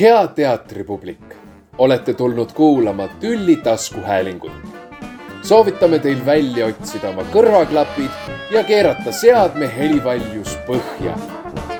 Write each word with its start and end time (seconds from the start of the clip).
hea 0.00 0.26
teatripublik, 0.28 1.34
olete 1.78 2.14
tulnud 2.14 2.52
kuulama 2.52 3.08
Tülli 3.08 3.56
taskuhäälingut. 3.56 4.52
soovitame 5.42 5.98
teil 5.98 6.26
välja 6.26 6.66
otsida 6.66 7.08
oma 7.08 7.22
kõrvaklapid 7.22 8.30
ja 8.50 8.64
keerata 8.64 9.12
seadme 9.12 9.70
helivaljus 9.76 10.58
põhja. 10.66 11.18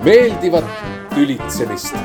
meeldivat 0.05 0.65
tülitsemist. 1.15 1.97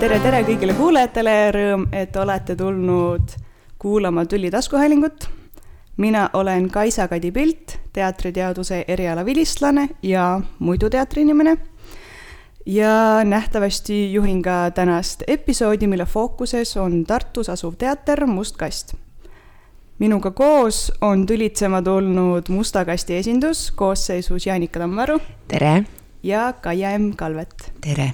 tere, 0.00 0.18
tere 0.18 0.42
kõigile 0.42 0.74
kuulajatele, 0.74 1.52
rõõm, 1.52 1.88
et 1.92 2.16
olete 2.16 2.56
tulnud 2.56 3.36
kuulama 3.78 4.24
Tülli 4.24 4.50
taskuhäälingut. 4.50 5.28
mina 5.96 6.30
olen 6.32 6.70
Kaisa-Kadi 6.70 7.32
Pilt, 7.32 7.78
teatriteaduse 7.92 8.84
eriala 8.88 9.24
vilistlane 9.24 9.88
ja 10.02 10.40
muidu 10.58 10.90
teatriinimene 10.90 11.56
ja 12.66 13.24
nähtavasti 13.24 14.12
juhin 14.12 14.42
ka 14.42 14.70
tänast 14.74 15.22
episoodi, 15.26 15.86
mille 15.86 16.06
fookuses 16.06 16.76
on 16.76 17.04
Tartus 17.04 17.48
asuv 17.48 17.74
teater 17.78 18.26
Must 18.26 18.56
Kast. 18.56 18.94
minuga 19.98 20.30
koos 20.30 20.92
on 21.00 21.26
tülitsema 21.26 21.82
tulnud 21.82 22.48
Musta 22.48 22.84
Kasti 22.84 23.16
esindus 23.16 23.70
koosseisus 23.70 24.46
Jaanika 24.46 24.78
Tammaru. 24.78 25.18
tere! 25.48 25.84
ja 26.22 26.52
Kaia 26.52 26.98
M 26.98 27.12
Kalvet. 27.16 27.72
tere! 27.80 28.12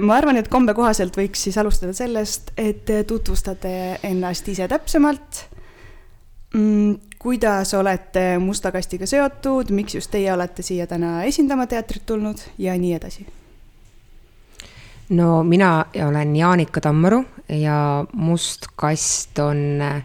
ma 0.00 0.14
arvan, 0.16 0.36
et 0.36 0.48
kombe 0.48 0.74
kohaselt 0.74 1.16
võiks 1.16 1.46
siis 1.46 1.58
alustada 1.58 1.92
sellest, 1.92 2.50
et 2.58 2.90
tutvustate 3.06 3.98
ennast 4.02 4.48
ise 4.48 4.68
täpsemalt 4.68 5.44
mm, 6.54 6.94
kuidas 7.26 7.74
olete 7.74 8.38
Musta 8.38 8.70
Kastiga 8.72 9.06
seotud, 9.06 9.72
miks 9.74 9.96
just 9.96 10.12
teie 10.14 10.30
olete 10.30 10.62
siia 10.62 10.84
täna 10.86 11.24
esindama 11.26 11.64
teatrit 11.66 12.04
tulnud 12.06 12.38
ja 12.62 12.76
nii 12.78 12.92
edasi? 12.94 13.26
no 15.08 15.42
mina 15.42 15.70
olen 16.06 16.36
Jaanika 16.36 16.80
Tammaru 16.80 17.24
ja 17.48 18.04
Must 18.12 18.68
Kast 18.76 19.38
on 19.42 19.82
äh, 19.82 20.04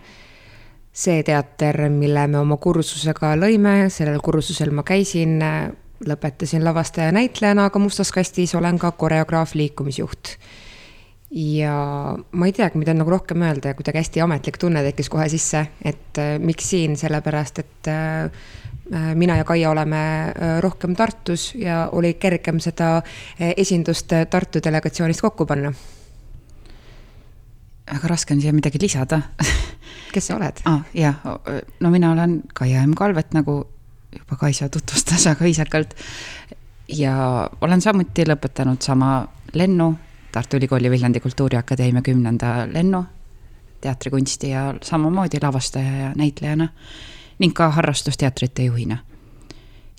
see 0.94 1.22
teater, 1.24 1.78
mille 1.94 2.26
me 2.28 2.42
oma 2.42 2.58
kursusega 2.58 3.36
lõime, 3.38 3.76
sellel 3.94 4.18
kursusel 4.26 4.74
ma 4.74 4.82
käisin, 4.82 5.38
äh, 5.46 5.70
lõpetasin 6.02 6.66
lavastaja 6.66 7.14
näitlejana, 7.14 7.70
aga 7.70 7.80
Mustas 7.80 8.10
Kastis 8.12 8.56
olen 8.58 8.82
ka 8.82 8.92
koreograaf, 8.98 9.54
liikumisjuht 9.54 10.40
ja 11.32 11.76
ma 12.32 12.48
ei 12.48 12.54
teagi, 12.56 12.80
mida 12.80 12.94
nagu 12.96 13.12
rohkem 13.12 13.44
öelda 13.48 13.72
ja 13.72 13.78
kuidagi 13.78 14.02
hästi 14.02 14.24
ametlik 14.26 14.58
tunne 14.60 14.84
tekkis 14.84 15.10
kohe 15.12 15.30
sisse, 15.32 15.64
et 15.84 16.20
äh, 16.20 16.36
miks 16.44 16.68
siin, 16.74 16.98
sellepärast 17.00 17.64
et 17.64 17.92
äh, 17.92 18.26
äh 18.92 19.16
mina 19.16 19.38
ja 19.40 19.44
Kaia 19.48 19.70
oleme 19.72 20.34
rohkem 20.60 20.96
Tartus 20.96 21.54
ja 21.56 21.90
oli 21.92 22.14
kergem 22.14 22.60
seda 22.60 23.02
esindust 23.40 24.12
Tartu 24.30 24.60
delegatsioonist 24.64 25.22
kokku 25.22 25.46
panna. 25.46 25.72
väga 27.92 28.08
raske 28.08 28.34
on 28.34 28.42
siia 28.42 28.54
midagi 28.54 28.80
lisada 28.82 29.22
kes 30.14 30.28
sa 30.28 30.36
oled 30.36 30.62
ah,? 30.66 30.84
jah, 30.94 31.16
no 31.80 31.90
mina 31.90 32.12
olen 32.12 32.42
Kaia 32.54 32.84
M 32.84 32.94
Kalvet, 32.94 33.34
nagu 33.34 33.64
juba 34.12 34.36
Kaisa 34.36 34.70
tutvustas 34.70 35.26
väga 35.32 35.46
viisakalt. 35.46 35.96
ja 36.88 37.50
olen 37.62 37.82
samuti 37.82 38.28
lõpetanud 38.28 38.82
sama 38.84 39.28
lennu 39.54 39.94
Tartu 40.32 40.58
Ülikooli 40.58 40.92
Viljandi 40.92 41.20
Kultuuriakadeemia 41.20 42.02
kümnenda 42.02 42.68
lennu 42.74 43.04
teatrikunsti 43.82 44.50
ja 44.50 44.76
samamoodi 44.82 45.38
lavastaja 45.42 45.98
ja 45.98 46.12
näitlejana 46.16 46.68
ning 47.40 47.54
ka 47.54 47.70
harrastusteatrite 47.70 48.64
juhina. 48.64 48.98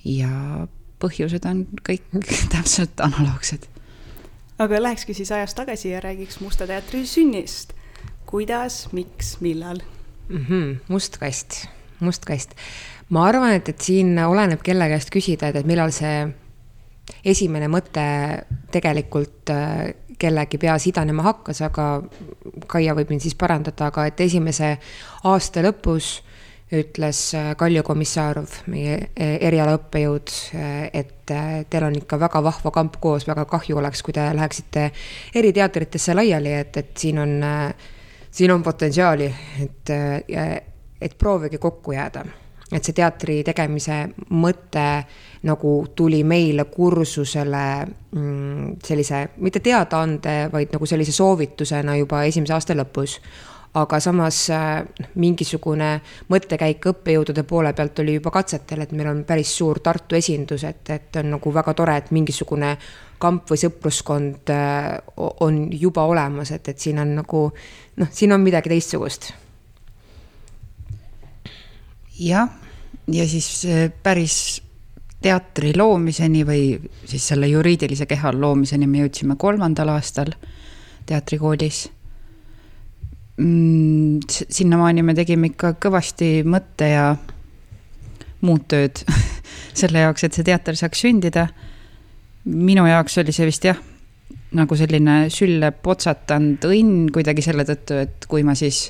ja 0.05 0.67
põhjused 1.03 1.47
on 1.51 1.67
kõik 1.89 2.07
täpselt 2.55 3.01
analoogsed. 3.01 3.67
aga 4.59 4.83
lähekski 4.83 5.15
siis 5.15 5.33
ajas 5.33 5.55
tagasi 5.55 5.91
ja 5.91 6.01
räägiks 6.01 6.41
Musta 6.41 6.67
teatri 6.67 7.07
sünnist. 7.07 7.73
kuidas, 8.27 8.89
miks, 8.93 9.41
millal 9.41 9.81
mm? 10.29 10.47
-hmm, 10.49 10.77
must 10.89 11.19
kast, 11.19 11.67
must 12.01 12.25
kast. 12.25 12.55
ma 13.09 13.27
arvan, 13.27 13.53
et, 13.53 13.69
et 13.69 13.81
siin 13.81 14.19
oleneb 14.19 14.63
kelle 14.63 14.89
käest 14.89 15.11
küsida, 15.11 15.49
et, 15.49 15.57
et 15.57 15.67
millal 15.67 15.91
see 15.91 16.29
esimene 17.25 17.69
mõte 17.69 18.05
tegelikult 18.71 19.51
äh, 19.51 19.93
kellegi 20.23 20.61
peas 20.63 20.87
idanema 20.91 21.27
hakkas, 21.27 21.63
aga 21.67 21.87
Kaia 22.71 22.95
võib 22.97 23.11
mind 23.13 23.25
siis 23.25 23.37
parandada, 23.39 23.91
aga 23.91 24.07
et 24.09 24.21
esimese 24.23 24.77
aasta 25.29 25.65
lõpus 25.65 26.15
ütles 26.73 27.21
äh, 27.37 27.51
Kalju 27.59 27.83
Komissarov, 27.85 28.55
meie 28.73 28.95
äh, 28.97 29.35
erialaõppejõud, 29.49 30.35
et 30.93 31.27
teil 31.27 31.89
on 31.89 31.97
ikka 31.99 32.19
väga 32.21 32.43
vahva 32.45 32.73
kamp 32.75 32.97
koos, 33.01 33.27
väga 33.29 33.45
kahju 33.51 33.81
oleks, 33.81 34.03
kui 34.05 34.15
te 34.17 34.25
läheksite 34.37 34.87
eriteatritesse 35.41 36.17
laiali, 36.17 36.55
et, 36.65 36.77
et 36.81 36.95
siin 37.05 37.21
on, 37.23 37.35
siin 38.31 38.53
on 38.55 38.65
potentsiaali, 38.65 39.29
et, 39.67 39.93
et 41.03 41.19
proovige 41.19 41.61
kokku 41.61 41.97
jääda 41.97 42.25
et 42.73 42.85
see 42.85 42.97
teatri 42.97 43.43
tegemise 43.45 43.99
mõte 44.33 44.87
nagu 45.49 45.73
tuli 45.97 46.23
meile 46.25 46.65
kursusele 46.71 47.65
mm, 47.85 48.77
sellise, 48.85 49.25
mitte 49.43 49.61
teadaande, 49.61 50.37
vaid 50.53 50.75
nagu 50.75 50.87
sellise 50.87 51.13
soovitusena 51.13 51.97
juba 52.01 52.25
esimese 52.29 52.55
aasta 52.57 52.77
lõpus. 52.79 53.19
Aga 53.73 53.97
samas 54.05 54.39
äh, 54.53 54.83
mingisugune 55.17 55.95
mõttekäik 56.29 56.91
õppejõudude 56.91 57.47
poole 57.49 57.71
pealt 57.73 58.03
oli 58.03 58.19
juba 58.19 58.31
katsetel, 58.35 58.85
et 58.85 58.93
meil 58.93 59.09
on 59.09 59.23
päris 59.25 59.55
suur 59.57 59.81
Tartu 59.81 60.19
esindus, 60.19 60.67
et, 60.69 60.85
et 60.93 61.17
on 61.23 61.31
nagu 61.39 61.55
väga 61.55 61.73
tore, 61.75 61.97
et 61.97 62.11
mingisugune 62.13 62.75
kamp 63.23 63.49
või 63.49 63.63
sõpruskond 63.63 64.53
äh, 64.53 64.91
on 65.17 65.65
juba 65.73 66.05
olemas, 66.05 66.53
et, 66.53 66.69
et 66.69 66.85
siin 66.85 67.01
on 67.01 67.17
nagu 67.23 67.47
noh, 67.97 68.13
siin 68.13 68.37
on 68.37 68.45
midagi 68.45 68.75
teistsugust. 68.75 69.33
Jah, 72.21 72.53
ja 73.11 73.27
siis 73.29 73.65
äh, 73.67 73.89
päris 74.03 74.63
teatri 75.23 75.73
loomiseni 75.77 76.45
või 76.47 76.63
siis 77.07 77.29
selle 77.33 77.49
juriidilise 77.51 78.07
keha 78.11 78.33
loomiseni 78.35 78.87
me 78.91 79.05
jõudsime 79.05 79.37
kolmandal 79.39 79.95
aastal 79.95 80.33
teatrikoolis 81.07 81.85
mm,. 83.37 84.21
sinnamaani 84.29 85.03
me 85.07 85.15
tegime 85.19 85.53
ikka 85.53 85.75
kõvasti 85.83 86.43
mõtte 86.49 86.91
ja 86.93 87.07
muud 88.43 88.67
tööd 88.71 89.05
selle 89.81 90.05
jaoks, 90.05 90.27
et 90.27 90.37
see 90.37 90.47
teater 90.47 90.79
saaks 90.79 91.05
sündida. 91.07 91.47
minu 92.45 92.87
jaoks 92.87 93.19
oli 93.23 93.33
see 93.33 93.47
vist 93.47 93.65
jah, 93.65 93.79
nagu 94.59 94.77
selline 94.77 95.31
sülle 95.31 95.71
potsatanud 95.73 96.65
õnn 96.67 97.11
kuidagi 97.15 97.45
selle 97.45 97.65
tõttu, 97.69 98.03
et 98.03 98.27
kui 98.29 98.43
ma 98.43 98.57
siis 98.59 98.89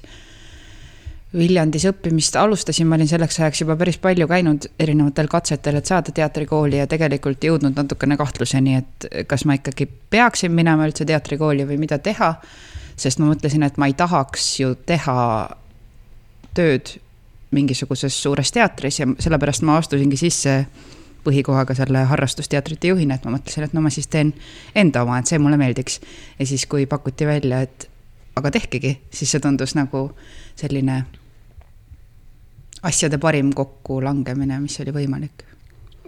Viljandis 1.32 1.87
õppimist 1.88 2.37
alustasin, 2.37 2.84
ma 2.84 2.98
olin 2.98 3.09
selleks 3.09 3.38
ajaks 3.41 3.62
juba 3.62 3.72
päris 3.81 3.97
palju 4.03 4.26
käinud 4.28 4.66
erinevatel 4.81 5.31
katsetel, 5.32 5.78
et 5.78 5.88
saada 5.88 6.12
teatrikooli 6.12 6.76
ja 6.76 6.87
tegelikult 6.87 7.44
jõudnud 7.44 7.78
natukene 7.78 8.19
kahtluseni, 8.20 8.75
et 8.82 9.06
kas 9.31 9.47
ma 9.48 9.56
ikkagi 9.56 9.87
peaksin 10.12 10.53
minema 10.53 10.84
üldse 10.84 11.06
teatrikooli 11.09 11.65
või 11.71 11.78
mida 11.81 11.98
teha. 11.98 12.34
sest 12.97 13.19
ma 13.19 13.31
mõtlesin, 13.31 13.65
et 13.65 13.78
ma 13.81 13.88
ei 13.88 13.94
tahaks 13.97 14.60
ju 14.60 14.75
teha 14.75 15.48
tööd 16.54 16.98
mingisuguses 17.50 18.22
suures 18.22 18.53
teatris 18.53 19.00
ja 19.00 19.06
sellepärast 19.19 19.65
ma 19.65 19.78
astusingi 19.81 20.16
sisse 20.21 20.66
põhikohaga 21.25 21.75
selle 21.78 22.04
harrastusteatrite 22.10 22.92
juhina, 22.92 23.15
et 23.15 23.25
ma 23.25 23.38
mõtlesin, 23.38 23.65
et 23.65 23.72
no 23.72 23.81
ma 23.81 23.91
siis 23.91 24.10
teen 24.12 24.34
enda 24.75 25.06
oma, 25.06 25.19
et 25.19 25.32
see 25.32 25.41
mulle 25.41 25.56
meeldiks. 25.56 26.00
ja 26.38 26.47
siis, 26.47 26.66
kui 26.66 26.87
pakuti 26.87 27.26
välja, 27.26 27.62
et 27.62 27.88
aga 28.37 28.50
tehkegi, 28.50 28.98
siis 29.10 29.31
see 29.31 29.41
tundus 29.41 29.76
nagu 29.78 30.10
selline 30.56 31.03
asjade 32.82 33.19
parim 33.22 33.53
kokkulangemine, 33.56 34.60
mis 34.60 34.81
oli 34.82 34.94
võimalik 34.94 35.47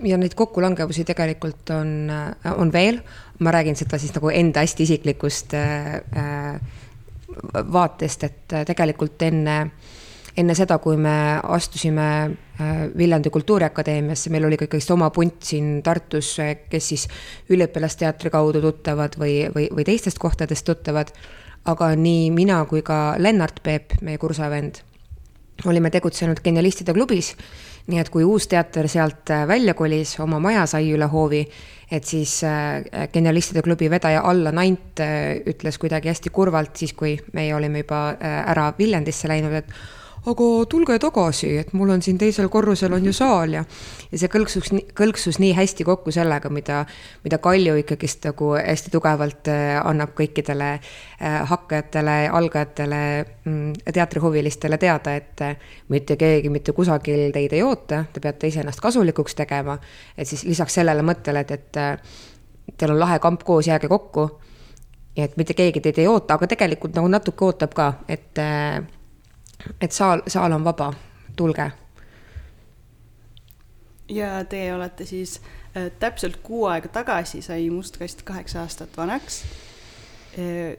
ja 0.03 0.19
neid 0.19 0.35
kokkulangevusi 0.35 1.05
tegelikult 1.07 1.71
on, 1.71 2.11
on 2.57 2.73
veel, 2.73 3.01
ma 3.39 3.53
räägin 3.55 3.77
seda 3.79 3.99
siis 3.99 4.15
nagu 4.15 4.31
enda 4.35 4.65
hästi 4.65 4.83
isiklikust 4.83 5.55
äh, 5.59 6.57
vaatest, 7.73 8.25
et 8.25 8.57
tegelikult 8.67 9.23
enne, 9.27 9.59
enne 10.37 10.57
seda, 10.59 10.79
kui 10.83 10.99
me 11.01 11.15
astusime 11.57 12.09
äh, 12.25 12.73
Viljandi 12.97 13.31
Kultuuriakadeemiasse, 13.35 14.33
meil 14.35 14.49
oli 14.49 14.59
ka 14.59 14.69
ikkagist 14.69 14.95
oma 14.95 15.11
punt 15.15 15.43
siin 15.47 15.79
Tartus, 15.87 16.35
kes 16.71 16.91
siis 16.93 17.07
üliõpilasteatri 17.55 18.33
kaudu 18.35 18.63
tuttavad 18.65 19.19
või, 19.21 19.45
või, 19.55 19.69
või 19.75 19.87
teistest 19.87 20.19
kohtadest 20.23 20.67
tuttavad. 20.67 21.15
aga 21.65 21.95
nii 21.97 22.31
mina 22.31 22.65
kui 22.69 22.83
ka 22.83 23.15
Lennart 23.19 23.63
Peep, 23.63 23.95
meie 24.03 24.19
kursavend 24.19 24.83
olime 25.67 25.91
tegutsenud 25.91 26.43
Genialistide 26.45 26.93
klubis. 26.95 27.35
nii 27.85 27.99
et 28.01 28.09
kui 28.09 28.25
uus 28.25 28.47
teater 28.49 28.87
sealt 28.89 29.29
äh, 29.29 29.43
välja 29.49 29.75
kolis, 29.77 30.15
oma 30.25 30.39
maja 30.41 30.63
sai 30.67 30.87
üle 30.89 31.05
hoovi, 31.13 31.43
et 31.93 32.07
siis 32.09 32.39
äh, 32.49 33.09
Genialistide 33.13 33.61
klubi 33.63 33.91
vedaja 33.93 34.23
Allan 34.25 34.59
Ant 34.59 35.03
äh, 35.05 35.43
ütles 35.45 35.77
kuidagi 35.79 36.09
hästi 36.09 36.33
kurvalt, 36.33 36.73
siis 36.81 36.95
kui 36.97 37.19
meie 37.37 37.53
olime 37.55 37.85
juba 37.85 38.17
ära 38.23 38.71
Viljandisse 38.79 39.29
läinud, 39.29 39.53
et 39.61 39.77
aga 40.25 40.45
tulge 40.71 40.97
tagasi, 41.03 41.51
et 41.61 41.73
mul 41.77 41.91
on 41.93 42.03
siin 42.03 42.17
teisel 42.21 42.49
korrusel 42.53 42.95
on 42.97 43.05
ju 43.05 43.13
saal 43.13 43.53
ja 43.59 43.65
ja 44.13 44.21
see 44.21 44.31
kõlksus, 44.33 44.71
kõlksus 44.97 45.39
nii 45.43 45.53
hästi 45.57 45.85
kokku 45.85 46.13
sellega, 46.15 46.49
mida, 46.53 46.85
mida 47.25 47.39
Kalju 47.43 47.77
ikkagist 47.83 48.25
nagu 48.29 48.53
hästi 48.57 48.93
tugevalt 48.95 49.51
äh, 49.53 49.75
annab 49.85 50.15
kõikidele 50.17 50.71
äh, 50.77 51.37
hakkajatele, 51.51 52.17
algajatele, 52.41 53.03
mm, 53.45 53.93
teatrihuvilistele 53.93 54.79
teada, 54.81 55.17
et 55.19 55.45
äh, 55.45 55.69
mitte 55.93 56.17
keegi 56.21 56.53
mitte 56.53 56.73
kusagil 56.73 57.29
teid 57.35 57.53
ei 57.53 57.63
oota, 57.67 58.05
te 58.13 58.23
peate 58.25 58.49
iseennast 58.53 58.81
kasulikuks 58.81 59.37
tegema, 59.43 59.77
et 60.17 60.31
siis 60.31 60.47
lisaks 60.49 60.81
sellele 60.81 61.05
mõttele, 61.05 61.45
et, 61.45 61.53
et 61.59 62.77
teil 62.79 62.97
on 62.97 63.01
lahe 63.03 63.21
kamp 63.21 63.45
koos, 63.45 63.69
jääge 63.69 63.91
kokku. 63.93 64.29
Et 65.15 65.37
mitte 65.39 65.55
keegi 65.55 65.79
teid 65.79 65.99
ei 66.03 66.09
oota, 66.11 66.35
aga 66.35 66.49
tegelikult 66.51 66.97
nagu 66.97 67.07
natuke 67.07 67.45
ootab 67.47 67.75
ka, 67.77 67.93
et, 68.11 68.41
et 69.81 69.93
saal, 69.93 70.23
saal 70.27 70.53
on 70.53 70.65
vaba, 70.65 70.93
tulge. 71.37 71.71
ja 74.09 74.45
teie 74.45 74.75
olete 74.75 75.05
siis 75.05 75.41
äh, 75.77 75.91
täpselt 75.99 76.37
kuu 76.43 76.67
aega 76.67 76.89
tagasi 76.89 77.43
sai 77.43 77.71
Must 77.71 77.97
kast 77.97 78.23
kaheksa 78.23 78.61
aastat 78.61 78.97
vanaks 78.97 79.43
äh,. 80.39 80.77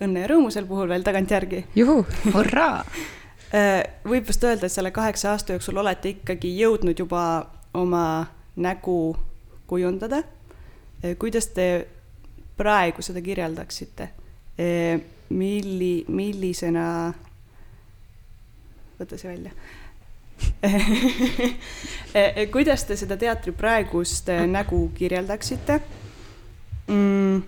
õnne 0.00 0.20
ja 0.20 0.28
rõõmu 0.28 0.50
sel 0.52 0.66
puhul 0.68 0.88
veel 0.88 1.02
tagantjärgi. 1.02 1.64
juhu, 1.76 2.04
hurraa 2.34 2.84
äh,! 3.54 3.82
võib 4.04 4.28
vist 4.28 4.44
öelda, 4.44 4.66
et 4.66 4.72
selle 4.72 4.90
kaheksa 4.90 5.32
aasta 5.32 5.56
jooksul 5.56 5.80
olete 5.80 6.16
ikkagi 6.16 6.52
jõudnud 6.60 6.98
juba 6.98 7.22
oma 7.74 8.26
nägu 8.56 9.16
kujundada. 9.66 10.22
Äh, 11.04 11.16
kuidas 11.18 11.48
te 11.56 11.86
praegu 12.56 13.02
seda 13.02 13.20
kirjeldaksite? 13.20 14.12
milli, 15.28 16.04
millisena, 16.08 17.12
võta 19.00 19.18
see 19.20 19.30
välja 19.30 19.52
kuidas 22.52 22.84
te 22.84 22.96
seda 22.96 23.16
teatri 23.16 23.52
praegust 23.56 24.28
nägu 24.50 24.90
kirjeldaksite 24.96 25.80
mm.? 26.88 27.42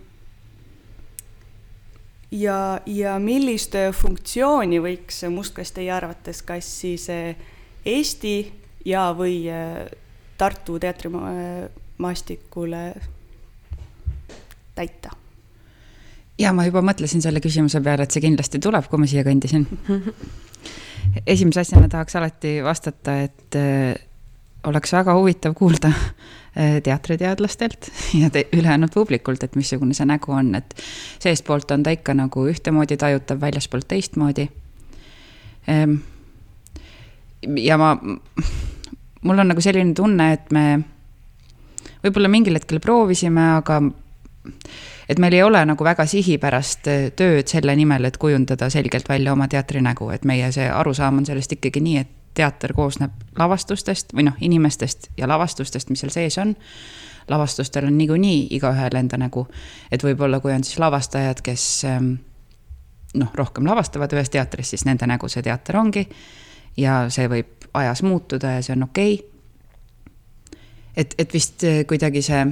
ja, 2.40 2.80
ja 2.86 3.18
millist 3.20 3.74
funktsiooni 4.00 4.80
võiks 4.84 5.24
Mustkast 5.32 5.74
teie 5.76 5.92
arvates, 5.92 6.42
kas 6.42 6.80
siis 6.80 7.08
Eesti 7.84 8.52
ja, 8.88 9.12
või 9.16 9.44
Tartu 10.38 10.78
teatrimaastikule 10.78 12.94
täita? 14.74 15.10
ja 16.38 16.52
ma 16.54 16.64
juba 16.68 16.82
mõtlesin 16.84 17.22
selle 17.24 17.40
küsimuse 17.42 17.80
peale, 17.82 18.02
et 18.06 18.14
see 18.14 18.22
kindlasti 18.22 18.60
tuleb, 18.62 18.86
kui 18.90 19.00
ma 19.02 19.08
siia 19.10 19.24
kõndisin. 19.26 19.66
esimese 21.26 21.60
asjana 21.60 21.88
tahaks 21.88 22.16
alati 22.16 22.58
vastata, 22.64 23.16
et 23.28 23.56
äh, 23.58 23.94
oleks 24.68 24.92
väga 24.92 25.14
huvitav 25.14 25.54
kuulda 25.58 25.90
äh, 25.92 26.78
teatriteadlastelt 26.82 27.90
ja 28.22 28.30
te, 28.30 28.46
ülejäänud 28.52 28.92
publikult, 28.94 29.44
et 29.44 29.56
missugune 29.56 29.96
see 29.96 30.08
nägu 30.08 30.32
on, 30.34 30.54
et 30.58 30.74
seestpoolt 31.22 31.70
on 31.74 31.86
ta 31.86 31.94
ikka 31.94 32.14
nagu 32.18 32.46
ühtemoodi 32.50 32.98
tajutav, 33.00 33.40
väljaspoolt 33.40 33.88
teistmoodi. 33.88 34.48
Ehm, 35.68 35.98
ja 37.62 37.78
ma, 37.78 37.94
mul 39.22 39.44
on 39.44 39.52
nagu 39.52 39.62
selline 39.64 39.94
tunne, 39.94 40.32
et 40.34 40.52
me 40.54 40.64
võib-olla 42.04 42.30
mingil 42.32 42.58
hetkel 42.58 42.80
proovisime, 42.82 43.44
aga 43.58 43.80
et 45.08 45.18
meil 45.18 45.32
ei 45.32 45.42
ole 45.42 45.64
nagu 45.64 45.84
väga 45.84 46.06
sihipärast 46.06 46.88
äh, 46.88 47.08
tööd 47.16 47.48
selle 47.48 47.76
nimel, 47.76 48.04
et 48.04 48.18
kujundada 48.20 48.70
selgelt 48.70 49.08
välja 49.08 49.32
oma 49.32 49.48
teatrinägu, 49.48 50.10
et 50.10 50.24
meie 50.28 50.52
see 50.52 50.68
arusaam 50.70 51.22
on 51.22 51.26
sellest 51.26 51.52
ikkagi 51.56 51.82
nii, 51.84 51.96
et 52.04 52.14
teater 52.38 52.72
koosneb 52.76 53.10
lavastustest 53.38 54.14
või 54.14 54.28
noh, 54.28 54.36
inimestest 54.40 55.10
ja 55.18 55.28
lavastustest, 55.28 55.90
mis 55.90 56.04
seal 56.04 56.14
sees 56.14 56.38
on. 56.38 56.54
lavastustel 57.28 57.84
on 57.84 57.98
niikuinii 57.98 58.46
igaühel 58.56 58.94
enda 58.96 59.18
nägu, 59.20 59.46
et 59.92 60.04
võib-olla 60.04 60.40
kui 60.40 60.52
on 60.52 60.64
siis 60.64 60.78
lavastajad, 60.78 61.42
kes 61.44 61.64
ähm, 61.84 62.12
noh, 63.14 63.32
rohkem 63.34 63.66
lavastavad 63.66 64.12
ühes 64.12 64.30
teatris, 64.30 64.70
siis 64.70 64.84
nende 64.88 65.06
nägu 65.06 65.28
see 65.28 65.42
teater 65.42 65.76
ongi. 65.76 66.08
ja 66.76 67.08
see 67.10 67.28
võib 67.28 67.68
ajas 67.74 68.02
muutuda 68.02 68.52
ja 68.58 68.62
see 68.62 68.76
on 68.76 68.86
okei 68.86 69.14
okay.. 69.14 70.60
et, 70.96 71.14
et 71.18 71.34
vist 71.34 71.64
äh, 71.64 71.82
kuidagi 71.86 72.22
see 72.22 72.46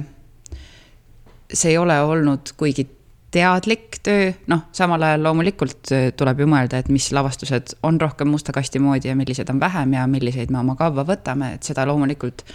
see 1.53 1.71
ei 1.71 1.77
ole 1.77 1.99
olnud 2.01 2.53
kuigi 2.57 2.87
teadlik 3.31 3.99
töö, 4.03 4.31
noh, 4.47 4.67
samal 4.75 5.03
ajal 5.03 5.23
loomulikult 5.27 5.91
äh, 5.95 6.09
tuleb 6.17 6.41
ju 6.43 6.47
mõelda, 6.49 6.79
et 6.79 6.89
mis 6.93 7.09
lavastused 7.15 7.75
on 7.87 7.99
rohkem 8.01 8.29
musta 8.31 8.55
kasti 8.55 8.79
moodi 8.79 9.11
ja 9.11 9.15
millised 9.19 9.49
on 9.51 9.59
vähem 9.59 9.93
ja 9.97 10.07
milliseid 10.07 10.51
me 10.53 10.61
oma 10.61 10.77
kavva 10.79 11.05
võtame, 11.07 11.53
et 11.57 11.67
seda 11.67 11.85
loomulikult 11.87 12.45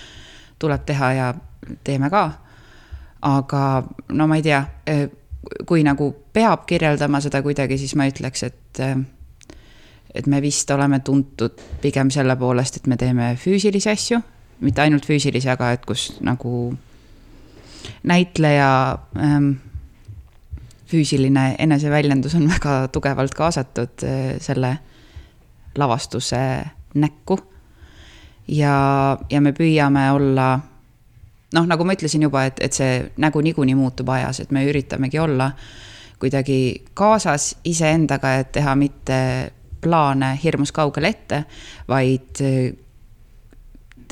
tuleb 0.62 0.84
teha 0.88 1.12
ja 1.18 1.32
teeme 1.84 2.10
ka. 2.10 2.30
aga 3.22 3.62
no 4.08 4.26
ma 4.26 4.36
ei 4.36 4.42
tea, 4.42 4.62
äh, 4.88 5.08
kui 5.66 5.84
nagu 5.84 6.10
peab 6.32 6.64
kirjeldama 6.66 7.20
seda 7.20 7.42
kuidagi, 7.42 7.78
siis 7.78 7.94
ma 7.94 8.08
ütleks, 8.10 8.42
et 8.48 8.80
äh, 8.80 8.96
et 10.14 10.26
me 10.26 10.42
vist 10.42 10.70
oleme 10.70 11.00
tuntud 11.00 11.60
pigem 11.80 12.10
selle 12.10 12.36
poolest, 12.36 12.76
et 12.76 12.86
me 12.86 12.96
teeme 12.96 13.32
füüsilisi 13.40 13.90
asju, 13.90 14.20
mitte 14.60 14.82
ainult 14.84 15.06
füüsilisi, 15.08 15.48
aga 15.48 15.72
et 15.76 15.86
kus 15.88 16.18
nagu 16.20 16.72
näitleja 18.02 18.98
ähm, 19.16 19.52
füüsiline 20.86 21.54
eneseväljendus 21.58 22.34
on 22.34 22.48
väga 22.50 22.88
tugevalt 22.92 23.34
kaasatud 23.34 24.04
äh, 24.04 24.34
selle 24.40 24.78
lavastuse 25.78 26.42
näkku. 26.94 27.38
ja, 28.48 29.18
ja 29.30 29.40
me 29.40 29.52
püüame 29.52 30.10
olla 30.12 30.60
noh, 31.54 31.66
nagu 31.68 31.84
ma 31.84 31.96
ütlesin 31.96 32.26
juba, 32.26 32.44
et, 32.48 32.60
et 32.64 32.76
see 32.76 33.00
nägu 33.22 33.40
niikuinii 33.44 33.76
muutub 33.78 34.08
ajas, 34.12 34.42
et 34.42 34.52
me 34.52 34.64
üritamegi 34.68 35.20
olla 35.20 35.50
kuidagi 36.22 36.84
kaasas 36.94 37.56
iseendaga, 37.66 38.36
et 38.40 38.52
teha 38.54 38.74
mitte 38.78 39.18
plaane 39.82 40.36
hirmus 40.42 40.72
kaugele 40.72 41.10
ette, 41.10 41.42
vaid 41.88 42.42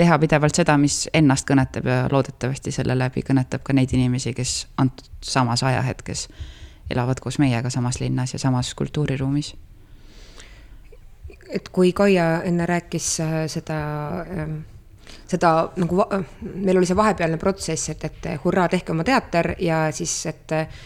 teha 0.00 0.17
pidevalt 0.19 0.56
seda, 0.56 0.79
mis 0.81 1.02
ennast 1.14 1.49
kõnetab 1.49 1.88
ja 1.88 1.99
loodetavasti 2.12 2.73
selle 2.73 2.97
läbi 2.97 3.25
kõnetab 3.26 3.64
ka 3.67 3.76
neid 3.76 3.93
inimesi, 3.93 4.32
kes 4.37 4.55
antud 4.81 5.11
samas 5.25 5.64
ajahetkes 5.67 6.29
elavad 6.91 7.20
koos 7.20 7.38
meiega 7.43 7.70
samas 7.70 8.00
linnas 8.00 8.32
ja 8.32 8.41
samas 8.41 8.73
kultuuriruumis. 8.75 9.55
et 11.50 11.69
kui 11.69 11.93
Kaia 11.93 12.43
enne 12.47 12.67
rääkis 12.67 13.06
äh, 13.20 13.35
seda, 13.50 13.76
ähm, 14.31 14.61
seda 15.26 15.50
nagu, 15.76 15.99
meil 16.55 16.79
oli 16.79 16.87
see 16.87 16.96
vahepealne 16.96 17.37
protsess, 17.43 17.91
et, 17.91 18.05
et 18.05 18.29
hurraa, 18.44 18.69
tehke 18.70 18.93
oma 18.94 19.05
teater 19.05 19.55
ja 19.58 19.82
siis, 19.93 20.14
et 20.31 20.55
äh, 20.55 20.81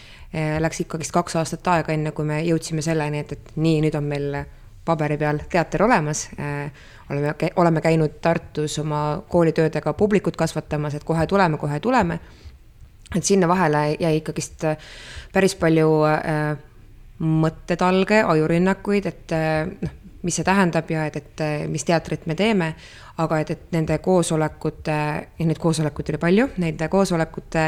läks 0.59 0.81
ikkagist 0.81 1.13
kaks 1.13 1.37
aastat 1.39 1.67
aega, 1.71 1.93
enne 1.93 2.11
kui 2.11 2.25
me 2.25 2.41
jõudsime 2.43 2.81
selleni, 2.81 3.21
et, 3.21 3.31
et 3.37 3.55
nii, 3.55 3.83
nüüd 3.85 3.95
on 3.95 4.09
meil 4.09 4.39
paberi 4.85 5.17
peal 5.17 5.39
teater 5.49 5.83
olemas 5.83 6.29
äh, 6.39 6.71
oleme, 7.09 7.33
oleme 7.55 7.81
käinud 7.81 8.19
Tartus 8.21 8.79
oma 8.79 9.23
koolitöödega 9.29 9.93
publikut 9.93 10.35
kasvatamas, 10.35 10.95
et 10.95 11.03
kohe 11.03 11.27
tuleme, 11.27 11.57
kohe 11.57 11.79
tuleme. 11.79 12.19
et 13.15 13.23
sinna 13.23 13.47
vahele 13.47 13.97
jäi 13.99 14.17
ikkagist 14.17 14.63
äh, 14.63 14.77
päris 15.33 15.55
palju 15.55 15.89
äh, 16.03 16.57
mõttetalge, 17.19 18.23
ajurünnakuid, 18.27 19.05
et 19.05 19.31
noh, 19.81 19.91
mis 20.25 20.35
see 20.35 20.43
tähendab 20.43 20.89
ja 20.91 21.05
et, 21.07 21.15
et 21.15 21.43
mis 21.71 21.83
teatrit 21.87 22.25
me 22.27 22.35
teeme, 22.35 22.73
aga 23.23 23.37
et, 23.39 23.53
et 23.53 23.71
nende 23.71 23.95
koosolekute, 24.03 24.97
neid 25.39 25.61
koosolekuid 25.61 26.11
oli 26.11 26.19
palju, 26.19 26.47
nende 26.59 26.89
koosolekute 26.91 27.63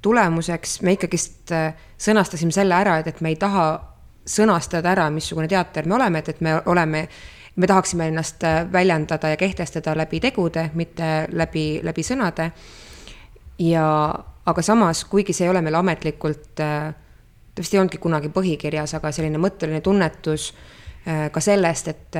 tulemuseks 0.00 0.78
me 0.86 0.94
ikkagist 0.96 1.52
sõnastasime 2.00 2.54
selle 2.54 2.78
ära, 2.78 2.96
et, 3.02 3.12
et 3.12 3.20
me 3.20 3.34
ei 3.34 3.36
taha 3.36 3.66
sõnastada 4.28 4.92
ära, 4.92 5.08
missugune 5.10 5.48
teater 5.48 5.88
me 5.88 5.96
oleme, 5.96 6.22
et, 6.22 6.28
et 6.28 6.40
me 6.44 6.58
oleme 6.66 7.08
me 7.58 7.66
tahaksime 7.66 8.06
ennast 8.08 8.44
äh, 8.44 8.72
väljendada 8.72 9.28
ja 9.28 9.36
kehtestada 9.36 9.96
läbi 9.96 10.20
tegude, 10.20 10.70
mitte 10.74 11.26
läbi, 11.32 11.80
läbi 11.82 12.02
sõnade. 12.06 12.50
ja, 13.58 14.14
aga 14.46 14.62
samas, 14.62 15.04
kuigi 15.04 15.32
see 15.32 15.46
ei 15.46 15.50
ole 15.50 15.62
meil 15.62 15.74
ametlikult, 15.74 16.52
ta 16.54 16.68
äh, 16.86 16.94
vist 17.58 17.74
ei 17.74 17.80
olnudki 17.80 17.98
kunagi 17.98 18.30
põhikirjas, 18.30 18.94
aga 18.94 19.10
selline 19.12 19.40
mõtteline 19.42 19.80
tunnetus 19.82 20.52
äh, 20.52 21.26
ka 21.34 21.40
sellest, 21.40 21.88
et 21.88 22.18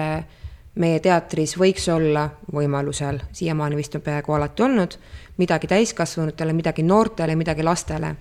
meie 0.78 0.98
teatris 1.02 1.54
võiks 1.58 1.86
olla 1.90 2.28
võimalusel, 2.54 3.22
siiamaani 3.32 3.78
vist 3.78 3.94
on 3.94 4.02
peaaegu 4.02 4.34
alati 4.34 4.62
olnud, 4.62 4.98
midagi 5.38 5.70
täiskasvanutele, 5.70 6.52
midagi 6.52 6.82
noortele, 6.82 7.38
midagi 7.38 7.62
lastele. 7.62 8.14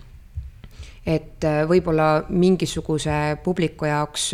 Et 1.07 1.45
võib-olla 1.69 2.25
mingisuguse 2.29 3.37
publiku 3.43 3.87
jaoks 3.87 4.33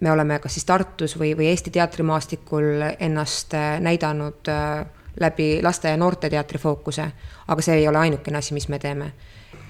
me 0.00 0.12
oleme 0.12 0.38
kas 0.38 0.54
siis 0.54 0.64
Tartus 0.64 1.18
või, 1.18 1.32
või 1.36 1.46
Eesti 1.46 1.70
teatrimaastikul 1.70 2.84
ennast 2.98 3.54
äh, 3.54 3.80
näidanud 3.80 4.48
äh, 4.48 4.86
läbi 5.20 5.60
laste 5.62 5.88
ja 5.88 5.96
noorte 5.96 6.30
teatri 6.30 6.58
fookuse, 6.58 7.06
aga 7.48 7.62
see 7.62 7.80
ei 7.80 7.88
ole 7.88 7.98
ainukene 7.98 8.38
asi, 8.38 8.54
mis 8.54 8.68
me 8.68 8.78
teeme. 8.78 9.12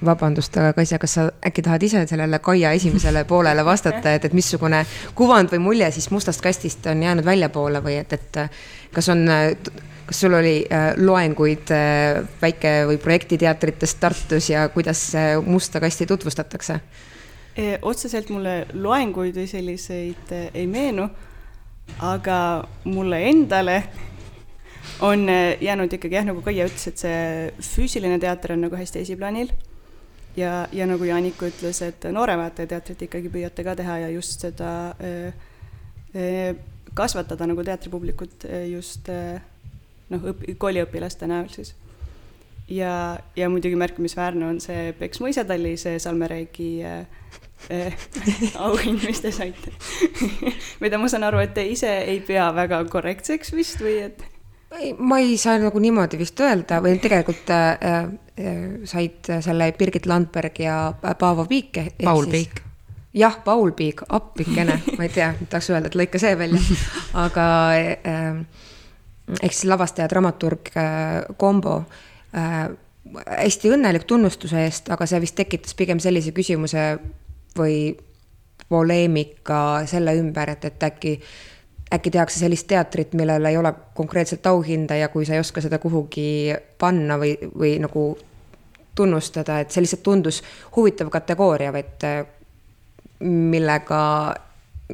vabandust, 0.04 0.56
aga 0.56 0.72
Kaisa, 0.76 0.98
kas 0.98 1.14
sa 1.14 1.22
äkki 1.46 1.62
tahad 1.62 1.82
ise 1.82 2.02
sellele 2.06 2.38
Kaia 2.38 2.72
esimesele 2.76 3.24
poolele 3.30 3.64
vastata, 3.64 4.12
et, 4.12 4.24
et 4.24 4.32
missugune 4.32 4.84
kuvand 5.14 5.52
või 5.52 5.58
mulje 5.58 5.90
siis 5.90 6.10
mustast 6.10 6.40
kastist 6.40 6.86
on 6.86 7.02
jäänud 7.02 7.24
väljapoole 7.24 7.80
või 7.82 7.96
et, 8.02 8.12
et 8.12 8.38
kas 8.92 9.08
on, 9.08 9.24
kas 10.06 10.20
sul 10.20 10.36
oli 10.38 10.56
äh, 10.70 10.92
loenguid 10.96 11.70
äh, 11.74 12.22
väike- 12.42 12.86
või 12.90 12.98
projektiteatrites 13.02 13.94
Tartus 14.00 14.50
ja 14.50 14.68
kuidas 14.68 15.12
musta 15.46 15.80
kasti 15.80 16.06
tutvustatakse? 16.06 16.80
otseselt 17.82 18.28
mulle 18.28 18.66
loenguid 18.76 19.38
või 19.38 19.46
selliseid 19.48 20.32
ei 20.52 20.66
meenu, 20.68 21.06
aga 22.04 22.38
mulle 22.84 23.22
endale 23.30 23.78
on 25.00 25.24
jäänud 25.60 25.96
ikkagi 25.96 26.18
jah, 26.18 26.26
nagu 26.28 26.42
Kaia 26.44 26.66
ütles, 26.68 26.84
et 26.90 27.00
see 27.00 27.22
füüsiline 27.64 28.20
teater 28.20 28.52
on 28.52 28.66
nagu 28.66 28.76
hästi 28.76 29.00
esiplaanil 29.06 29.54
ja, 30.36 30.68
ja 30.72 30.86
nagu 30.88 31.04
Jaanika 31.04 31.48
ütles, 31.50 31.80
et 31.84 32.06
nooremate 32.12 32.66
teatrit 32.68 33.06
ikkagi 33.08 33.30
püüate 33.32 33.64
ka 33.66 33.76
teha 33.78 34.00
ja 34.04 34.12
just 34.12 34.44
seda 34.44 34.70
äh, 35.00 35.44
äh, 36.14 36.56
kasvatada 36.96 37.48
nagu 37.48 37.64
teatripublikut 37.64 38.46
äh, 38.48 38.66
just 38.72 39.08
noh, 40.12 40.30
õp-, 40.32 40.46
kooliõpilaste 40.60 41.28
näol 41.30 41.48
siis. 41.52 41.74
ja, 42.68 43.18
ja 43.36 43.50
muidugi 43.52 43.78
märkimisväärne 43.80 44.46
on 44.46 44.60
see 44.60 44.92
Peks 44.98 45.22
mõisatalli, 45.24 45.76
see 45.80 45.98
Salmereegi 46.02 46.70
auhind, 48.66 49.02
mis 49.02 49.22
te 49.24 49.32
saite 49.32 49.72
mida 50.84 51.00
ma 51.00 51.08
saan 51.08 51.24
aru, 51.26 51.40
et 51.44 51.54
te 51.56 51.64
ise 51.66 51.90
ei 52.04 52.20
pea 52.20 52.50
väga 52.54 52.82
korrektseks 52.92 53.54
vist 53.56 53.80
või 53.82 53.98
et? 54.10 54.22
ei, 54.76 54.92
ma 54.98 55.22
ei 55.24 55.38
saa 55.40 55.56
nagu 55.62 55.80
niimoodi 55.80 56.20
vist 56.20 56.40
öelda 56.44 56.82
või 56.84 57.00
tegelikult 57.00 57.50
äh, 57.54 58.12
Äh, 58.38 58.84
said 58.84 59.24
selle 59.40 59.72
Birgit 59.72 60.06
Landberg 60.06 60.58
ja 60.60 60.92
Paavo 61.18 61.46
Piik. 61.46 61.78
Paul 62.04 62.26
Piik. 62.26 62.60
jah, 63.14 63.38
Paul 63.44 63.70
Piik, 63.72 64.02
appikene, 64.08 64.82
ma 64.98 65.06
ei 65.06 65.08
tea, 65.08 65.30
tahaks 65.48 65.70
öelda, 65.72 65.88
et 65.88 65.96
lõika 65.96 66.20
see 66.20 66.34
välja, 66.36 66.60
aga 67.16 67.46
äh, 67.72 68.42
ehk 69.40 69.52
siis 69.52 69.68
lavastaja, 69.70 70.08
dramaturg 70.10 70.72
äh, 70.76 71.22
kombo 71.36 71.82
äh,. 72.36 72.68
hästi 73.26 73.70
õnnelik 73.70 74.04
tunnustuse 74.04 74.64
eest, 74.64 74.90
aga 74.90 75.06
see 75.06 75.20
vist 75.22 75.36
tekitas 75.38 75.76
pigem 75.78 76.00
sellise 76.02 76.32
küsimuse 76.34 76.86
või 77.58 77.94
poleemika 78.68 79.86
selle 79.86 80.16
ümber, 80.18 80.50
et, 80.56 80.64
et 80.64 80.82
äkki 80.82 81.20
äkki 81.94 82.10
tehakse 82.10 82.38
sellist 82.38 82.66
teatrit, 82.66 83.12
millel 83.14 83.44
ei 83.46 83.56
ole 83.56 83.70
konkreetselt 83.94 84.46
auhinda 84.46 84.96
ja 84.98 85.08
kui 85.08 85.26
sa 85.26 85.36
ei 85.36 85.40
oska 85.40 85.62
seda 85.62 85.78
kuhugi 85.78 86.54
panna 86.78 87.14
või, 87.18 87.36
või 87.54 87.76
nagu 87.78 88.08
tunnustada, 88.96 89.60
et 89.60 89.70
see 89.70 89.84
lihtsalt 89.84 90.02
tundus 90.02 90.40
huvitav 90.76 91.12
kategooria, 91.14 91.70
et 91.78 92.06
millega 93.20 94.00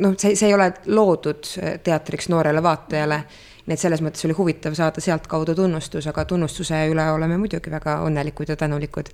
noh, 0.03 0.19
see, 0.19 0.35
see 0.37 0.51
ei 0.51 0.57
ole 0.57 0.69
loodud 0.87 1.49
teatriks 1.85 2.29
noorele 2.33 2.63
vaatajale. 2.63 3.23
Nii 3.67 3.77
et 3.77 3.81
selles 3.81 4.03
mõttes 4.03 4.25
oli 4.27 4.35
huvitav 4.37 4.75
saada 4.75 5.01
sealtkaudu 5.01 5.55
tunnustus, 5.55 6.07
aga 6.11 6.25
tunnustuse 6.25 6.85
üle 6.91 7.05
oleme 7.15 7.39
muidugi 7.39 7.71
väga 7.71 8.01
õnnelikud 8.07 8.49
ja 8.49 8.57
tänulikud. 8.57 9.11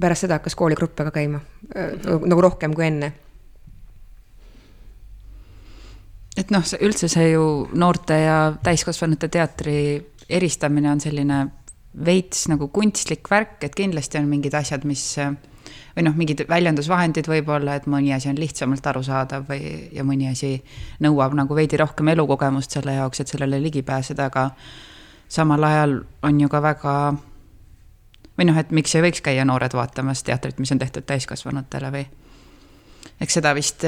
pärast 0.00 0.24
seda 0.24 0.40
hakkas 0.40 0.54
kooligruppe 0.54 1.04
ka 1.04 1.10
käima 1.10 1.40
nagu 2.26 2.40
rohkem 2.40 2.74
kui 2.74 2.86
enne 2.86 3.12
et 6.36 6.50
noh, 6.50 6.64
see 6.64 6.80
üldse 6.82 7.08
see 7.12 7.32
ju 7.32 7.68
noorte 7.74 8.16
ja 8.16 8.38
täiskasvanute 8.64 9.28
teatri 9.28 9.76
eristamine 10.28 10.90
on 10.90 11.00
selline 11.00 11.44
veits 11.92 12.46
nagu 12.48 12.70
kunstlik 12.72 13.28
värk, 13.30 13.58
et 13.66 13.74
kindlasti 13.76 14.18
on 14.20 14.30
mingid 14.30 14.54
asjad, 14.56 14.86
mis 14.88 15.04
või 15.96 16.06
noh, 16.06 16.14
mingid 16.16 16.44
väljendusvahendid 16.48 17.28
võib-olla, 17.28 17.76
et 17.76 17.88
mõni 17.90 18.14
asi 18.14 18.30
on 18.30 18.38
lihtsamalt 18.40 18.86
arusaadav 18.86 19.44
või, 19.48 19.88
ja 19.92 20.04
mõni 20.04 20.30
asi 20.30 20.54
nõuab 21.04 21.36
nagu 21.36 21.56
veidi 21.56 21.80
rohkem 21.80 22.08
elukogemust 22.14 22.78
selle 22.78 22.96
jaoks, 22.96 23.20
et 23.20 23.34
sellele 23.34 23.60
ligi 23.62 23.82
pääseda, 23.82 24.30
aga 24.32 24.50
samal 25.28 25.64
ajal 25.64 25.98
on 26.22 26.40
ju 26.40 26.48
ka 26.48 26.62
väga 26.62 26.96
või 28.38 28.48
noh, 28.48 28.58
et 28.58 28.72
miks 28.72 28.94
ei 28.96 29.04
võiks 29.04 29.24
käia 29.24 29.44
noored 29.44 29.74
vaatamas 29.76 30.24
teatrit, 30.24 30.58
mis 30.58 30.72
on 30.72 30.80
tehtud 30.80 31.06
täiskasvanutele 31.08 31.92
või 31.92 32.06
eks 33.20 33.40
seda 33.40 33.52
vist 33.54 33.84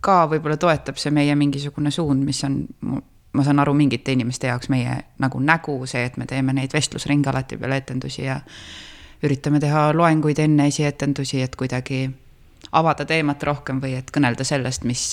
ka 0.00 0.18
võib-olla 0.28 0.56
toetab 0.60 1.00
see 1.00 1.12
meie 1.12 1.34
mingisugune 1.36 1.92
suund, 1.92 2.24
mis 2.24 2.44
on 2.44 2.62
ma 3.32 3.44
saan 3.46 3.62
aru, 3.62 3.74
mingite 3.78 4.12
inimeste 4.12 4.50
jaoks 4.50 4.70
meie 4.72 4.96
nagu 5.22 5.40
nägu, 5.40 5.76
see, 5.86 6.02
et 6.08 6.16
me 6.18 6.26
teeme 6.26 6.54
neid 6.56 6.72
vestlusringe 6.74 7.30
alati 7.30 7.58
peale 7.60 7.78
etendusi 7.82 8.24
ja 8.24 8.40
üritame 9.22 9.60
teha 9.60 9.90
loenguid 9.96 10.38
enne 10.42 10.66
esietendusi, 10.70 11.42
et 11.44 11.56
kuidagi 11.56 12.04
avada 12.72 13.04
teemat 13.04 13.42
rohkem 13.42 13.80
või 13.82 13.96
et 13.98 14.10
kõnelda 14.14 14.44
sellest, 14.46 14.84
mis 14.88 15.04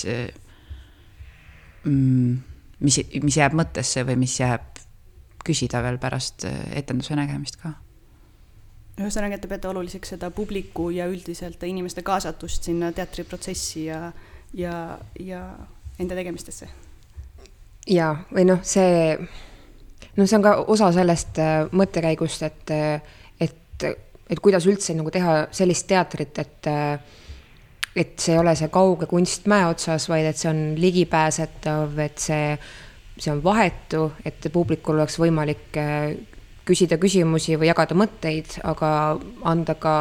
mm,, 1.84 2.38
mis, 2.80 3.00
mis 3.22 3.36
jääb 3.40 3.56
mõttesse 3.58 4.06
või 4.08 4.16
mis 4.24 4.38
jääb 4.40 4.80
küsida 5.44 5.82
veel 5.82 5.98
pärast 6.00 6.44
etenduse 6.76 7.16
nägemist 7.16 7.60
ka. 7.62 7.74
Ühesõnaga, 8.98 9.36
et 9.36 9.44
te 9.44 9.50
peate 9.50 9.68
oluliseks 9.70 10.16
seda 10.16 10.32
publiku 10.34 10.88
ja 10.90 11.06
üldiselt 11.06 11.62
inimeste 11.62 12.02
kaasatust 12.02 12.66
sinna 12.66 12.90
teatriprotsessi 12.92 13.84
ja, 13.86 14.08
ja, 14.58 14.74
ja 15.22 15.42
enda 16.02 16.18
tegemistesse. 16.18 16.66
Jaa, 17.88 18.10
või 18.34 18.44
noh, 18.48 18.58
see, 18.66 19.14
noh, 20.16 20.26
see 20.26 20.36
on 20.36 20.44
ka 20.44 20.56
osa 20.74 20.90
sellest 20.96 21.38
äh, 21.40 21.70
mõttekäigust, 21.78 22.42
et, 22.48 22.74
äh, 22.74 23.14
et, 23.78 24.12
et 24.30 24.40
kuidas 24.42 24.66
üldse 24.68 24.96
nagu 24.98 25.10
teha 25.14 25.46
sellist 25.54 25.88
teatrit, 25.90 26.38
et 26.38 26.70
et 27.98 28.20
see 28.20 28.36
ei 28.36 28.38
ole 28.38 28.52
see 28.54 28.68
kauge 28.70 29.08
kunst 29.10 29.48
mäe 29.50 29.66
otsas, 29.66 30.06
vaid 30.10 30.28
et 30.28 30.38
see 30.38 30.50
on 30.50 30.60
ligipääsetav, 30.78 31.96
et 32.04 32.20
see, 32.22 32.52
see 33.18 33.32
on 33.32 33.40
vahetu, 33.42 34.04
et 34.28 34.46
publikul 34.54 35.00
oleks 35.00 35.18
võimalik 35.18 35.78
küsida 36.68 36.98
küsimusi 37.00 37.56
või 37.58 37.70
jagada 37.70 37.96
mõtteid, 37.98 38.60
aga 38.68 38.90
anda 39.50 39.74
ka 39.80 39.94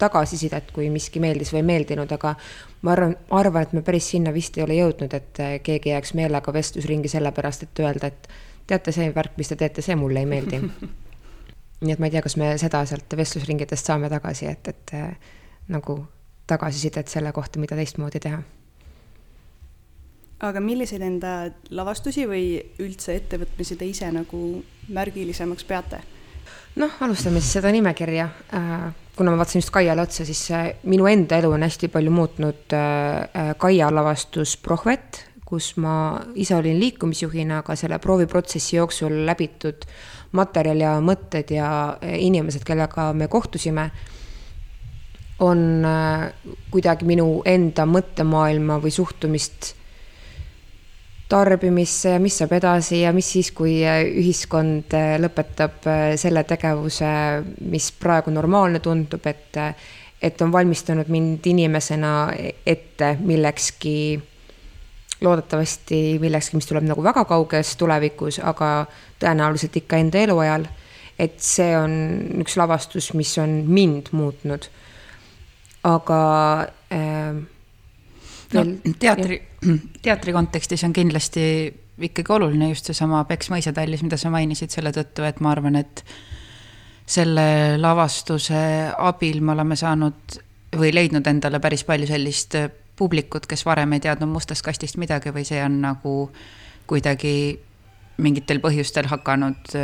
tagasisidet, 0.00 0.70
kui 0.74 0.88
miski 0.90 1.20
meeldis 1.22 1.52
või 1.52 1.60
ei 1.60 1.68
meeldinud, 1.74 2.14
aga 2.14 2.34
ma 2.82 2.94
arvan, 2.94 3.14
arvan, 3.30 3.66
et 3.66 3.76
me 3.76 3.84
päris 3.86 4.08
sinna 4.14 4.32
vist 4.34 4.56
ei 4.58 4.64
ole 4.64 4.78
jõudnud, 4.78 5.12
et 5.18 5.42
keegi 5.66 5.92
jääks 5.92 6.16
meelega 6.18 6.54
vestlusringi 6.54 7.10
sellepärast, 7.12 7.68
et 7.68 7.84
öelda, 7.84 8.10
et 8.10 8.32
teate, 8.70 8.94
see 8.94 9.12
värk, 9.14 9.36
mis 9.36 9.52
te 9.52 9.58
teete, 9.60 9.84
see 9.84 9.98
mulle 9.98 10.24
ei 10.24 10.30
meeldi. 10.30 10.62
nii 11.82 11.96
et 11.96 12.02
ma 12.02 12.08
ei 12.08 12.14
tea, 12.14 12.22
kas 12.24 12.36
me 12.40 12.52
seda 12.60 12.84
sealt 12.88 13.16
vestlusringidest 13.18 13.90
saame 13.90 14.10
tagasi, 14.12 14.48
et, 14.50 14.72
et 14.72 14.94
äh, 14.96 15.36
nagu 15.72 15.98
tagasisidet 16.50 17.08
selle 17.08 17.32
kohta, 17.32 17.60
mida 17.62 17.78
teistmoodi 17.78 18.20
teha. 18.22 18.42
aga 20.42 20.60
milliseid 20.60 21.02
enda 21.06 21.52
lavastusi 21.70 22.24
või 22.26 22.56
üldse 22.82 23.14
ettevõtmisi 23.14 23.76
te 23.78 23.86
ise 23.86 24.08
nagu 24.10 24.62
märgilisemaks 24.88 25.64
peate? 25.64 26.02
noh, 26.76 26.98
alustame 27.00 27.40
siis 27.40 27.60
seda 27.60 27.70
nimekirja 27.74 28.28
äh, 28.54 28.90
kuna 29.16 29.30
ma 29.30 29.36
vaatasin 29.36 29.60
just 29.60 29.70
Kaiale 29.70 30.02
otsa, 30.02 30.24
siis 30.24 30.48
minu 30.88 31.06
enda 31.06 31.36
elu 31.40 31.50
on 31.52 31.62
hästi 31.66 31.90
palju 31.92 32.12
muutnud 32.14 32.74
äh, 32.76 33.28
äh, 33.36 33.52
Kaia 33.58 33.90
lavastus 33.94 34.56
Prohvet, 34.56 35.24
kus 35.44 35.74
ma 35.76 35.94
ise 36.34 36.56
olin 36.56 36.80
liikumisjuhina, 36.80 37.60
aga 37.60 37.76
selle 37.76 37.98
prooviprotsessi 38.00 38.78
jooksul 38.78 39.26
läbitud 39.28 39.84
materjal 40.36 40.80
ja 40.80 40.96
mõtted 41.04 41.52
ja 41.54 41.68
äh, 41.96 42.16
inimesed, 42.24 42.64
kellega 42.66 43.10
me 43.16 43.28
kohtusime, 43.32 43.90
on 45.42 45.82
kuidagi 46.70 47.06
minu 47.08 47.40
enda 47.48 47.82
mõttemaailma 47.88 48.76
või 48.78 48.92
suhtumist 48.94 49.72
tarbimisse 51.32 52.12
ja 52.12 52.20
mis 52.22 52.36
saab 52.38 52.52
edasi 52.60 53.00
ja 53.00 53.10
mis 53.16 53.32
siis, 53.34 53.50
kui 53.56 53.80
äh, 53.88 54.04
ühiskond 54.06 54.94
lõpetab 55.24 55.88
selle 56.20 56.44
tegevuse, 56.46 57.10
mis 57.72 57.90
praegu 57.98 58.30
normaalne 58.30 58.78
tundub, 58.84 59.26
et, 59.26 59.58
et 60.22 60.44
on 60.44 60.52
valmistanud 60.54 61.10
mind 61.10 61.48
inimesena 61.50 62.12
ette 62.66 63.16
millekski, 63.18 63.96
loodetavasti 65.22 66.18
millekski, 66.22 66.58
mis 66.58 66.68
tuleb 66.68 66.86
nagu 66.88 67.04
väga 67.04 67.24
kauges 67.28 67.76
tulevikus, 67.80 68.40
aga 68.42 68.86
tõenäoliselt 69.22 69.76
ikka 69.82 70.00
enda 70.02 70.22
eluajal. 70.26 70.66
et 71.18 71.38
see 71.44 71.76
on 71.76 71.92
üks 72.42 72.56
lavastus, 72.56 73.12
mis 73.14 73.36
on 73.38 73.62
mind 73.68 74.10
muutnud. 74.12 74.68
aga 75.84 76.20
äh, 76.92 77.34
no 78.54 78.64
teatri, 78.98 79.42
teatri 80.02 80.32
kontekstis 80.32 80.84
on 80.84 80.92
kindlasti 80.92 81.44
ikkagi 82.02 82.32
oluline 82.32 82.68
just 82.72 82.88
seesama 82.90 83.24
Peks 83.28 83.50
mõisatallis, 83.52 84.02
mida 84.02 84.18
sa 84.18 84.30
mainisid 84.32 84.72
selle 84.74 84.92
tõttu, 84.94 85.26
et 85.26 85.40
ma 85.40 85.52
arvan, 85.52 85.76
et 85.76 86.04
selle 87.06 87.76
lavastuse 87.78 88.62
abil 88.96 89.42
me 89.42 89.52
oleme 89.52 89.76
saanud 89.76 90.38
või 90.78 90.92
leidnud 90.94 91.26
endale 91.28 91.60
päris 91.60 91.84
palju 91.84 92.08
sellist 92.08 92.56
publikut, 93.02 93.50
kes 93.50 93.66
varem 93.66 93.98
ei 93.98 94.02
teadnud 94.06 94.30
mustast 94.30 94.62
kastist 94.62 94.98
midagi 95.02 95.34
või 95.34 95.42
see 95.48 95.58
on 95.64 95.80
nagu 95.82 96.16
kuidagi 96.86 97.34
mingitel 98.22 98.62
põhjustel 98.62 99.10
hakanud 99.10 99.74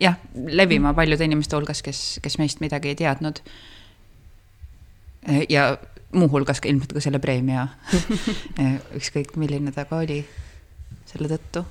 jah, 0.00 0.16
levima 0.34 0.92
paljude 0.94 1.24
inimeste 1.24 1.56
hulgas, 1.56 1.82
kes, 1.82 2.02
kes 2.22 2.38
meist 2.40 2.60
midagi 2.60 2.92
ei 2.92 2.98
teadnud. 2.98 3.40
ja 5.48 5.78
muuhulgas 6.12 6.60
ka 6.60 6.68
ilmselt 6.68 6.92
ka 6.94 7.02
selle 7.02 7.18
preemia 7.18 7.66
ükskõik 8.98 9.34
milline 9.40 9.72
ta 9.74 9.84
ka 9.88 9.98
oli 10.04 10.20
selle 11.08 11.28
tõttu 11.32 11.64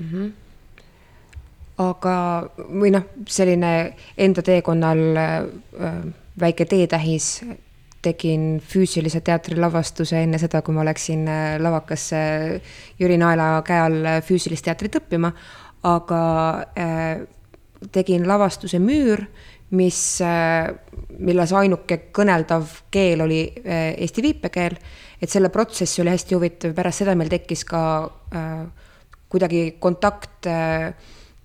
mm. 0.00 0.08
-hmm. 0.08 0.32
aga, 1.84 2.16
või 2.70 2.94
noh, 2.94 3.04
selline 3.28 3.74
enda 4.16 4.42
teekonnal 4.42 5.04
äh, 5.20 6.00
väike 6.40 6.64
teetähis, 6.64 7.44
tegin 8.04 8.58
füüsilise 8.60 9.22
teatrilavastuse 9.24 10.20
enne 10.24 10.38
seda, 10.42 10.62
kui 10.62 10.76
ma 10.76 10.84
läksin 10.86 11.24
äh, 11.28 11.56
lavakasse 11.62 12.20
Jüri 13.00 13.18
Naela 13.20 13.56
käe 13.66 13.80
all 13.80 14.10
füüsilist 14.26 14.66
teatrit 14.68 15.00
õppima, 15.00 15.32
aga 15.88 16.20
äh, 16.78 17.24
tegin 17.92 18.28
lavastuse 18.28 18.80
Müür 18.80 19.26
mis, 19.74 19.98
milles 21.18 21.52
ainuke 21.56 21.98
kõneldav 22.14 22.68
keel 22.94 23.24
oli 23.24 23.40
eesti 23.64 24.22
viipekeel. 24.22 24.76
et 25.20 25.30
selle 25.30 25.48
protsess 25.48 25.98
oli 26.02 26.12
hästi 26.12 26.36
huvitav, 26.36 26.74
pärast 26.76 27.00
seda 27.00 27.14
meil 27.16 27.30
tekkis 27.32 27.64
ka 27.64 27.80
äh, 28.36 28.66
kuidagi 29.32 29.76
kontakt 29.80 30.46
äh, 30.46 30.92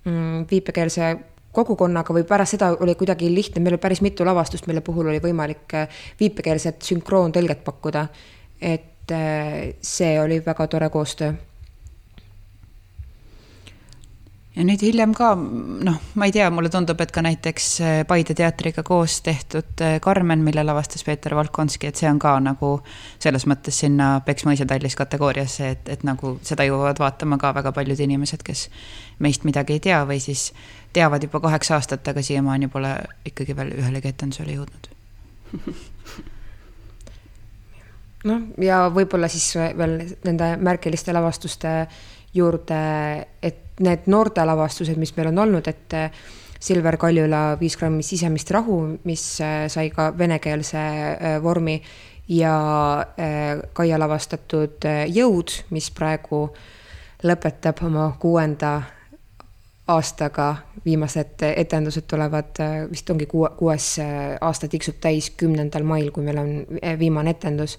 mm, 0.04 0.44
viipekeelse 0.50 1.06
kogukonnaga 1.52 2.14
või 2.14 2.24
pärast 2.28 2.56
seda 2.56 2.72
oli 2.80 2.94
kuidagi 2.98 3.30
lihtne, 3.34 3.62
meil 3.62 3.76
oli 3.76 3.82
päris 3.82 4.02
mitu 4.04 4.26
lavastust, 4.26 4.68
mille 4.70 4.84
puhul 4.86 5.10
oli 5.10 5.20
võimalik 5.22 5.74
äh, 5.74 6.00
viipekeelset 6.20 6.82
sünkroontõlget 6.86 7.64
pakkuda. 7.66 8.08
et 8.60 9.10
äh, 9.12 9.74
see 9.80 10.20
oli 10.20 10.42
väga 10.46 10.66
tore 10.66 10.90
koostöö 10.90 11.32
ja 14.56 14.64
nüüd 14.66 14.82
hiljem 14.84 15.14
ka, 15.16 15.32
noh, 15.34 15.98
ma 16.14 16.26
ei 16.28 16.34
tea, 16.34 16.50
mulle 16.52 16.68
tundub, 16.68 17.00
et 17.00 17.10
ka 17.14 17.22
näiteks 17.24 17.68
äh, 17.80 18.00
Paide 18.06 18.34
teatriga 18.34 18.82
koos 18.86 19.20
tehtud 19.22 19.82
Carmen, 20.04 20.44
mille 20.44 20.64
lavastas 20.64 21.04
Peeter 21.06 21.34
Valkonski, 21.34 21.88
et 21.88 21.96
see 21.96 22.10
on 22.10 22.18
ka 22.22 22.36
nagu 22.44 22.76
selles 23.18 23.46
mõttes 23.50 23.80
sinna 23.82 24.20
Peks 24.26 24.46
mõisa 24.46 24.66
tallis 24.68 24.98
kategooriasse, 24.98 25.70
et, 25.74 25.88
et 25.88 26.04
nagu 26.06 26.36
seda 26.46 26.66
jõuavad 26.68 27.00
vaatama 27.00 27.38
ka 27.40 27.54
väga 27.56 27.72
paljud 27.72 28.06
inimesed, 28.06 28.44
kes 28.46 28.68
meist 29.18 29.48
midagi 29.48 29.78
ei 29.78 29.82
tea 29.88 30.04
või 30.06 30.20
siis 30.22 30.50
teavad 30.92 31.22
juba 31.22 31.40
kaheksa 31.40 31.74
aastat, 31.78 32.08
aga 32.08 32.22
siiamaani 32.22 32.68
pole 32.68 32.94
ikkagi 33.26 33.56
veel 33.56 33.72
ühelegi 33.78 34.08
etendusele 34.10 34.52
jõudnud. 34.58 34.90
Noh, 38.28 38.40
ja 38.60 38.82
võib-olla 38.92 39.30
siis 39.32 39.54
veel 39.56 39.94
nende 40.26 40.50
märgiliste 40.60 41.12
lavastuste 41.16 41.70
juurde, 42.36 42.80
et 43.42 43.80
need 43.80 44.04
noortelavastused, 44.12 44.98
mis 45.00 45.14
meil 45.16 45.30
on 45.32 45.38
olnud, 45.46 45.70
et 45.72 45.96
Silver 46.60 46.98
Kaljula 47.00 47.56
Viis 47.60 47.78
grammi 47.80 48.04
sisemist 48.04 48.50
rahu, 48.52 48.98
mis 49.08 49.24
äh, 49.40 49.64
sai 49.72 49.88
ka 49.94 50.10
venekeelse 50.18 50.78
äh, 50.78 51.42
vormi 51.42 51.80
ja 52.30 52.54
Kaia 53.72 53.98
lavastatud 53.98 54.84
Jõud, 55.10 55.50
mis 55.74 55.88
praegu 55.90 56.44
lõpetab 57.26 57.80
oma 57.88 58.04
kuuenda 58.20 58.76
aastaga, 59.90 60.48
viimased 60.84 61.42
etendused 61.48 62.06
tulevad, 62.10 62.60
vist 62.90 63.10
ongi 63.10 63.26
kuue, 63.30 63.50
kuues 63.58 63.92
aasta 64.40 64.68
tiksub 64.70 65.00
täis 65.02 65.30
kümnendal 65.36 65.84
mail, 65.86 66.10
kui 66.14 66.24
meil 66.26 66.40
on 66.40 66.54
viimane 66.98 67.36
etendus. 67.36 67.78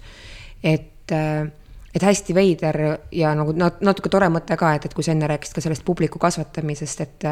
et 0.62 1.12
äh, 1.12 1.50
et 1.94 2.02
hästi 2.02 2.34
veider 2.34 2.78
ja 3.12 3.34
nagu 3.36 3.52
natuke 3.56 4.08
tore 4.12 4.28
mõte 4.32 4.56
ka, 4.56 4.74
et, 4.76 4.86
et 4.88 4.94
kui 4.96 5.04
sa 5.04 5.12
enne 5.12 5.28
rääkisid 5.28 5.58
ka 5.58 5.64
sellest 5.64 5.84
publiku 5.84 6.20
kasvatamisest, 6.22 7.00
et 7.06 7.30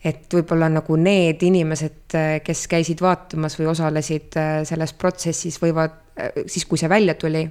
et 0.00 0.32
võib-olla 0.32 0.70
nagu 0.72 0.96
need 0.96 1.42
inimesed, 1.44 2.14
kes 2.44 2.62
käisid 2.72 3.02
vaatamas 3.04 3.58
või 3.58 3.66
osalesid 3.68 4.36
äh, 4.40 4.52
selles 4.64 4.94
protsessis, 4.96 5.58
võivad, 5.60 5.98
äh, 6.16 6.38
siis 6.48 6.64
kui 6.64 6.80
see 6.80 6.88
välja 6.88 7.14
tuli, 7.20 7.42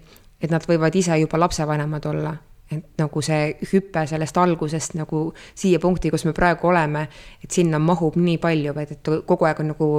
et 0.41 0.50
nad 0.50 0.65
võivad 0.65 0.96
ise 0.98 1.18
juba 1.22 1.38
lapsevanemad 1.44 2.08
olla. 2.10 2.34
Et 2.70 3.02
nagu 3.02 3.22
see 3.26 3.54
hüpe 3.72 4.04
sellest 4.10 4.38
algusest 4.38 4.96
nagu 5.00 5.24
siia 5.58 5.80
punkti, 5.82 6.12
kus 6.14 6.26
me 6.28 6.34
praegu 6.38 6.70
oleme, 6.70 7.08
et 7.44 7.52
sinna 7.52 7.80
mahub 7.82 8.18
nii 8.20 8.38
palju, 8.42 8.74
vaid 8.78 8.94
et 8.94 9.12
kogu 9.26 9.48
aeg 9.50 9.62
on 9.64 9.72
nagu 9.74 9.90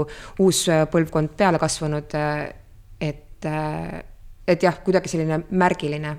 uus 0.44 0.64
põlvkond 0.92 1.34
peale 1.38 1.58
kasvanud, 1.62 2.14
et 3.00 3.48
et 4.50 4.62
jah, 4.62 4.82
kuidagi 4.84 5.10
selline 5.12 5.44
märgiline. 5.50 6.16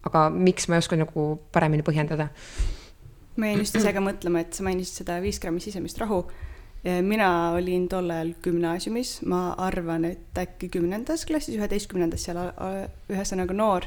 aga 0.00 0.30
miks, 0.32 0.64
ma 0.68 0.78
ei 0.78 0.80
oska 0.80 0.96
nagu 0.96 1.24
paremini 1.52 1.84
põhjendada. 1.84 2.30
ma 3.36 3.50
jäin 3.50 3.58
just 3.60 3.76
ise 3.76 3.92
ka 3.92 4.00
mõtlema, 4.00 4.40
et 4.40 4.54
sa 4.54 4.64
mainisid 4.64 5.02
seda 5.02 5.20
viis 5.20 5.40
grammi 5.40 5.60
sisemist 5.60 5.98
rahu. 5.98 6.24
mina 6.84 7.52
olin 7.52 7.88
tol 7.88 8.08
ajal 8.10 8.34
gümnaasiumis, 8.42 9.22
ma 9.28 9.50
arvan, 9.58 10.04
et 10.04 10.38
äkki 10.38 10.70
kümnendas 10.70 11.26
klassis, 11.26 11.56
üheteistkümnendas 11.56 12.24
seal, 12.24 12.40
ühesõnaga 13.10 13.52
noor 13.52 13.84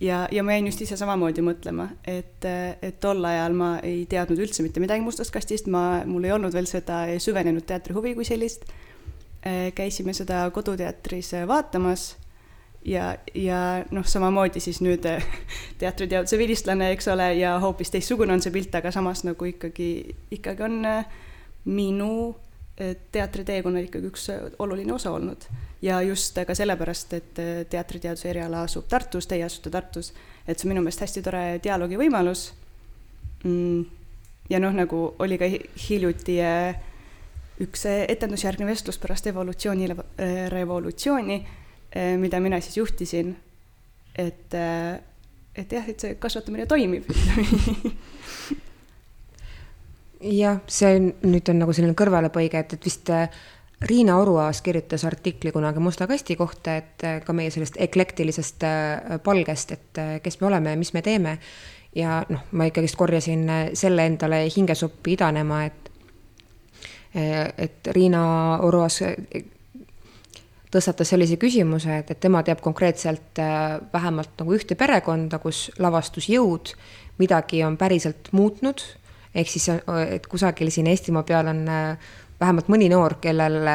ja, 0.00 0.26
ja 0.32 0.42
ma 0.42 0.56
jäin 0.56 0.66
just 0.70 0.82
ise 0.84 0.96
samamoodi 0.96 1.44
mõtlema, 1.44 1.88
et, 2.06 2.44
et 2.46 3.00
tol 3.00 3.24
ajal 3.24 3.56
ma 3.56 3.70
ei 3.86 4.04
teadnud 4.10 4.40
üldse 4.42 4.66
mitte 4.66 4.82
midagi 4.82 5.04
Mustast 5.04 5.34
kastist, 5.34 5.70
ma, 5.72 6.02
mul 6.06 6.28
ei 6.28 6.34
olnud 6.36 6.54
veel 6.54 6.68
seda 6.70 7.04
süvenenud 7.22 7.66
teatrihuvi 7.66 8.14
kui 8.18 8.28
sellist. 8.28 8.68
käisime 9.74 10.12
seda 10.12 10.48
koduteatris 10.50 11.32
vaatamas 11.46 12.16
ja, 12.86 13.16
ja 13.34 13.84
noh, 13.90 14.06
samamoodi 14.06 14.60
siis 14.62 14.80
nüüd 14.84 15.04
eh, 15.10 15.24
teatriteaduse 15.80 16.38
vilistlane, 16.38 16.90
eks 16.94 17.08
ole, 17.12 17.32
ja 17.40 17.56
hoopis 17.62 17.90
teistsugune 17.94 18.36
on 18.36 18.42
see 18.44 18.54
pilt, 18.54 18.74
aga 18.78 18.92
samas 18.94 19.24
nagu 19.26 19.48
ikkagi, 19.50 19.90
ikkagi 20.38 20.66
on 20.66 20.78
eh, 20.90 21.16
minu 21.66 22.12
eh, 22.30 22.45
teatriteekonnal 23.12 23.86
ikkagi 23.86 24.10
üks 24.10 24.26
oluline 24.58 24.92
osa 24.92 25.10
olnud. 25.16 25.46
ja 25.82 26.00
just 26.02 26.38
ka 26.46 26.54
sellepärast, 26.54 27.12
et 27.12 27.42
teatriteaduse 27.70 28.28
eriala 28.30 28.62
asub 28.66 28.88
Tartus, 28.88 29.26
teie 29.26 29.44
asute 29.44 29.70
Tartus, 29.70 30.12
et 30.46 30.58
see 30.58 30.68
on 30.68 30.74
minu 30.74 30.82
meelest 30.84 31.04
hästi 31.04 31.22
tore 31.24 31.44
dialoogi 31.64 31.96
võimalus 32.00 32.50
mm,. 33.44 33.84
ja 34.50 34.60
noh, 34.60 34.76
nagu 34.76 35.02
oli 35.18 35.38
ka 35.40 35.48
hiljuti 35.88 36.36
üks 37.64 37.86
etendusjärgne 37.88 38.66
vestlus 38.68 38.98
pärast 39.00 39.26
evolutsiooni, 39.32 39.88
revolutsiooni 40.52 41.38
mida 42.16 42.40
mina 42.40 42.60
siis 42.60 42.76
juhtisin. 42.76 43.36
et, 44.18 44.54
et 45.54 45.72
jah, 45.72 45.88
et 45.88 46.00
see 46.00 46.14
kasvatamine 46.20 46.66
toimib 46.66 47.04
jah, 50.20 50.60
see 50.66 50.98
nüüd 51.00 51.52
on 51.52 51.62
nagu 51.62 51.74
selline 51.76 51.96
kõrvalepõige, 51.98 52.62
et, 52.62 52.76
et 52.76 52.88
vist 52.88 53.10
eh, 53.14 53.28
Riina 53.86 54.16
Oruaas 54.22 54.62
kirjutas 54.64 55.04
artikli 55.04 55.52
kunagi 55.52 55.82
Musta 55.84 56.06
kasti 56.08 56.36
kohta, 56.36 56.78
et 56.80 57.04
ka 57.24 57.32
meie 57.36 57.50
sellest 57.52 57.76
eklektilisest 57.84 58.64
palgest, 59.24 59.74
et 59.76 60.00
kes 60.24 60.40
me 60.40 60.46
oleme 60.48 60.72
ja 60.72 60.78
mis 60.80 60.94
me 60.96 61.02
teeme. 61.04 61.34
ja 61.96 62.22
noh, 62.28 62.46
ma 62.52 62.64
ikkagist 62.68 62.96
korjasin 62.96 63.44
selle 63.76 64.06
endale 64.08 64.46
hingesuppi 64.56 65.12
idanema, 65.16 65.64
et 65.64 65.92
et 67.16 67.88
Riina 67.92 68.24
Oruaas 68.64 69.02
tõstatas 70.76 71.12
sellise 71.12 71.38
küsimuse, 71.40 72.00
et, 72.02 72.10
et 72.10 72.20
tema 72.20 72.42
teab 72.46 72.60
konkreetselt 72.64 73.40
äh, 73.42 73.78
vähemalt 73.92 74.36
nagu 74.40 74.54
ühte 74.56 74.76
perekonda, 74.78 75.40
kus 75.42 75.66
lavastusjõud 75.82 76.74
midagi 77.20 77.62
on 77.64 77.78
päriselt 77.80 78.32
muutnud, 78.36 78.82
ehk 79.36 79.52
siis, 79.52 79.68
et 80.08 80.26
kusagil 80.32 80.70
siin 80.72 80.88
Eestimaa 80.90 81.22
peal 81.28 81.52
on 81.52 81.62
äh, 81.68 82.10
vähemalt 82.40 82.68
mõni 82.72 82.88
noor, 82.92 83.18
kellel, 83.20 83.70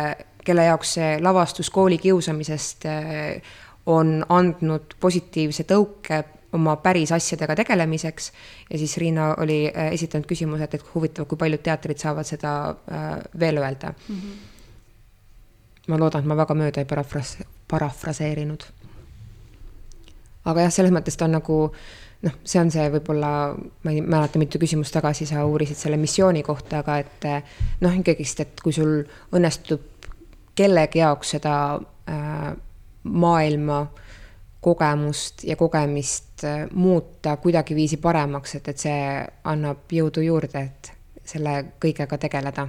kelle 0.45 0.67
jaoks 0.67 0.97
see 0.97 1.15
lavastus 1.21 1.69
koolikiusamisest 1.73 2.85
äh, 2.89 3.55
on 3.91 4.19
andnud 4.29 4.95
positiivse 4.99 5.65
tõuke 5.69 6.23
oma 6.53 6.75
päris 6.83 7.13
asjadega 7.15 7.55
tegelemiseks 7.61 8.31
ja 8.69 8.77
siis 8.77 8.97
Riina 8.99 9.31
oli 9.39 9.63
esitanud 9.71 10.27
küsimuse, 10.27 10.67
et, 10.67 10.73
et 10.75 10.89
huvitav, 10.93 11.25
kui 11.25 11.39
paljud 11.39 11.61
teatrid 11.63 12.01
saavad 12.01 12.27
seda 12.27 12.51
veel 13.39 13.61
öelda 13.61 13.93
mm. 13.93 14.15
-hmm 14.17 14.49
ma 15.87 15.97
loodan, 15.97 16.23
et 16.23 16.29
ma 16.29 16.37
väga 16.39 16.55
mööda 16.57 16.81
ei 16.81 16.89
parafras-, 16.89 17.39
parafraseerinud. 17.71 18.65
aga 20.45 20.65
jah, 20.65 20.73
selles 20.73 20.93
mõttes 20.93 21.17
ta 21.17 21.27
on 21.27 21.37
nagu 21.37 21.57
noh, 22.21 22.35
see 22.45 22.61
on 22.61 22.71
see 22.73 22.87
võib-olla, 22.93 23.31
ma 23.57 23.93
ei 23.93 24.01
mäleta, 24.01 24.39
mitu 24.41 24.61
küsimust 24.61 24.93
tagasi 24.95 25.27
sa 25.29 25.45
uurisid 25.47 25.79
selle 25.79 25.97
missiooni 26.01 26.43
kohta, 26.45 26.81
aga 26.81 26.97
et 27.01 27.27
noh, 27.81 27.95
ikkagist, 27.97 28.43
et 28.43 28.61
kui 28.63 28.75
sul 28.75 29.01
õnnestub 29.33 29.87
kellegi 30.57 31.01
jaoks 31.01 31.35
seda 31.37 31.55
äh, 31.77 32.51
maailma 33.03 33.85
kogemust 34.61 35.45
ja 35.47 35.55
kogemist 35.57 36.45
äh, 36.45 36.67
muuta 36.73 37.37
kuidagiviisi 37.41 37.97
paremaks, 37.97 38.59
et, 38.59 38.69
et 38.69 38.85
see 38.85 39.01
annab 39.49 39.89
jõudu 39.91 40.25
juurde, 40.25 40.67
et 40.67 40.93
selle 41.25 41.57
kõigega 41.81 42.17
tegeleda 42.21 42.67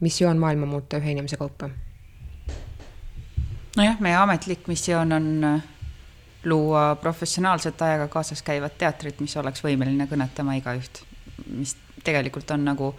missioon 0.00 0.38
maailma 0.38 0.66
muuta 0.66 0.98
ühe 1.00 1.14
inimese 1.14 1.36
kaupa? 1.40 1.70
nojah, 3.76 4.00
meie 4.00 4.16
ametlik 4.20 4.66
missioon 4.68 5.12
on 5.16 5.28
luua 6.44 6.96
professionaalset 7.00 7.82
ajaga 7.82 8.08
kaasas 8.08 8.42
käivat 8.42 8.78
teatrit, 8.78 9.20
mis 9.20 9.36
oleks 9.36 9.62
võimeline 9.64 10.08
kõnetama 10.10 10.56
igaüht, 10.58 11.02
mis 11.46 11.76
tegelikult 12.04 12.50
on 12.50 12.64
nagu 12.66 12.94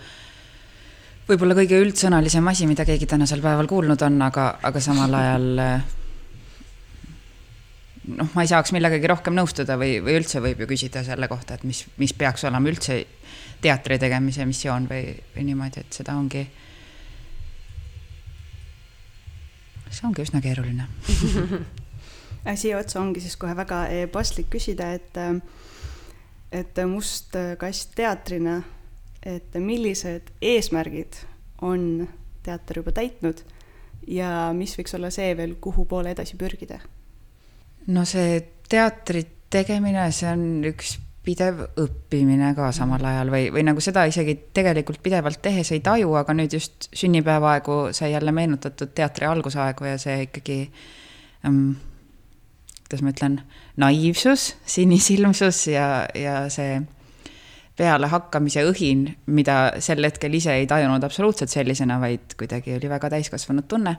võib-olla 1.28 1.58
kõige 1.58 1.80
üldsõnalisem 1.84 2.48
asi, 2.48 2.68
mida 2.68 2.86
keegi 2.88 3.08
tänasel 3.10 3.44
päeval 3.44 3.68
kuulnud 3.68 4.02
on, 4.08 4.22
aga, 4.26 4.48
aga 4.64 4.84
samal 4.84 5.20
ajal 5.20 5.50
noh, 8.18 8.32
ma 8.34 8.44
ei 8.44 8.52
saaks 8.52 8.74
millegagi 8.76 9.12
rohkem 9.12 9.36
nõustuda 9.38 9.78
või, 9.80 9.98
või 10.04 10.18
üldse 10.22 10.44
võib 10.44 10.64
ju 10.64 10.70
küsida 10.74 11.04
selle 11.08 11.28
kohta, 11.32 11.58
et 11.58 11.68
mis, 11.68 11.86
mis 12.00 12.16
peaks 12.16 12.48
olema 12.48 12.72
üldse 12.72 13.00
teatri 13.64 14.00
tegemise 14.00 14.48
missioon 14.48 14.88
või, 14.90 15.16
või 15.36 15.48
niimoodi, 15.52 15.84
et 15.84 16.02
seda 16.02 16.16
ongi. 16.20 16.48
see 19.94 20.08
ongi 20.10 20.24
üsna 20.26 20.40
keeruline 20.42 20.88
siia 22.56 22.78
otsa 22.78 23.02
ongi 23.02 23.24
siis 23.24 23.38
kohe 23.40 23.56
väga 23.56 23.86
eh, 23.92 24.08
paslik 24.12 24.50
küsida, 24.54 24.92
et, 24.98 25.18
eh, 25.18 25.40
et 26.52 26.84
Must 26.88 27.36
Kast 27.60 27.96
teatrina, 27.96 28.62
et 29.24 29.56
millised 29.56 30.34
eesmärgid 30.42 31.22
on 31.64 32.08
teater 32.44 32.82
juba 32.82 32.92
täitnud 32.92 33.44
ja 34.08 34.52
mis 34.56 34.76
võiks 34.78 34.96
olla 34.98 35.12
see 35.14 35.32
veel, 35.38 35.56
kuhu 35.62 35.86
poole 35.90 36.12
edasi 36.12 36.38
pürgida? 36.40 36.82
no 37.88 38.06
see 38.08 38.40
teatri 38.70 39.24
tegemine, 39.54 40.06
see 40.16 40.30
on 40.32 40.46
üks 40.68 40.98
pidev 41.24 41.62
õppimine 41.80 42.50
ka 42.56 42.70
samal 42.76 43.04
ajal 43.08 43.32
või, 43.32 43.48
või 43.54 43.64
nagu 43.64 43.82
seda 43.84 44.04
isegi 44.10 44.36
tegelikult 44.56 45.00
pidevalt 45.04 45.40
tehes 45.44 45.72
ei 45.72 45.80
taju, 45.84 46.12
aga 46.20 46.36
nüüd 46.36 46.56
just 46.58 46.90
sünnipäevaaegu 47.00 47.78
sai 47.96 48.12
jälle 48.12 48.34
meenutatud 48.36 48.92
teatri 48.96 49.30
algusaegu 49.30 49.88
ja 49.88 49.98
see 50.02 50.26
ikkagi 50.28 50.58
ähm,, 51.48 51.78
kuidas 52.94 53.04
ma 53.06 53.14
ütlen, 53.14 53.40
naiivsus, 53.82 54.54
sinisilmsus 54.70 55.66
ja, 55.74 56.06
ja 56.14 56.44
see 56.54 56.78
pealehakkamise 57.78 58.62
õhin, 58.70 59.08
mida 59.34 59.82
sel 59.82 60.06
hetkel 60.06 60.38
ise 60.38 60.54
ei 60.62 60.68
tajunud 60.70 61.04
absoluutselt 61.04 61.50
sellisena, 61.50 61.98
vaid 62.00 62.38
kuidagi 62.38 62.78
oli 62.78 62.92
väga 62.92 63.10
täiskasvanud 63.16 63.66
tunne 63.68 63.98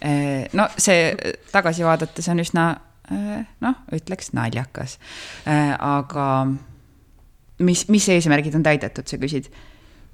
Äh, 0.00 0.46
no 0.54 0.68
see 0.78 1.10
tagasi 1.50 1.82
vaadates 1.82 2.28
on 2.30 2.38
üsna 2.38 2.68
äh, 3.10 3.42
noh, 3.64 3.80
ütleks 3.94 4.30
naljakas. 4.36 4.98
Äh, 5.48 5.74
aga 5.74 6.46
mis, 7.58 7.88
mis 7.90 8.06
eesmärgid 8.14 8.54
on 8.58 8.66
täidetud, 8.66 9.08
sa 9.08 9.18
küsid? 9.18 9.50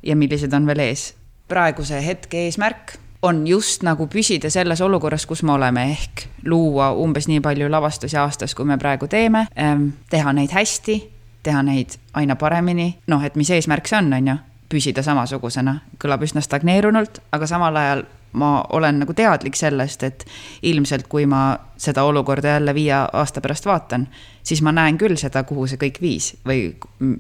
ja 0.05 0.13
millised 0.21 0.53
on 0.53 0.67
veel 0.69 0.83
ees? 0.85 1.15
praeguse 1.49 1.99
hetke 2.01 2.47
eesmärk 2.47 2.97
on 3.25 3.47
just 3.49 3.83
nagu 3.87 4.07
püsida 4.13 4.51
selles 4.53 4.81
olukorras, 4.85 5.25
kus 5.27 5.43
me 5.43 5.55
oleme, 5.55 5.87
ehk 5.95 6.27
luua 6.51 6.91
umbes 7.01 7.29
nii 7.31 7.41
palju 7.45 7.71
lavastusi 7.73 8.19
aastas, 8.21 8.55
kui 8.55 8.69
me 8.69 8.77
praegu 8.79 9.09
teeme, 9.09 9.47
ähm, 9.61 9.89
teha 10.11 10.33
neid 10.37 10.53
hästi, 10.53 10.99
teha 11.43 11.63
neid 11.65 11.97
aina 12.21 12.37
paremini, 12.37 12.91
noh, 13.09 13.25
et 13.25 13.39
mis 13.41 13.51
eesmärk 13.51 13.89
see 13.89 14.01
on, 14.01 14.13
on 14.13 14.29
ju, 14.33 14.37
püsida 14.75 15.05
samasugusena, 15.07 15.79
kõlab 16.03 16.25
üsna 16.27 16.43
stagneerunult, 16.45 17.23
aga 17.33 17.49
samal 17.49 17.81
ajal 17.81 18.05
ma 18.35 18.65
olen 18.75 18.99
nagu 19.05 19.15
teadlik 19.15 19.57
sellest, 19.57 20.03
et 20.03 20.25
ilmselt 20.67 21.07
kui 21.09 21.27
ma 21.31 21.55
seda 21.81 22.05
olukorda 22.05 22.57
jälle 22.57 22.75
viie 22.75 22.97
aasta 22.97 23.41
pärast 23.41 23.67
vaatan, 23.67 24.09
siis 24.43 24.63
ma 24.63 24.73
näen 24.75 24.99
küll 24.99 25.17
seda, 25.21 25.45
kuhu 25.47 25.69
see 25.71 25.81
kõik 25.81 26.01
viis 26.03 26.33
või 26.47 26.67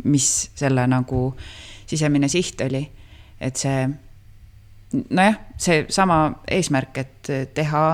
mis 0.05 0.31
selle 0.59 0.87
nagu 0.91 1.29
sisemine 1.87 2.29
siht 2.29 2.61
oli. 2.67 2.89
et 3.41 3.57
see, 3.57 3.89
nojah, 5.11 5.41
seesama 5.59 6.19
eesmärk, 6.51 6.99
et 7.03 7.33
teha, 7.55 7.85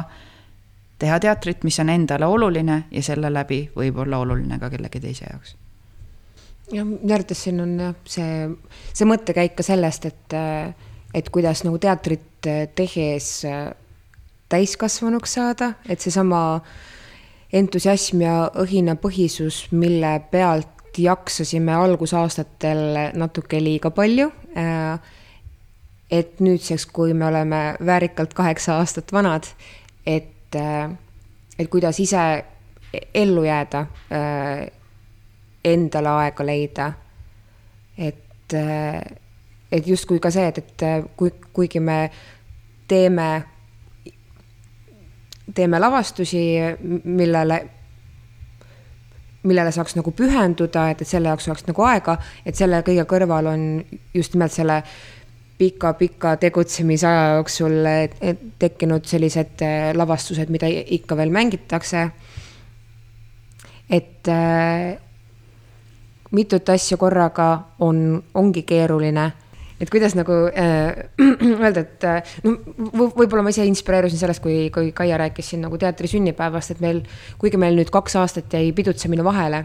teha 0.98 1.18
teatrit, 1.22 1.64
mis 1.64 1.80
on 1.80 1.92
endale 1.92 2.26
oluline 2.26 2.84
ja 2.90 3.02
selle 3.02 3.32
läbi 3.32 3.64
võib 3.76 4.02
olla 4.04 4.20
oluline 4.24 4.58
ka 4.60 4.70
kellegi 4.72 5.02
teise 5.02 5.26
jaoks 5.30 5.56
jah, 6.72 6.86
minu 6.86 7.14
arvates 7.14 7.44
siin 7.46 7.60
on 7.62 7.76
jah, 7.80 7.94
see, 8.08 8.48
see 8.92 9.08
mõttekäik 9.08 9.56
ka 9.58 9.66
sellest, 9.66 10.06
et, 10.10 10.36
et 11.14 11.30
kuidas 11.32 11.64
nagu 11.66 11.80
teatrit 11.82 12.48
tehes 12.74 13.30
täiskasvanuks 14.50 15.36
saada, 15.38 15.74
et 15.88 16.02
seesama 16.02 16.60
entusiasm 17.54 18.22
ja 18.24 18.34
õhinapõhisus, 18.62 19.68
mille 19.74 20.12
pealt 20.30 20.98
jaksasime 20.98 21.74
algusaastatel 21.74 23.14
natuke 23.18 23.60
liiga 23.62 23.92
palju. 23.94 24.30
Äh, 24.58 24.98
et 26.10 26.40
nüüdseks, 26.40 26.86
kui 26.86 27.14
me 27.14 27.26
oleme 27.26 27.76
väärikalt 27.86 28.34
kaheksa 28.34 28.78
aastat 28.78 29.12
vanad, 29.12 29.46
et, 30.06 30.54
äh, 30.56 30.90
et 31.58 31.70
kuidas 31.70 32.00
ise 32.00 32.44
ellu 33.14 33.44
jääda, 33.44 33.86
endale 35.64 36.08
aega 36.08 36.46
leida. 36.46 36.92
et 37.98 38.54
et 39.72 39.86
justkui 39.86 40.20
ka 40.20 40.30
see, 40.34 40.46
et, 40.50 40.58
et 40.58 41.10
kui, 41.16 41.32
kuigi 41.54 41.80
me 41.80 41.98
teeme, 42.90 43.28
teeme 45.54 45.80
lavastusi, 45.80 46.42
millele, 47.04 47.60
millele 49.46 49.74
saaks 49.74 49.96
nagu 49.98 50.14
pühenduda, 50.16 50.88
et, 50.90 51.04
et 51.04 51.08
selle 51.08 51.30
jaoks 51.30 51.48
oleks 51.50 51.68
nagu 51.68 51.86
aega, 51.86 52.18
et 52.44 52.58
selle 52.58 52.82
kõige 52.86 53.06
kõrval 53.10 53.52
on 53.52 53.66
just 54.14 54.34
nimelt 54.34 54.54
selle 54.54 54.82
pika-pika 55.60 56.36
tegutsemisaja 56.40 57.34
jooksul 57.36 57.84
tekkinud 58.58 59.04
sellised 59.04 59.60
äh, 59.66 59.90
lavastused, 59.96 60.48
mida 60.52 60.70
ikka 60.70 61.18
veel 61.20 61.32
mängitakse. 61.34 62.08
et 63.90 64.28
äh, 64.28 64.96
mitut 66.30 66.68
asja 66.68 66.96
korraga 66.96 67.50
on, 67.78 68.22
ongi 68.34 68.62
keeruline 68.62 69.32
et 69.80 69.90
kuidas 69.90 70.14
nagu 70.14 70.36
äh, 70.52 71.08
öelda, 71.64 71.80
et 71.80 72.04
äh, 72.04 72.36
no 72.44 72.56
võib-olla 73.16 73.42
ma 73.44 73.52
ise 73.52 73.64
inspireerusin 73.68 74.20
sellest, 74.20 74.42
kui, 74.44 74.68
kui 74.72 74.92
Kaia 74.96 75.18
rääkis 75.20 75.52
siin 75.52 75.64
nagu 75.64 75.80
teatri 75.80 76.08
sünnipäevast, 76.08 76.76
et 76.76 76.84
meil, 76.84 77.02
kuigi 77.40 77.60
meil 77.60 77.76
nüüd 77.78 77.92
kaks 77.92 78.16
aastat 78.20 78.52
jäi 78.56 78.72
pidutsemine 78.76 79.24
vahele 79.26 79.64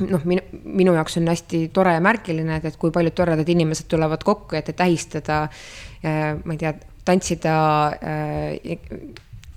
noh, 0.00 0.22
minu, 0.28 0.44
minu 0.64 0.94
jaoks 0.96 1.18
on 1.20 1.28
hästi 1.28 1.66
tore 1.74 1.96
ja 1.96 2.04
märgiline, 2.04 2.58
et, 2.58 2.70
et 2.70 2.78
kui 2.80 2.92
paljud 2.94 3.14
toredad 3.16 3.48
inimesed 3.48 3.90
tulevad 3.90 4.24
kokku, 4.24 4.56
et, 4.58 4.72
tähistada 4.76 5.42
äh,, 6.04 6.32
ma 6.44 6.56
ei 6.56 6.62
tea, 6.62 6.72
tantsida 7.04 7.58
äh, 7.98 8.78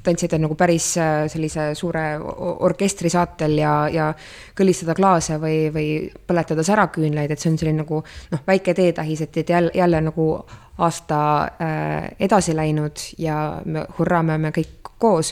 tantsida 0.06 0.38
nagu 0.38 0.54
päris 0.60 0.92
äh, 1.02 1.24
sellise 1.32 1.72
suure 1.78 2.04
orkestri 2.68 3.10
saatel 3.10 3.58
ja, 3.58 3.74
ja 3.90 4.12
kõlistada 4.58 4.94
klaase 4.98 5.40
või, 5.42 5.72
või 5.74 5.90
põletada 6.28 6.66
säraküünlaid, 6.68 7.32
et 7.32 7.42
see 7.42 7.54
on 7.54 7.58
selline 7.62 7.82
nagu 7.82 8.04
noh, 8.04 8.46
väike 8.48 8.76
teetähis, 8.78 9.26
et, 9.26 9.42
et 9.42 9.50
jälle, 9.56 9.74
jälle 9.74 10.04
nagu 10.10 10.30
aasta 10.76 11.18
edasi 12.20 12.52
läinud 12.52 13.00
ja 13.18 13.62
me, 13.66 13.86
hurraa, 13.98 14.22
me 14.28 14.52
kõik 14.52 14.92
koos 15.00 15.32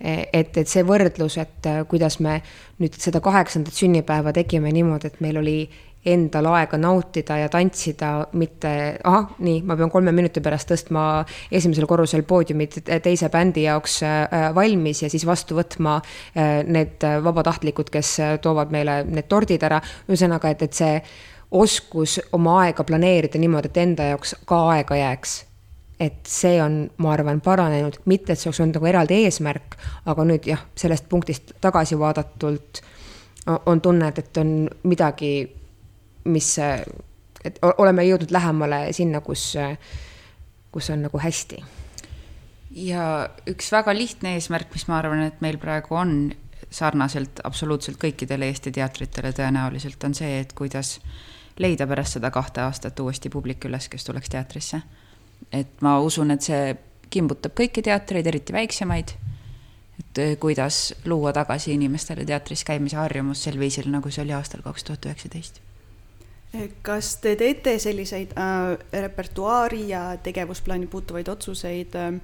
et, 0.00 0.56
et 0.56 0.68
see 0.68 0.84
võrdlus, 0.86 1.38
et 1.40 1.66
äh, 1.68 1.82
kuidas 1.88 2.18
me 2.20 2.40
nüüd 2.82 2.96
seda 3.00 3.22
kaheksandat 3.24 3.76
sünnipäeva 3.76 4.34
tegime 4.36 4.72
niimoodi, 4.74 5.08
et 5.08 5.22
meil 5.24 5.40
oli 5.40 5.60
endal 6.06 6.46
aega 6.52 6.78
nautida 6.78 7.38
ja 7.40 7.48
tantsida, 7.50 8.10
mitte 8.38 8.70
ahah, 9.02 9.32
nii, 9.42 9.64
ma 9.66 9.74
pean 9.78 9.90
kolme 9.90 10.12
minuti 10.14 10.42
pärast 10.44 10.70
tõstma 10.70 11.06
esimesel 11.50 11.88
korrusel 11.90 12.22
poodiumit 12.28 12.78
teise 13.02 13.30
bändi 13.32 13.64
jaoks 13.64 13.96
äh, 14.06 14.50
valmis 14.54 15.02
ja 15.02 15.10
siis 15.10 15.26
vastu 15.26 15.58
võtma 15.58 15.96
äh, 15.98 16.60
need 16.62 17.02
vabatahtlikud, 17.24 17.90
kes 17.90 18.12
toovad 18.44 18.74
meile 18.74 19.00
need 19.08 19.26
tordid 19.32 19.64
ära. 19.66 19.80
ühesõnaga, 20.06 20.52
et, 20.52 20.62
et 20.68 20.78
see 20.84 21.00
oskus 21.56 22.20
oma 22.36 22.60
aega 22.66 22.84
planeerida 22.84 23.40
niimoodi, 23.40 23.72
et 23.72 23.82
enda 23.82 24.12
jaoks 24.12 24.36
ka 24.46 24.62
aega 24.76 25.02
jääks 25.02 25.45
et 26.00 26.28
see 26.28 26.58
on, 26.62 26.82
ma 27.00 27.12
arvan, 27.14 27.40
paranenud, 27.40 28.00
mitte 28.04 28.34
et 28.34 28.40
see 28.40 28.50
oleks 28.50 28.60
olnud 28.60 28.76
nagu 28.78 28.88
eraldi 28.90 29.20
eesmärk, 29.24 29.78
aga 30.12 30.26
nüüd 30.28 30.48
jah, 30.50 30.66
sellest 30.76 31.08
punktist 31.08 31.54
tagasi 31.64 31.98
vaadatult 31.98 32.82
on 33.66 33.80
tunne, 33.80 34.10
et, 34.10 34.18
et 34.18 34.42
on 34.42 34.50
midagi 34.90 35.30
mis, 36.26 36.50
et 37.44 37.58
oleme 37.78 38.04
jõudnud 38.06 38.32
lähemale 38.34 38.80
sinna, 38.96 39.22
kus, 39.24 39.52
kus 40.74 40.90
on 40.90 41.06
nagu 41.06 41.20
hästi. 41.22 41.62
ja 42.76 43.28
üks 43.48 43.70
väga 43.72 43.94
lihtne 43.96 44.34
eesmärk, 44.36 44.72
mis 44.74 44.88
ma 44.88 44.98
arvan, 44.98 45.22
et 45.30 45.40
meil 45.40 45.58
praegu 45.58 45.96
on 45.96 46.34
sarnaselt 46.70 47.40
absoluutselt 47.44 47.96
kõikidele 48.02 48.50
Eesti 48.50 48.72
teatritele 48.72 49.32
tõenäoliselt 49.32 50.04
on 50.04 50.14
see, 50.14 50.40
et 50.40 50.52
kuidas 50.52 50.98
leida 51.58 51.86
pärast 51.86 52.18
seda 52.18 52.30
kahte 52.30 52.60
aastat 52.60 53.00
uuesti 53.00 53.30
publik 53.32 53.64
üles, 53.64 53.88
kes 53.88 54.04
tuleks 54.04 54.28
teatrisse. 54.32 54.82
Et 55.52 55.80
ma 55.80 55.98
usun, 56.00 56.30
et 56.30 56.42
see 56.42 56.74
kimbutab 57.10 57.54
kõiki 57.56 57.84
teatreid, 57.86 58.26
eriti 58.26 58.52
väiksemaid. 58.52 59.14
et 59.96 60.38
kuidas 60.40 60.94
luua 61.04 61.32
tagasi 61.32 61.72
inimestele 61.72 62.24
teatris 62.24 62.64
käimise 62.64 62.96
harjumus 62.96 63.42
sel 63.44 63.58
viisil, 63.58 63.88
nagu 63.88 64.10
see 64.10 64.24
oli 64.24 64.34
aastal 64.36 64.60
kaks 64.64 64.84
tuhat 64.84 65.06
üheksateist 65.06 65.62
kas 66.82 67.16
te 67.20 67.34
teete 67.36 67.78
selliseid 67.78 68.32
äh, 68.38 68.78
repertuaari 68.92 69.88
ja 69.88 70.16
tegevusplaani 70.22 70.86
puutuvaid 70.86 71.28
otsuseid 71.28 71.94
äh, 71.94 72.20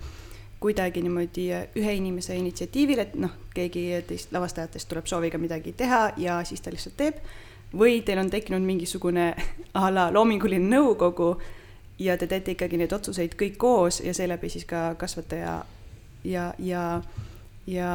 kuidagi 0.63 1.03
niimoodi 1.03 1.49
ühe 1.77 1.95
inimese 1.99 2.37
initsiatiivil, 2.39 3.03
et 3.03 3.17
noh, 3.19 3.33
keegi 3.55 3.89
teist 4.07 4.31
lavastajatest 4.35 4.89
tuleb 4.89 5.09
sooviga 5.11 5.41
midagi 5.43 5.75
teha 5.77 6.13
ja 6.23 6.39
siis 6.47 6.63
ta 6.63 6.71
lihtsalt 6.71 6.95
teeb, 7.01 7.19
või 7.75 7.99
teil 8.07 8.21
on 8.23 8.31
tekkinud 8.31 8.63
mingisugune 8.63 9.33
a 9.81 9.91
la 9.91 10.07
loominguline 10.15 10.71
nõukogu 10.77 11.35
ja 11.99 12.17
te 12.19 12.27
teete 12.27 12.57
ikkagi 12.57 12.81
neid 12.81 12.93
otsuseid 12.93 13.37
kõik 13.39 13.59
koos 13.61 14.01
ja 14.01 14.15
seeläbi 14.15 14.49
siis 14.53 14.65
ka 14.69 14.95
kasvate 14.99 15.43
ja, 15.43 15.59
ja, 16.25 16.53
ja, 16.59 16.87
ja 17.67 17.91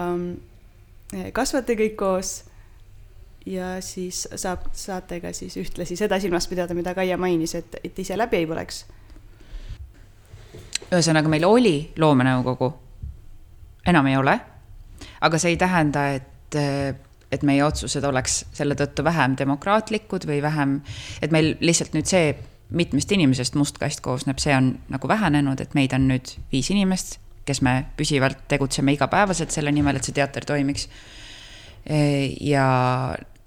kasvate 1.34 1.78
kõik 1.80 1.98
koos. 2.00 2.38
Ja 3.48 3.78
siis 3.80 4.26
saab, 4.36 4.66
saate 4.76 5.22
ka 5.24 5.30
siis 5.32 5.54
ühtlasi 5.56 5.96
seda 5.96 6.18
silmas 6.20 6.50
pidada, 6.52 6.76
mida 6.76 6.92
Kaia 6.92 7.16
mainis, 7.16 7.54
et, 7.56 7.78
et 7.80 8.00
ise 8.04 8.18
läbi 8.20 8.42
ei 8.42 8.48
põleks 8.50 8.82
ühesõnaga, 10.88 11.30
meil 11.32 11.46
oli 11.48 11.76
loomenõukogu, 12.00 12.70
enam 13.92 14.08
ei 14.08 14.18
ole. 14.18 14.38
aga 15.22 15.38
see 15.38 15.54
ei 15.54 15.58
tähenda, 15.58 16.04
et, 16.18 16.56
et 17.32 17.44
meie 17.46 17.64
otsused 17.66 18.04
oleks 18.06 18.46
selle 18.54 18.76
tõttu 18.78 19.04
vähem 19.06 19.36
demokraatlikud 19.38 20.26
või 20.30 20.42
vähem, 20.42 20.80
et 21.22 21.34
meil 21.34 21.56
lihtsalt 21.60 21.94
nüüd 21.98 22.08
see 22.10 22.32
mitmest 22.69 23.12
inimesest 23.15 23.56
must 23.56 23.77
kast 23.80 24.01
koosneb, 24.06 24.39
see 24.43 24.56
on 24.56 24.73
nagu 24.91 25.08
vähenenud, 25.08 25.62
et 25.63 25.73
meid 25.77 25.93
on 25.95 26.08
nüüd 26.10 26.34
viis 26.51 26.69
inimest, 26.73 27.17
kes 27.47 27.62
me 27.63 27.80
püsivalt 27.97 28.43
tegutseme 28.51 28.95
igapäevaselt 28.97 29.53
selle 29.56 29.71
nimel, 29.71 29.95
et 29.95 30.08
see 30.08 30.15
teater 30.17 30.45
toimiks. 30.45 30.89
ja 32.43 32.65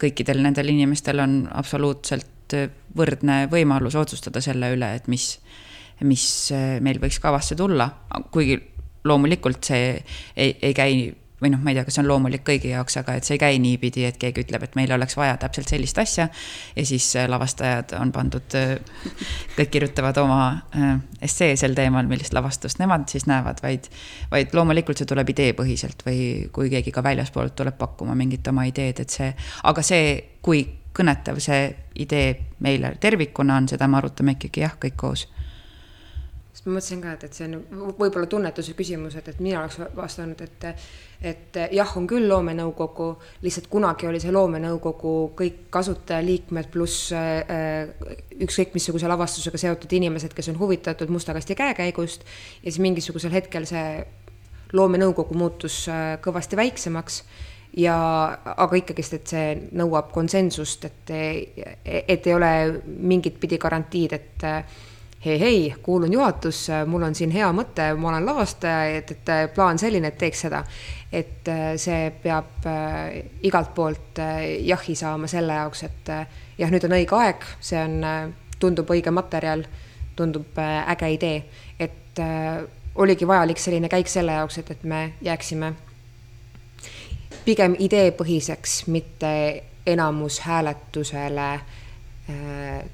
kõikidel 0.01 0.41
nendel 0.41 0.71
inimestel 0.73 1.21
on 1.21 1.43
absoluutselt 1.53 2.55
võrdne 2.97 3.45
võimalus 3.53 3.99
otsustada 4.01 4.41
selle 4.41 4.73
üle, 4.73 4.95
et 4.97 5.09
mis 5.13 5.35
mis 6.01 6.25
meil 6.81 7.01
võiks 7.01 7.21
kavasse 7.21 7.57
tulla, 7.59 7.89
kuigi 8.33 8.57
loomulikult 9.05 9.65
see 9.65 9.93
ei, 10.37 10.55
ei 10.61 10.75
käi 10.77 10.95
või 11.41 11.53
noh, 11.55 11.61
ma 11.63 11.73
ei 11.73 11.79
tea, 11.79 11.85
kas 11.87 11.97
see 11.97 12.05
on 12.05 12.09
loomulik 12.11 12.45
kõigi 12.47 12.73
jaoks, 12.75 12.99
aga 13.01 13.17
et 13.19 13.27
see 13.27 13.37
ei 13.37 13.43
käi 13.43 13.61
niipidi, 13.63 14.05
et 14.09 14.19
keegi 14.21 14.45
ütleb, 14.45 14.65
et 14.67 14.77
meil 14.79 14.93
oleks 14.97 15.17
vaja 15.19 15.37
täpselt 15.41 15.71
sellist 15.73 15.99
asja. 15.99 16.29
ja 16.77 16.87
siis 16.87 17.07
äh, 17.17 17.29
lavastajad 17.31 17.95
on 18.01 18.13
pandud, 18.13 18.57
äh, 18.59 18.77
kõik 19.57 19.73
kirjutavad 19.77 20.21
oma 20.23 20.41
essee 21.23 21.57
sel 21.57 21.75
teemal, 21.79 22.09
millist 22.11 22.35
lavastust 22.37 22.81
nemad 22.83 23.09
siis 23.09 23.27
näevad, 23.31 23.63
vaid. 23.63 23.89
vaid 24.31 24.55
loomulikult 24.55 25.01
see 25.01 25.09
tuleb 25.09 25.33
ideepõhiselt 25.33 26.05
või 26.07 26.49
kui 26.53 26.71
keegi 26.73 26.93
ka 26.95 27.03
väljaspoolt 27.05 27.57
tuleb 27.57 27.79
pakkuma 27.79 28.15
mingit 28.19 28.47
oma 28.49 28.67
ideed, 28.69 29.01
et 29.01 29.11
see, 29.11 29.33
aga 29.65 29.83
see, 29.85 30.15
kui 30.43 30.65
kõnetav 30.97 31.39
see 31.43 31.69
idee 32.03 32.33
meile 32.65 32.95
tervikuna 33.01 33.57
on, 33.61 33.69
seda 33.71 33.89
me 33.89 34.01
arutame 34.01 34.37
ikkagi 34.37 34.65
jah, 34.65 34.75
kõik 34.81 34.97
koos 35.01 35.29
sest 36.51 36.67
ma 36.67 36.75
mõtlesin 36.75 37.03
ka, 37.03 37.13
et, 37.15 37.25
et 37.29 37.37
see 37.37 37.47
on 37.47 37.93
võib-olla 37.99 38.27
tunnetuse 38.31 38.75
küsimus, 38.79 39.15
et, 39.19 39.29
et 39.31 39.39
mina 39.43 39.61
oleks 39.63 39.79
vastanud, 39.97 40.41
et, 40.43 40.67
et 41.31 41.59
jah, 41.77 41.93
on 41.99 42.09
küll 42.11 42.27
loomenõukogu, 42.31 43.11
lihtsalt 43.45 43.69
kunagi 43.71 44.09
oli 44.11 44.21
see 44.23 44.35
loomenõukogu 44.35 45.15
kõik 45.39 45.61
kasutajaliikmed 45.75 46.71
pluss 46.75 47.13
äh, 47.15 47.93
ükskõik 48.43 48.75
missuguse 48.75 49.11
lavastusega 49.11 49.63
seotud 49.63 49.95
inimesed, 50.01 50.35
kes 50.35 50.51
on 50.51 50.59
huvitatud 50.59 51.13
Musta 51.13 51.37
kasti 51.37 51.55
käekäigust 51.59 52.27
ja 52.65 52.67
siis 52.67 52.83
mingisugusel 52.83 53.35
hetkel 53.35 53.69
see 53.71 54.03
loomenõukogu 54.75 55.39
muutus 55.39 55.85
äh, 55.91 56.17
kõvasti 56.25 56.59
väiksemaks 56.59 57.23
ja 57.79 57.95
aga 58.57 58.79
ikkagist, 58.81 59.15
et 59.15 59.31
see 59.31 59.51
nõuab 59.79 60.11
konsensust, 60.11 60.89
et, 60.89 61.13
et 61.85 62.27
ei 62.27 62.35
ole 62.35 62.55
mingit 62.85 63.37
pidi 63.39 63.61
garantiid, 63.63 64.17
et 64.19 64.47
hei, 65.25 65.41
hei, 65.41 65.75
kuulun 65.83 66.13
juhatusse, 66.13 66.85
mul 66.85 67.03
on 67.03 67.15
siin 67.15 67.31
hea 67.31 67.49
mõte, 67.53 67.91
ma 67.97 68.09
olen 68.09 68.27
lavastaja, 68.27 68.97
et, 68.97 69.11
et 69.13 69.55
plaan 69.55 69.79
selline, 69.79 70.09
et 70.09 70.19
teeks 70.19 70.47
seda. 70.47 70.65
et 71.13 71.49
äh, 71.49 71.73
see 71.77 72.13
peab 72.23 72.67
äh, 72.71 73.17
igalt 73.43 73.73
poolt 73.75 74.19
äh, 74.23 74.45
jahi 74.63 74.95
saama 74.95 75.27
selle 75.27 75.57
jaoks, 75.59 75.83
et 75.83 76.11
jah, 76.59 76.71
nüüd 76.71 76.87
on 76.87 76.95
õige 76.95 77.19
aeg, 77.19 77.45
see 77.61 77.81
on, 77.83 78.35
tundub 78.61 78.91
õige 78.95 79.11
materjal, 79.11 79.65
tundub 80.17 80.59
äge 80.61 81.09
idee, 81.17 81.43
et 81.81 82.21
oligi 82.95 83.27
vajalik 83.27 83.59
selline 83.59 83.89
käik 83.89 84.09
selle 84.13 84.37
jaoks, 84.37 84.59
et, 84.61 84.71
et 84.71 84.83
me 84.85 85.13
jääksime 85.25 85.73
pigem 87.45 87.77
ideepõhiseks, 87.79 88.83
mitte 88.93 89.33
enamushääletusele 89.89 91.49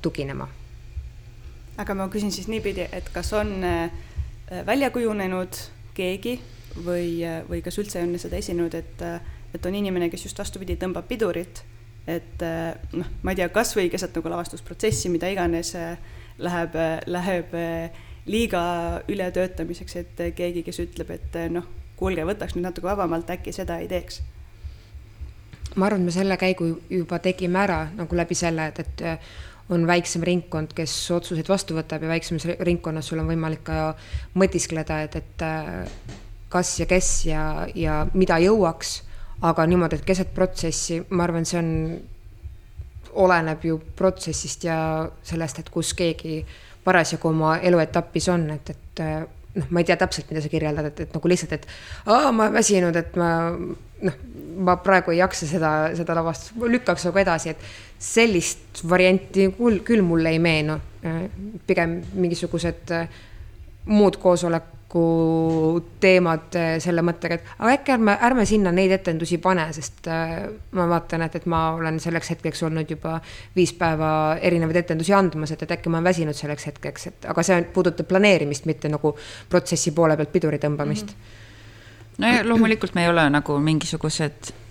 tuginema 0.03 0.47
aga 1.77 1.95
ma 1.97 2.09
küsin 2.13 2.33
siis 2.33 2.49
niipidi, 2.49 2.87
et 2.93 3.09
kas 3.13 3.33
on 3.37 3.53
äh, 3.65 3.91
välja 4.67 4.91
kujunenud 4.95 5.59
keegi 5.97 6.39
või, 6.77 7.21
äh, 7.27 7.43
või 7.49 7.63
kas 7.65 7.79
üldse 7.81 8.03
on 8.05 8.17
seda 8.21 8.41
esinenud, 8.41 8.75
et, 8.79 9.03
äh, 9.05 9.21
et 9.55 9.67
on 9.67 9.77
inimene, 9.77 10.09
kes 10.13 10.27
just 10.29 10.39
vastupidi, 10.41 10.79
tõmbab 10.81 11.09
pidurit, 11.09 11.63
et 12.07 12.43
noh, 12.95 13.07
ma 13.27 13.33
ei 13.33 13.39
tea, 13.41 13.49
kasvõi 13.51 13.89
keset 13.91 14.15
nagu 14.15 14.31
lavastusprotsessi, 14.31 15.11
mida 15.11 15.27
iganes, 15.33 15.73
läheb, 16.39 16.77
läheb 17.11 17.57
liiga 18.31 18.61
ületöötamiseks, 19.11 19.97
et 19.99 20.23
keegi, 20.39 20.63
kes 20.63 20.79
ütleb, 20.85 21.11
et 21.17 21.39
noh, 21.51 21.67
kuulge, 21.99 22.23
võtaks 22.29 22.55
nüüd 22.55 22.69
natuke 22.69 22.87
vabamalt, 22.87 23.33
äkki 23.35 23.51
seda 23.57 23.81
ei 23.83 23.91
teeks. 23.91 24.21
Ma 25.75 25.89
arvan, 25.89 26.05
et 26.05 26.13
me 26.13 26.15
selle 26.15 26.39
käigu 26.39 26.69
juba 26.95 27.19
tegime 27.25 27.59
ära 27.65 27.81
nagu 27.97 28.21
läbi 28.21 28.39
selle, 28.39 28.69
et, 28.71 28.85
et 28.87 29.27
on 29.71 29.87
väiksem 29.87 30.23
ringkond, 30.27 30.75
kes 30.77 30.95
otsuseid 31.11 31.49
vastu 31.51 31.75
võtab 31.77 32.05
ja 32.05 32.11
väiksemas 32.11 32.47
ringkonnas 32.67 33.11
sul 33.11 33.23
on 33.23 33.31
võimalik 33.31 33.65
ka 33.67 33.95
mõtiskleda, 34.39 35.01
et, 35.07 35.17
et 35.19 35.47
äh, 35.47 36.17
kas 36.53 36.77
ja 36.81 36.87
kes 36.91 37.11
ja, 37.27 37.45
ja 37.75 38.05
mida 38.15 38.39
jõuaks, 38.43 39.01
aga 39.47 39.67
niimoodi, 39.69 39.99
et 39.99 40.07
keset 40.07 40.31
protsessi, 40.35 41.01
ma 41.11 41.27
arvan, 41.27 41.49
see 41.49 41.59
on, 41.61 41.73
oleneb 43.17 43.65
ju 43.65 43.81
protsessist 43.97 44.67
ja 44.69 44.79
sellest, 45.25 45.61
et 45.63 45.73
kus 45.73 45.95
keegi 45.97 46.43
parasjagu 46.85 47.31
oma 47.33 47.57
eluetapis 47.65 48.29
on, 48.31 48.47
et, 48.55 48.71
et 48.71 49.03
äh, 49.03 49.19
noh, 49.57 49.69
ma 49.73 49.83
ei 49.83 49.89
tea 49.89 49.97
täpselt, 49.99 50.31
mida 50.31 50.45
sa 50.45 50.53
kirjeldad, 50.53 50.91
et, 50.93 51.05
et 51.07 51.17
nagu 51.17 51.31
lihtsalt, 51.31 51.57
et 51.57 51.67
aa, 52.13 52.31
ma 52.37 52.49
väsinud, 52.55 52.97
et 53.01 53.17
ma 53.19 53.31
noh, 53.57 54.19
ma 54.67 54.77
praegu 54.85 55.15
ei 55.15 55.21
jaksa 55.21 55.49
seda, 55.49 55.73
seda 55.97 56.17
lavastust, 56.17 56.57
lükkaks 56.77 57.07
nagu 57.09 57.21
edasi, 57.23 57.55
et 57.55 57.86
sellist 57.99 58.83
varianti 58.89 59.51
küll, 59.57 59.81
küll 59.87 60.05
mulle 60.05 60.35
ei 60.35 60.39
meenu. 60.43 60.81
pigem 61.67 62.01
mingisugused 62.19 62.91
äh, 62.91 63.05
muud 63.87 64.17
koosoleku 64.19 65.03
teemad 66.03 66.57
äh, 66.59 66.73
selle 66.83 67.05
mõttega, 67.07 67.37
et 67.39 67.53
aga 67.61 67.77
äkki 67.77 67.95
ärme, 67.95 68.17
ärme 68.27 68.47
sinna 68.49 68.73
neid 68.75 68.91
etendusi 68.97 69.39
pane, 69.39 69.69
sest 69.77 70.09
äh, 70.11 70.49
ma 70.75 70.89
vaatan, 70.91 71.23
et, 71.29 71.39
et 71.39 71.47
ma 71.47 71.61
olen 71.77 72.01
selleks 72.03 72.33
hetkeks 72.35 72.65
olnud 72.67 72.91
juba 72.91 73.21
viis 73.55 73.77
päeva 73.79 74.11
erinevaid 74.43 74.81
etendusi 74.83 75.15
andmas, 75.15 75.55
et, 75.55 75.63
et 75.63 75.77
äkki 75.79 75.93
ma 75.93 76.01
olen 76.01 76.11
väsinud 76.11 76.35
selleks 76.35 76.67
hetkeks, 76.73 77.07
et 77.13 77.31
aga 77.31 77.47
see 77.47 77.63
puudutab 77.77 78.11
planeerimist, 78.11 78.67
mitte 78.67 78.91
nagu 78.91 79.15
protsessi 79.49 79.95
poole 79.95 80.19
pealt 80.19 80.35
piduri 80.35 80.59
tõmbamist 80.63 81.13
mm. 81.15 81.19
-hmm 81.19 81.43
no 82.19 82.29
ja 82.29 82.45
loomulikult 82.49 82.95
me 82.95 83.05
ei 83.05 83.11
ole 83.11 83.29
nagu 83.31 83.59
mingisugused 83.61 84.51
äh, 84.51 84.66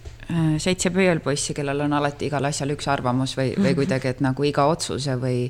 seitse 0.57 0.89
pöialpoissi, 0.89 1.53
kellel 1.53 1.85
on 1.85 1.93
alati 1.93 2.29
igal 2.29 2.45
asjal 2.49 2.73
üks 2.73 2.87
arvamus 2.89 3.35
või, 3.37 3.53
või 3.61 3.75
kuidagi, 3.77 4.13
et 4.13 4.23
nagu 4.25 4.45
iga 4.47 4.65
otsuse 4.71 5.17
või, 5.21 5.49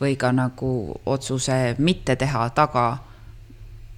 või 0.00 0.16
ka 0.20 0.32
nagu 0.32 0.72
otsuse 1.06 1.74
mitte 1.78 2.16
teha 2.16 2.48
taga 2.54 2.86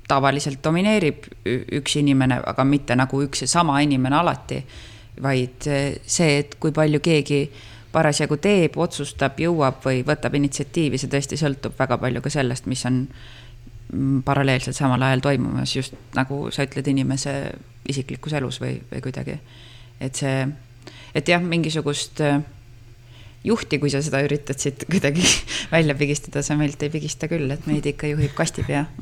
tavaliselt 0.08 0.60
domineerib 0.64 1.28
üks 1.44 1.96
inimene, 2.00 2.40
aga 2.44 2.64
mitte 2.64 2.96
nagu 2.96 3.22
üks 3.24 3.44
ja 3.44 3.48
sama 3.48 3.80
inimene 3.80 4.16
alati. 4.16 4.64
vaid 5.22 5.68
äh, 5.70 5.94
see, 6.06 6.38
et 6.38 6.56
kui 6.60 6.72
palju 6.72 6.98
keegi 7.00 7.50
parasjagu 7.92 8.36
teeb, 8.42 8.76
otsustab, 8.76 9.38
jõuab 9.38 9.84
või 9.84 10.02
võtab 10.02 10.34
initsiatiivi, 10.34 10.98
see 10.98 11.08
tõesti 11.08 11.38
sõltub 11.38 11.78
väga 11.78 11.98
palju 11.98 12.20
ka 12.20 12.30
sellest, 12.30 12.66
mis 12.66 12.82
on 12.86 13.04
Mm, 13.94 14.22
paralleelselt 14.22 14.76
samal 14.76 15.02
ajal 15.02 15.20
toimumas 15.20 15.76
just 15.76 15.94
nagu 16.16 16.48
sa 16.50 16.64
ütled, 16.64 16.86
inimese 16.88 17.52
isiklikus 17.88 18.32
elus 18.32 18.58
või, 18.62 18.78
või 18.90 19.02
kuidagi. 19.04 19.36
Et 20.00 20.14
see, 20.18 20.46
et 21.14 21.28
jah, 21.28 21.42
mingisugust 21.42 22.20
äh, 22.24 22.40
juhti, 23.44 23.78
kui 23.78 23.92
sa 23.92 24.02
seda 24.04 24.22
üritad 24.24 24.58
siit 24.60 24.86
kuidagi 24.90 25.22
välja 25.72 25.94
pigistada, 25.98 26.42
sa 26.42 26.56
meilt 26.58 26.82
ei 26.82 26.92
pigista 26.92 27.28
küll, 27.30 27.50
et 27.50 27.66
meid 27.70 27.86
ikka 27.86 28.10
juhib 28.10 28.34
kastipea 28.36 28.86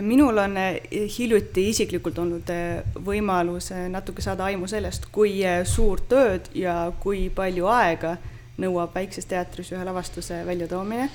minul 0.00 0.38
on 0.40 0.56
äh, 0.56 0.80
hiljuti 1.18 1.68
isiklikult 1.70 2.18
olnud 2.18 2.50
äh, 2.50 2.80
võimalus 3.04 3.70
natuke 3.92 4.24
saada 4.24 4.48
aimu 4.48 4.66
sellest, 4.70 5.10
kui 5.12 5.42
suurt 5.68 6.08
tööd 6.08 6.48
ja 6.56 6.92
kui 7.00 7.28
palju 7.34 7.68
aega 7.68 8.16
nõuab 8.62 8.94
väikses 8.94 9.26
teatris 9.26 9.72
ühe 9.74 9.84
lavastuse 9.84 10.44
väljatoomine. 10.46 11.08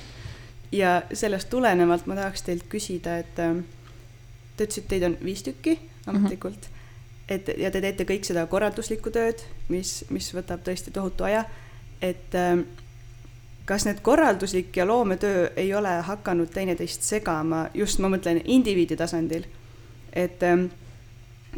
ja 0.71 1.01
sellest 1.13 1.49
tulenevalt 1.49 2.05
ma 2.05 2.15
tahaks 2.15 2.43
teilt 2.45 2.67
küsida, 2.69 3.17
et 3.17 3.39
äh, 4.59 4.65
te 4.65 4.67
ütlesite, 4.67 4.87
teid 4.91 5.07
on 5.07 5.17
viis 5.23 5.43
tükki 5.45 5.77
ametlikult 6.05 6.67
mm, 6.69 6.75
-hmm. 6.75 7.33
et 7.35 7.51
ja 7.57 7.71
te 7.71 7.81
teete 7.81 8.03
kõik 8.03 8.27
seda 8.27 8.45
korralduslikku 8.47 9.11
tööd, 9.11 9.43
mis, 9.69 10.05
mis 10.09 10.33
võtab 10.35 10.63
tõesti 10.65 10.91
tohutu 10.91 11.23
aja, 11.23 11.45
et 12.01 12.35
äh, 12.35 12.59
kas 13.65 13.85
need 13.85 14.01
korralduslik 14.01 14.77
ja 14.77 14.87
loometöö 14.87 15.49
ei 15.55 15.73
ole 15.73 16.01
hakanud 16.01 16.49
teineteist 16.49 17.01
segama, 17.01 17.69
just 17.73 17.99
ma 17.99 18.09
mõtlen 18.09 18.41
indiviidi 18.45 18.95
tasandil, 18.97 19.45
et 20.13 20.43
ähm, 20.43 20.69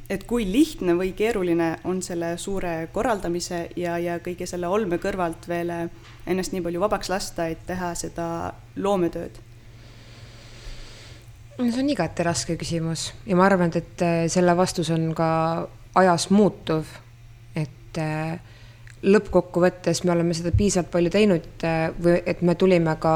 et 0.10 0.24
kui 0.24 0.46
lihtne 0.48 0.96
või 0.96 1.12
keeruline 1.12 1.80
on 1.84 2.02
selle 2.02 2.38
suure 2.38 2.88
korraldamise 2.94 3.70
ja, 3.76 3.98
ja 3.98 4.20
kõige 4.20 4.46
selle 4.48 4.68
olme 4.68 4.98
kõrvalt 4.98 5.48
veel 5.48 5.72
ennast 5.72 6.54
nii 6.54 6.62
palju 6.62 6.80
vabaks 6.80 7.10
lasta, 7.10 7.48
et 7.48 7.66
teha 7.68 7.94
seda 7.96 8.54
loometööd? 8.76 9.40
See 11.70 11.84
on 11.84 11.92
igati 11.94 12.26
raske 12.26 12.58
küsimus 12.60 13.12
ja 13.28 13.38
ma 13.38 13.46
arvan, 13.46 13.74
et 13.78 14.02
äh, 14.06 14.24
selle 14.32 14.56
vastus 14.58 14.90
on 14.94 15.12
ka 15.18 15.30
ajas 16.02 16.30
muutuv. 16.34 16.90
et 17.56 18.00
äh, 18.00 18.40
lõppkokkuvõttes 19.04 20.04
me 20.06 20.16
oleme 20.16 20.34
seda 20.38 20.52
piisavalt 20.56 20.92
palju 20.92 21.10
teinud 21.10 21.64
või 22.02 22.20
et 22.26 22.42
me 22.46 22.56
tulime 22.56 22.96
ka 23.02 23.16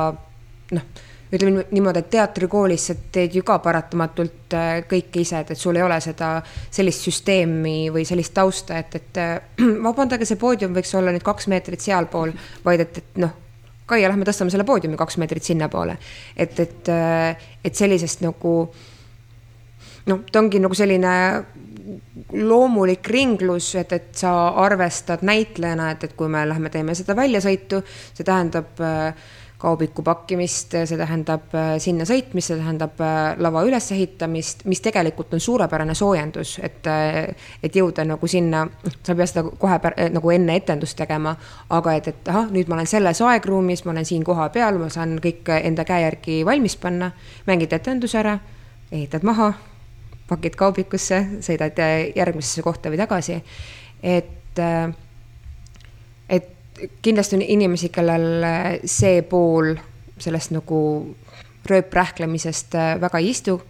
noh 0.74 1.04
ütleme 1.34 1.66
niimoodi, 1.72 2.02
et 2.02 2.10
teatrikoolis 2.14 2.88
sa 2.90 2.96
teed 3.12 3.36
ju 3.36 3.44
ka 3.46 3.58
paratamatult 3.64 4.54
äh, 4.56 4.72
kõike 4.90 5.24
ise, 5.24 5.42
et, 5.42 5.54
et 5.56 5.60
sul 5.60 5.78
ei 5.78 5.86
ole 5.86 5.98
seda 6.04 6.38
sellist 6.46 7.08
süsteemi 7.08 7.90
või 7.94 8.06
sellist 8.08 8.36
tausta, 8.36 8.80
et, 8.82 9.00
et 9.00 9.22
äh, 9.22 9.34
vabandage, 9.88 10.28
see 10.28 10.40
poodium 10.42 10.76
võiks 10.76 10.94
olla 10.98 11.14
nüüd 11.16 11.26
kaks 11.26 11.50
meetrit 11.52 11.84
sealpool, 11.86 12.36
vaid 12.66 12.86
et, 12.86 13.02
et 13.02 13.20
noh, 13.24 13.34
Kaia, 13.86 14.10
lähme 14.10 14.26
tõstame 14.26 14.54
selle 14.54 14.66
poodiumi 14.66 14.98
kaks 14.98 15.20
meetrit 15.22 15.46
sinnapoole. 15.46 15.98
et, 16.38 16.60
et, 16.60 16.92
et 17.64 17.76
sellisest 17.76 18.24
nagu 18.26 18.56
noh, 20.10 20.26
ta 20.32 20.42
ongi 20.42 20.62
nagu 20.62 20.78
selline 20.78 21.14
loomulik 22.34 23.08
ringlus, 23.14 23.70
et, 23.80 23.92
et 23.94 24.12
sa 24.18 24.32
arvestad 24.66 25.22
näitlejana, 25.26 25.92
et, 25.94 26.06
et 26.08 26.14
kui 26.18 26.30
me 26.32 26.42
lähme 26.50 26.72
teeme 26.74 26.96
seda 26.98 27.16
väljasõitu, 27.18 27.82
see 27.86 28.26
tähendab 28.26 28.82
äh, 28.82 29.28
kaubiku 29.58 30.04
pakkimist, 30.04 30.74
see 30.86 30.98
tähendab 31.00 31.54
äh, 31.56 31.76
sinna 31.82 32.06
sõitmist, 32.08 32.52
see 32.52 32.58
tähendab 32.60 33.00
äh, 33.04 33.36
lava 33.40 33.64
ülesehitamist, 33.66 34.66
mis 34.70 34.82
tegelikult 34.84 35.34
on 35.36 35.44
suurepärane 35.44 35.96
soojendus, 35.96 36.58
et, 36.64 36.82
äh, 36.92 37.48
et 37.64 37.76
jõuda 37.76 38.04
nagu 38.08 38.28
sinna, 38.28 38.66
sa 39.02 39.14
ei 39.14 39.20
pea 39.22 39.30
seda 39.32 39.46
kohe 39.48 39.80
nagu 40.12 40.34
enne 40.36 40.58
etendust 40.60 40.98
tegema, 41.00 41.36
aga 41.74 41.96
et, 41.96 42.12
et 42.12 42.34
ahah, 42.34 42.52
nüüd 42.52 42.72
ma 42.72 42.80
olen 42.80 42.92
selles 42.92 43.24
aegruumis, 43.24 43.86
ma 43.86 43.96
olen 43.96 44.08
siin 44.08 44.28
kohapeal, 44.28 44.82
ma 44.82 44.92
saan 44.94 45.18
kõik 45.24 45.50
enda 45.62 45.88
käe 45.88 46.04
järgi 46.04 46.42
valmis 46.48 46.76
panna, 46.82 47.14
mängid 47.48 47.74
etenduse 47.80 48.20
ära, 48.20 48.38
ehitad 48.92 49.24
maha, 49.28 49.54
pakid 50.28 50.60
kaubikusse, 50.60 51.22
sõidad 51.46 51.80
järgmisesse 52.16 52.66
kohta 52.66 52.92
või 52.92 53.00
tagasi, 53.00 53.40
et 54.04 54.60
kindlasti 57.02 57.38
on 57.38 57.44
inimesi, 57.46 57.90
kellel 57.90 58.46
see 58.86 59.22
pool 59.30 59.76
sellest 60.20 60.52
nagu 60.56 60.80
rööprähklemisest 61.70 62.76
äh, 62.76 63.02
väga 63.02 63.20
ei 63.20 63.30
istu. 63.30 63.62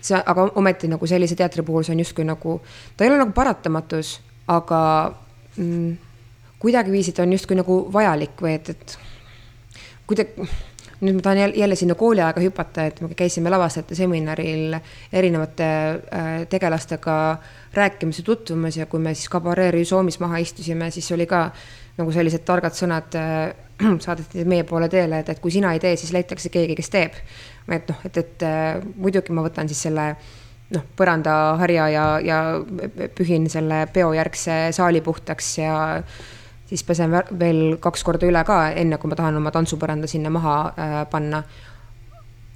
see, 0.00 0.18
aga 0.26 0.50
ometi 0.54 0.86
nagu 0.86 1.06
sellise 1.06 1.34
teatri 1.34 1.64
puhul 1.66 1.82
see 1.82 1.94
on 1.96 2.00
justkui 2.04 2.24
nagu, 2.24 2.60
ta 2.96 3.04
ei 3.04 3.10
ole 3.10 3.18
nagu 3.18 3.32
paratamatus, 3.34 4.20
aga 4.46 4.80
mm, 5.56 5.96
kuidagiviisi 6.62 7.12
ta 7.12 7.24
on 7.24 7.32
justkui 7.32 7.56
nagu 7.58 7.78
vajalik 7.92 8.38
või 8.42 8.52
et, 8.54 8.70
et 8.70 8.98
kuidagi 10.06 10.46
nüüd 11.06 11.18
ma 11.18 11.24
tahan 11.24 11.38
jälle, 11.40 11.56
jälle 11.62 11.76
sinna 11.78 11.94
kooliaega 11.98 12.42
hüpata, 12.42 12.86
et 12.90 13.00
me 13.00 13.14
käisime 13.16 13.50
lavastajate 13.52 13.96
seminaril 13.98 14.76
erinevate 15.12 15.66
äh, 15.66 16.30
tegelastega 16.50 17.16
rääkimas 17.76 18.20
ja 18.20 18.24
tutvumas 18.26 18.76
ja 18.76 18.86
kui 18.90 19.00
me 19.02 19.14
siis 19.14 19.28
kabaree 19.32 19.70
Rüsoomis 19.74 20.20
maha 20.20 20.40
istusime, 20.42 20.90
siis 20.90 21.10
oli 21.12 21.26
ka 21.30 21.50
nagu 21.96 22.12
sellised 22.12 22.44
targad 22.48 22.76
sõnad 22.76 23.18
äh, 23.18 23.52
saadeti 24.04 24.46
meie 24.48 24.64
poole 24.68 24.88
teele, 24.92 25.20
et, 25.22 25.30
et 25.32 25.42
kui 25.42 25.54
sina 25.54 25.74
ei 25.76 25.82
tee, 25.82 25.96
siis 26.00 26.12
leitakse 26.16 26.52
keegi, 26.52 26.76
kes 26.78 26.92
teeb. 26.92 27.20
et 27.72 27.88
noh, 27.92 28.02
et, 28.08 28.18
et 28.24 28.46
äh, 28.46 28.74
muidugi 28.96 29.34
ma 29.36 29.46
võtan 29.46 29.68
siis 29.70 29.86
selle 29.88 30.10
noh, 30.74 30.86
põrandaharja 30.98 31.88
ja, 31.92 32.06
ja 32.24 32.40
pühin 33.14 33.50
selle 33.52 33.84
peojärgse 33.92 34.66
saali 34.76 35.02
puhtaks 35.04 35.58
ja 35.58 35.76
siis 36.66 36.82
pesen 36.84 37.14
veel 37.38 37.76
kaks 37.80 38.04
korda 38.04 38.26
üle 38.26 38.42
ka, 38.44 38.70
enne 38.74 38.98
kui 38.98 39.10
ma 39.10 39.18
tahan 39.18 39.38
oma 39.38 39.52
tantsupõranda 39.54 40.10
sinna 40.10 40.30
maha 40.34 40.56
äh, 40.68 40.98
panna. 41.10 41.42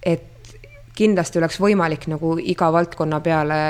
et 0.02 0.54
kindlasti 0.96 1.38
oleks 1.38 1.60
võimalik 1.60 2.06
nagu 2.08 2.34
iga 2.38 2.72
valdkonna 2.72 3.20
peale 3.20 3.60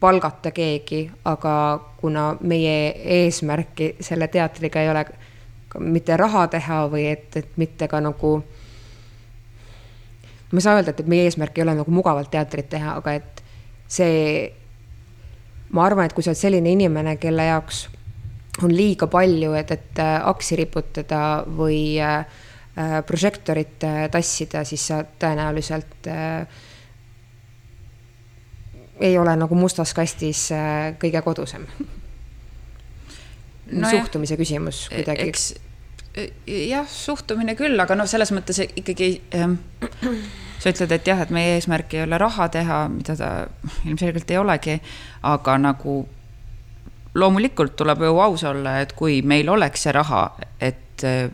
palgata 0.00 0.50
keegi, 0.54 1.10
aga 1.24 1.54
kuna 2.00 2.36
meie 2.40 2.94
eesmärki 3.18 3.96
selle 4.00 4.28
teatriga 4.28 4.82
ei 4.82 4.90
ole 4.90 5.04
mitte 5.78 6.16
raha 6.16 6.46
teha 6.48 6.84
või 6.92 7.08
et, 7.12 7.36
et 7.36 7.56
mitte 7.56 7.88
ka 7.88 8.00
nagu. 8.00 8.38
ma 10.50 10.58
ei 10.58 10.64
saa 10.64 10.78
öelda, 10.78 10.90
et, 10.90 11.00
et 11.00 11.10
meie 11.10 11.26
eesmärk 11.28 11.58
ei 11.58 11.66
ole 11.66 11.74
nagu 11.80 11.90
mugavalt 11.92 12.30
teatrit 12.30 12.68
teha, 12.70 12.96
aga 13.02 13.18
et 13.18 13.42
see. 13.88 14.52
ma 15.70 15.84
arvan, 15.84 16.06
et 16.06 16.14
kui 16.16 16.22
sa 16.22 16.30
oled 16.30 16.40
selline 16.40 16.72
inimene, 16.72 17.16
kelle 17.16 17.44
jaoks 17.50 17.88
on 18.64 18.74
liiga 18.74 19.06
palju, 19.10 19.52
et, 19.58 19.70
et 19.70 20.00
äh, 20.02 20.16
aksi 20.28 20.56
riputada 20.58 21.20
või 21.46 22.00
äh, 22.02 22.24
äh, 22.78 22.98
prožektorit 23.06 23.84
tassida, 24.12 24.64
siis 24.68 24.88
sa 24.90 25.02
tõenäoliselt 25.04 26.10
ei 28.98 29.14
ole 29.18 29.36
nagu 29.38 29.54
mustas 29.54 29.94
kastis 29.94 30.48
kõige 30.98 31.22
kodusem 31.22 31.68
no. 33.70 33.90
suhtumise 33.90 34.36
küsimus 34.40 34.88
e-, 34.88 34.96
kuidagi. 34.96 35.28
eks 35.30 35.48
jah, 36.46 36.86
suhtumine 36.90 37.54
küll, 37.58 37.78
aga 37.80 37.94
noh, 37.98 38.08
selles 38.10 38.32
mõttes 38.34 38.58
ikkagi 38.66 39.10
ähm, 39.38 39.58
sa 40.58 40.72
ütled, 40.72 40.92
et 40.94 41.06
jah, 41.06 41.22
et 41.22 41.32
meie 41.34 41.56
eesmärk 41.56 41.94
ei 41.94 42.04
ole 42.04 42.18
raha 42.20 42.48
teha, 42.52 42.80
mida 42.92 43.16
ta 43.18 43.30
ilmselgelt 43.86 44.30
ei 44.34 44.40
olegi, 44.40 44.78
aga 45.30 45.58
nagu 45.62 46.00
loomulikult 47.14 47.76
tuleb 47.76 48.02
ju 48.02 48.18
aus 48.20 48.44
olla, 48.44 48.78
et 48.82 48.92
kui 48.96 49.20
meil 49.22 49.48
oleks 49.48 49.86
see 49.86 49.94
raha, 49.94 50.22
et 50.60 51.04
äh, 51.06 51.28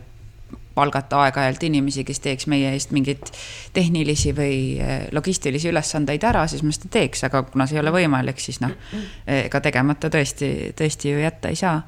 palgata 0.75 1.21
aeg-ajalt 1.23 1.63
inimesi, 1.63 2.03
kes 2.07 2.19
teeks 2.23 2.47
meie 2.51 2.73
eest 2.75 2.91
mingeid 2.95 3.31
tehnilisi 3.75 4.33
või 4.35 4.57
äh, 4.83 5.07
logistilisi 5.15 5.71
ülesandeid 5.71 6.23
ära, 6.27 6.45
siis 6.51 6.63
me 6.63 6.73
seda 6.75 6.91
teeks, 6.97 7.25
aga 7.27 7.45
kuna 7.47 7.67
see 7.67 7.79
ei 7.79 7.83
ole 7.83 7.93
võimalik, 7.95 8.41
siis 8.43 8.61
noh, 8.63 8.75
ega 9.27 9.61
tegemata 9.63 10.11
tõesti, 10.13 10.51
tõesti 10.77 11.13
ju 11.13 11.23
jätta 11.23 11.51
ei 11.51 11.59
saa. 11.59 11.79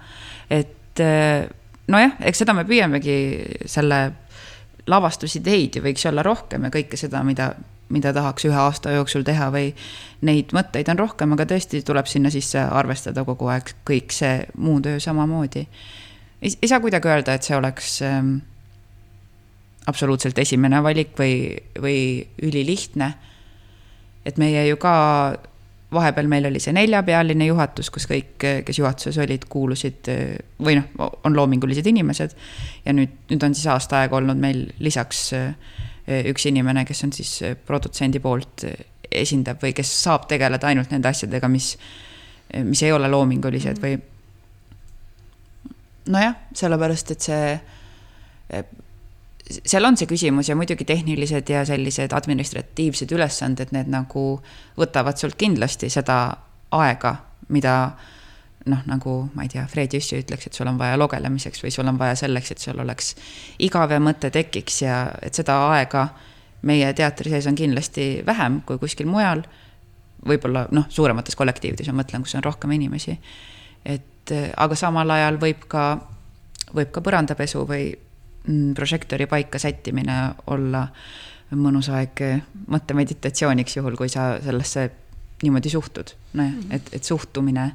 et 0.50 1.04
äh, 1.04 1.48
nojah, 1.92 2.16
eks 2.30 2.44
seda 2.44 2.56
me 2.56 2.66
püüamegi 2.68 3.18
selle 3.70 4.02
lavastusideid 4.88 5.78
ju 5.78 5.84
võiks 5.84 6.06
olla 6.08 6.24
rohkem 6.24 6.68
ja 6.68 6.72
kõike 6.74 7.00
seda, 7.00 7.24
mida 7.28 7.52
mida 7.94 8.12
tahaks 8.14 8.46
ühe 8.48 8.58
aasta 8.60 8.92
jooksul 8.96 9.24
teha 9.28 9.48
või 9.54 9.72
neid 10.28 10.52
mõtteid 10.56 10.90
on 10.92 11.00
rohkem, 11.00 11.34
aga 11.36 11.46
tõesti 11.48 11.82
tuleb 11.88 12.10
sinna 12.10 12.32
sisse 12.34 12.60
arvestada 12.60 13.24
kogu 13.28 13.50
aeg 13.54 13.72
kõik 13.88 14.16
see 14.16 14.42
muu 14.58 14.82
töö 14.84 15.00
samamoodi. 15.04 15.68
ei 16.42 16.68
saa 16.68 16.80
kuidagi 16.84 17.08
öelda, 17.08 17.34
et 17.34 17.44
see 17.44 17.56
oleks 17.56 18.02
ähm, 18.02 18.38
absoluutselt 19.88 20.38
esimene 20.40 20.84
valik 20.84 21.16
või, 21.20 21.58
või 21.82 22.00
ülilihtne. 22.42 23.14
et 24.26 24.38
meie 24.38 24.68
ju 24.68 24.78
ka, 24.78 24.94
vahepeal 25.92 26.28
meil 26.28 26.46
oli 26.50 26.60
see 26.60 26.74
neljapealine 26.76 27.46
juhatus, 27.48 27.90
kus 27.90 28.08
kõik, 28.10 28.36
kes 28.68 28.80
juhatuses 28.80 29.18
olid, 29.24 29.46
kuulusid 29.48 30.10
või 30.60 30.76
noh, 30.82 31.12
on 31.24 31.36
loomingulised 31.36 31.88
inimesed. 31.88 32.36
ja 32.86 32.94
nüüd, 32.94 33.16
nüüd 33.32 33.44
on 33.44 33.56
siis 33.56 33.68
aasta 33.72 34.02
aega 34.02 34.20
olnud 34.20 34.38
meil 34.38 34.66
lisaks 34.84 35.30
äh, 35.38 35.54
üks 36.08 36.46
inimene, 36.48 36.86
kes 36.88 37.04
on 37.04 37.14
siis 37.16 37.32
eh, 37.44 37.56
produtsendi 37.68 38.20
poolt 38.24 38.64
eh, 38.68 38.76
esindab 39.12 39.62
või 39.64 39.74
kes 39.76 39.92
saab 40.04 40.28
tegeleda 40.30 40.68
ainult 40.70 40.92
nende 40.92 41.10
asjadega, 41.10 41.48
mis, 41.52 41.74
mis 42.64 42.84
ei 42.84 42.92
ole 42.92 43.08
loomingulised 43.12 43.78
-hmm. 43.78 43.84
või. 43.84 45.74
nojah, 46.08 46.36
sellepärast 46.56 47.12
et 47.12 47.22
see, 47.22 47.60
seal 49.66 49.86
on 49.86 49.98
see 49.98 50.08
küsimus 50.08 50.50
ja 50.50 50.56
muidugi 50.56 50.86
tehnilised 50.86 51.50
ja 51.50 51.66
sellised 51.66 52.14
administratiivsed 52.14 53.12
ülesanded, 53.12 53.72
need 53.72 53.88
nagu 53.92 54.42
võtavad 54.78 55.18
sult 55.18 55.36
kindlasti 55.36 55.90
seda 55.90 56.38
aega, 56.72 57.16
mida 57.48 57.92
noh, 58.68 58.82
nagu 58.90 59.18
ma 59.36 59.46
ei 59.46 59.52
tea, 59.52 59.66
Fred 59.72 59.94
Jüssi 59.94 60.22
ütleks, 60.22 60.48
et 60.48 60.58
sul 60.58 60.70
on 60.70 60.80
vaja 60.80 60.98
logelemiseks 61.00 61.64
või 61.64 61.74
sul 61.74 61.88
on 61.88 62.00
vaja 62.00 62.16
selleks, 62.20 62.52
et 62.52 62.64
sul 62.64 62.80
oleks 62.84 63.14
igav 63.64 63.92
ja 63.92 64.00
mõte 64.04 64.32
tekiks 64.34 64.82
ja 64.84 65.04
et 65.22 65.38
seda 65.38 65.58
aega 65.72 66.08
meie 66.68 66.90
teatri 66.98 67.32
sees 67.32 67.48
on 67.48 67.56
kindlasti 67.58 68.08
vähem 68.26 68.62
kui 68.68 68.80
kuskil 68.82 69.08
mujal. 69.10 69.44
võib-olla 70.28 70.66
noh, 70.74 70.88
suuremates 70.90 71.36
kollektiivides 71.38 71.88
ma 71.92 72.02
mõtlen, 72.02 72.24
kus 72.26 72.36
on 72.36 72.44
rohkem 72.44 72.72
inimesi. 72.72 73.18
et 73.86 74.34
aga 74.58 74.76
samal 74.76 75.10
ajal 75.10 75.38
võib 75.40 75.68
ka, 75.68 75.98
võib 76.76 76.92
ka 76.92 77.02
põrandapesu 77.02 77.64
või 77.68 77.92
mm, 77.94 78.74
prožektori 78.76 79.28
paika 79.28 79.60
sättimine 79.60 80.34
olla 80.48 80.88
mõnus 81.56 81.88
aeg 81.90 82.20
mõttemeditatsiooniks, 82.68 83.78
juhul 83.78 83.96
kui 83.96 84.10
sa 84.10 84.36
sellesse 84.44 84.90
niimoodi 85.44 85.70
suhtud. 85.70 86.12
nojah, 86.34 86.58
et, 86.72 86.90
et 86.92 87.04
suhtumine 87.04 87.72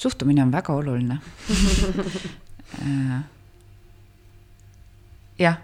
suhtumine 0.00 0.42
on 0.42 0.52
väga 0.52 0.74
oluline 0.74 1.18
äh, 2.80 3.20
jah, 5.38 5.60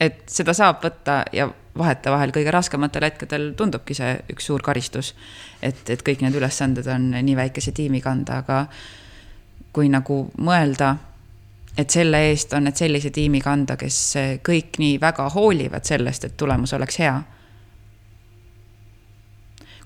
et 0.00 0.22
seda 0.30 0.54
saab 0.56 0.84
võtta 0.84 1.22
ja 1.34 1.48
vahetevahel 1.78 2.32
kõige 2.34 2.52
raskematel 2.54 3.06
hetkedel 3.06 3.52
tundubki 3.58 3.94
see 3.94 4.16
üks 4.32 4.48
suur 4.50 4.62
karistus. 4.62 5.14
et, 5.62 5.82
et 5.90 6.02
kõik 6.06 6.24
need 6.24 6.34
ülesanded 6.34 6.86
on 6.90 7.10
nii 7.14 7.36
väikese 7.36 7.72
tiimi 7.72 8.00
kanda, 8.02 8.40
aga 8.42 8.64
kui 9.72 9.88
nagu 9.88 10.24
mõelda, 10.42 10.96
et 11.78 11.90
selle 11.90 12.24
eest 12.30 12.52
on 12.58 12.66
need 12.66 12.78
sellise 12.78 13.12
tiimi 13.14 13.40
kanda, 13.40 13.76
kes 13.78 14.00
kõik 14.46 14.80
nii 14.82 14.98
väga 15.00 15.28
hoolivad 15.34 15.86
sellest, 15.86 16.26
et 16.26 16.36
tulemus 16.36 16.74
oleks 16.74 16.98
hea 16.98 17.20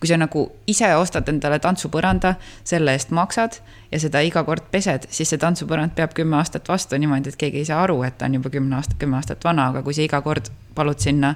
kui 0.05 0.11
sa 0.11 0.19
nagu 0.21 0.43
ise 0.69 0.91
ostad 1.01 1.29
endale 1.33 1.57
tantsupõranda, 1.65 2.35
selle 2.69 2.93
eest 2.93 3.09
maksad 3.17 3.55
ja 3.89 4.01
seda 4.03 4.21
iga 4.21 4.43
kord 4.45 4.67
pesed, 4.69 5.07
siis 5.09 5.31
see 5.33 5.41
tantsupõrand 5.41 5.95
peab 5.97 6.13
kümme 6.13 6.37
aastat 6.37 6.69
vastu 6.69 6.99
niimoodi, 7.01 7.33
et 7.33 7.39
keegi 7.41 7.63
ei 7.63 7.69
saa 7.71 7.79
aru, 7.87 8.03
et 8.05 8.19
ta 8.21 8.29
on 8.29 8.35
juba 8.37 8.51
kümne 8.53 8.77
aastat, 8.77 8.99
kümme 9.01 9.17
aastat 9.17 9.47
vana, 9.49 9.71
aga 9.73 9.81
kui 9.87 9.97
sa 9.97 10.05
iga 10.05 10.21
kord 10.21 10.51
palud 10.77 11.01
sinna 11.01 11.31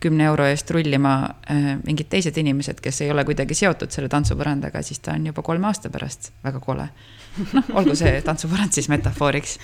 kümne 0.00 0.24
euro 0.24 0.46
eest 0.48 0.70
rullima 0.72 1.12
äh, 1.52 1.66
mingid 1.84 2.08
teised 2.08 2.40
inimesed, 2.40 2.80
kes 2.80 3.02
ei 3.04 3.12
ole 3.12 3.26
kuidagi 3.28 3.58
seotud 3.58 3.92
selle 3.92 4.08
tantsupõrandaga, 4.08 4.80
siis 4.86 5.02
ta 5.04 5.12
on 5.12 5.26
juba 5.28 5.44
kolme 5.44 5.68
aasta 5.68 5.90
pärast 5.92 6.30
väga 6.46 6.62
kole. 6.64 6.86
noh, 7.52 7.68
olgu 7.76 7.92
see 7.98 8.22
tantsupõrand 8.24 8.72
siis 8.72 8.88
metafooriks 8.88 9.58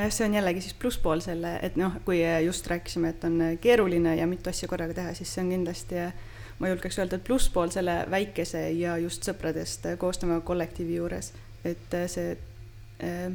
see 0.00 0.26
on 0.26 0.36
jällegi 0.36 0.60
siis 0.66 0.76
plusspool 0.76 1.24
selle, 1.24 1.56
et 1.64 1.80
noh, 1.80 1.96
kui 2.04 2.20
just 2.44 2.68
rääkisime, 2.68 3.14
et 3.14 3.24
on 3.24 3.40
keeruline 3.60 4.18
ja 4.20 4.28
mitu 4.28 4.52
asja 4.52 4.68
korraga 4.68 4.94
teha, 5.00 5.14
siis 5.16 5.32
see 5.32 5.46
on 5.46 5.54
kindlasti 5.56 6.04
ma 6.60 6.68
julgeks 6.68 6.98
öelda, 7.00 7.16
et 7.16 7.24
plusspool 7.24 7.70
selle 7.72 7.94
väikese 8.12 8.66
ja 8.76 8.96
just 9.00 9.24
sõpradest 9.26 9.86
koosneva 9.98 10.40
kollektiivi 10.44 10.98
juures, 10.98 11.32
et 11.64 11.96
see 12.12 12.34
äh, 13.04 13.32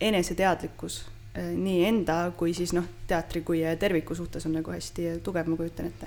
eneseteadlikkus 0.00 1.00
äh, 1.02 1.50
nii 1.54 1.84
enda 1.88 2.18
kui 2.38 2.54
siis 2.54 2.72
noh, 2.76 2.86
teatri 3.10 3.42
kui 3.46 3.62
terviku 3.80 4.14
suhtes 4.14 4.46
on 4.46 4.54
nagu 4.60 4.70
hästi 4.74 5.02
tugev, 5.26 5.50
ma 5.50 5.56
kujutan 5.58 5.90
ette. 5.90 6.06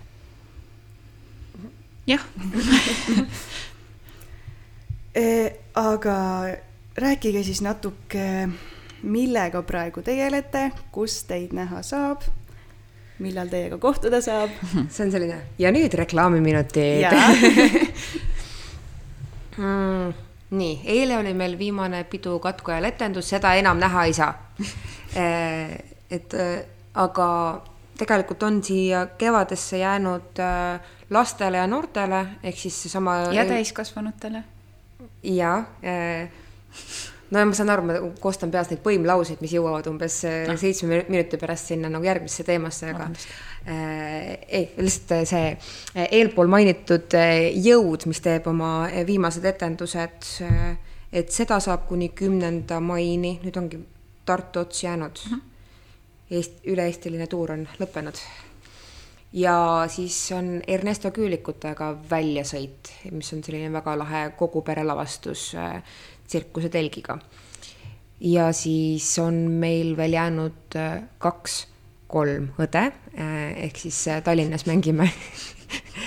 jah 2.08 2.24
aga 5.92 6.18
rääkige 6.98 7.44
siis 7.44 7.62
natuke, 7.62 8.50
millega 9.04 9.62
praegu 9.62 10.02
tegelete, 10.02 10.72
kus 10.92 11.24
teid 11.28 11.54
näha 11.58 11.82
saab 11.86 12.22
millal 13.24 13.50
teiega 13.50 13.78
kohtuda 13.82 14.22
saab. 14.22 14.54
see 14.94 15.06
on 15.06 15.12
selline 15.14 15.40
ja 15.60 15.72
nüüd 15.74 15.94
reklaamiminutid 15.98 17.08
mm, 19.58 20.14
nii, 20.50 20.76
eile 20.86 21.18
oli 21.18 21.34
meil 21.38 21.58
viimane 21.60 22.04
pidu 22.10 22.38
katku 22.44 22.72
ajal 22.76 22.92
etendus, 22.92 23.30
seda 23.34 23.56
enam 23.60 23.80
näha 23.82 24.06
ei 24.10 24.14
saa 24.18 24.34
eh, 25.24 25.74
et 26.12 26.38
eh, 26.38 26.60
aga 26.98 27.30
tegelikult 27.98 28.44
on 28.46 28.62
siia 28.64 29.08
kevadesse 29.18 29.82
jäänud 29.82 30.44
eh, 30.44 30.94
lastele 31.10 31.58
ja 31.58 31.68
noortele 31.68 32.26
ehk 32.44 32.58
siis 32.58 32.82
seesama. 32.84 33.18
ja 33.34 33.46
täiskasvanutele. 33.46 34.44
ja 35.24 35.64
no 37.32 37.40
ja 37.40 37.48
ma 37.48 37.56
saan 37.58 37.72
aru, 37.74 37.86
ma 37.88 37.98
koostan 38.22 38.52
peas 38.54 38.70
neid 38.72 38.82
põimlauseid, 38.86 39.42
mis 39.44 39.54
jõuavad 39.58 39.90
umbes 39.92 40.22
no. 40.26 40.54
Äh, 40.54 40.62
seitsme 40.62 41.02
minuti 41.10 41.40
pärast 41.42 41.74
sinna 41.74 41.92
nagu 41.92 42.08
järgmisse 42.08 42.46
teemasse, 42.48 42.94
aga 42.94 43.10
äh, 43.10 44.38
ei, 44.48 44.70
lihtsalt 44.80 45.14
äh, 45.18 45.26
see 45.28 46.08
eelpool 46.22 46.50
mainitud 46.52 47.18
jõud, 47.68 48.08
mis 48.10 48.24
teeb 48.24 48.48
oma 48.52 48.72
viimased 49.08 49.46
etendused, 49.52 50.32
et 51.12 51.32
seda 51.34 51.60
saab 51.64 51.88
kuni 51.90 52.12
kümnenda 52.16 52.82
maini, 52.84 53.38
nüüd 53.44 53.62
ongi 53.64 53.84
Tartu 54.28 54.60
ots 54.60 54.82
jäänud 54.84 55.22
uh. 55.24 55.32
-huh. 55.32 55.46
Eest-, 56.36 56.60
üle-eestiline 56.68 57.30
tuur 57.32 57.54
on 57.54 57.62
lõppenud 57.80 58.18
ja 59.34 59.86
siis 59.88 60.32
on 60.36 60.62
Ernesto 60.68 61.12
Küülikutega 61.12 61.94
väljasõit, 62.10 62.92
mis 63.12 63.34
on 63.34 63.44
selline 63.44 63.72
väga 63.72 63.98
lahe 63.98 64.22
kogu 64.36 64.62
pere 64.62 64.84
lavastus 64.84 65.54
tsirkuse 66.28 66.70
telgiga. 66.70 67.18
ja 68.20 68.52
siis 68.54 69.20
on 69.20 69.36
meil 69.62 69.98
veel 69.98 70.14
jäänud 70.18 70.76
äh, 70.76 71.04
kaks-kolm 71.22 72.50
õde 72.58 72.88
äh, 72.88 73.52
ehk 73.68 73.78
siis 73.78 74.00
äh, 74.08 74.24
Tallinnas 74.24 74.66
mängime 74.66 75.12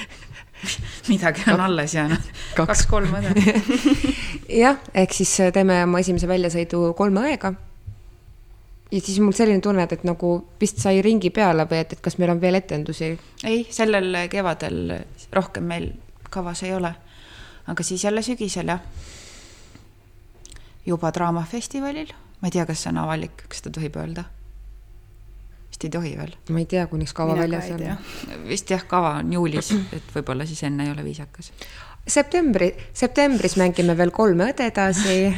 midagi 1.12 1.47
on 1.53 1.61
alles 1.61 1.95
jäänud. 1.95 2.33
kaks-kolm 2.57 3.14
õde. 3.21 3.55
jah, 4.64 4.81
ehk 4.95 5.14
siis 5.14 5.37
teeme 5.55 5.85
oma 5.87 6.03
esimese 6.03 6.29
väljasõidu 6.29 6.91
kolme 6.99 7.23
õega. 7.31 7.55
ja 8.91 9.01
siis 9.01 9.21
mul 9.23 9.37
selline 9.37 9.62
tunne, 9.62 9.87
et, 9.87 9.95
et 9.95 10.05
nagu 10.05 10.33
vist 10.61 10.83
sai 10.83 10.99
ringi 11.07 11.31
peale 11.31 11.68
või 11.71 11.85
et, 11.85 11.95
et 11.95 12.03
kas 12.03 12.18
meil 12.18 12.35
on 12.35 12.43
veel 12.43 12.59
etendusi? 12.59 13.14
ei, 13.45 13.62
sellel 13.71 14.27
kevadel 14.31 14.99
rohkem 15.33 15.71
meil 15.71 15.93
kavas 16.31 16.66
ei 16.66 16.75
ole. 16.75 16.93
aga 17.71 17.87
siis 17.87 18.05
jälle 18.05 18.27
sügisel 18.27 18.75
jah 18.75 18.83
juba 20.91 21.12
Draamafestivalil, 21.14 22.12
ma 22.41 22.51
ei 22.51 22.59
tea, 22.59 22.66
kas 22.68 22.84
see 22.84 22.93
on 22.93 23.01
avalik, 23.05 23.47
kas 23.49 23.62
seda 23.62 23.78
tohib 23.78 23.99
öelda? 24.03 24.26
vist 25.70 25.84
ei 25.84 25.91
tohi 25.91 26.16
veel. 26.18 26.34
ma 26.51 26.59
ei 26.59 26.66
tea, 26.66 26.86
kuniks 26.86 27.12
kava 27.16 27.34
Mina 27.34 27.47
väljas 27.47 27.70
on. 27.70 28.49
vist 28.49 28.70
jah, 28.70 28.82
kava 28.86 29.14
on 29.20 29.32
juulis, 29.32 29.70
et 29.93 30.14
võib-olla 30.14 30.47
siis 30.47 30.62
enne 30.68 30.84
ei 30.84 30.93
ole 30.93 31.05
viisakas. 31.05 31.53
septembri, 32.07 32.72
septembris 32.93 33.57
mängime 33.57 33.97
veel 33.97 34.11
kolme 34.11 34.51
õde 34.53 34.66
edasi. 34.66 35.34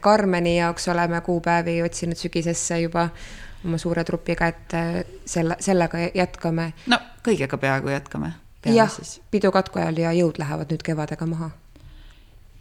Karmeni 0.00 0.56
jaoks 0.56 0.88
oleme 0.88 1.20
kuupäevi 1.20 1.82
otsinud 1.82 2.16
sügisesse 2.16 2.80
juba 2.80 3.10
oma 3.64 3.78
suure 3.78 4.04
trupiga, 4.04 4.46
et 4.46 4.74
äh, 4.74 5.04
selle, 5.26 5.56
sellega 5.60 5.98
jätkame. 6.14 6.72
no 6.86 6.98
kõigega 7.26 7.58
peaaegu 7.58 7.92
jätkame. 7.94 8.32
jah, 8.64 8.98
pidu 9.30 9.52
katku 9.52 9.78
ajal 9.78 10.02
ja 10.02 10.12
jõud 10.16 10.38
lähevad 10.38 10.72
nüüd 10.72 10.82
kevadega 10.82 11.26
maha. 11.26 11.50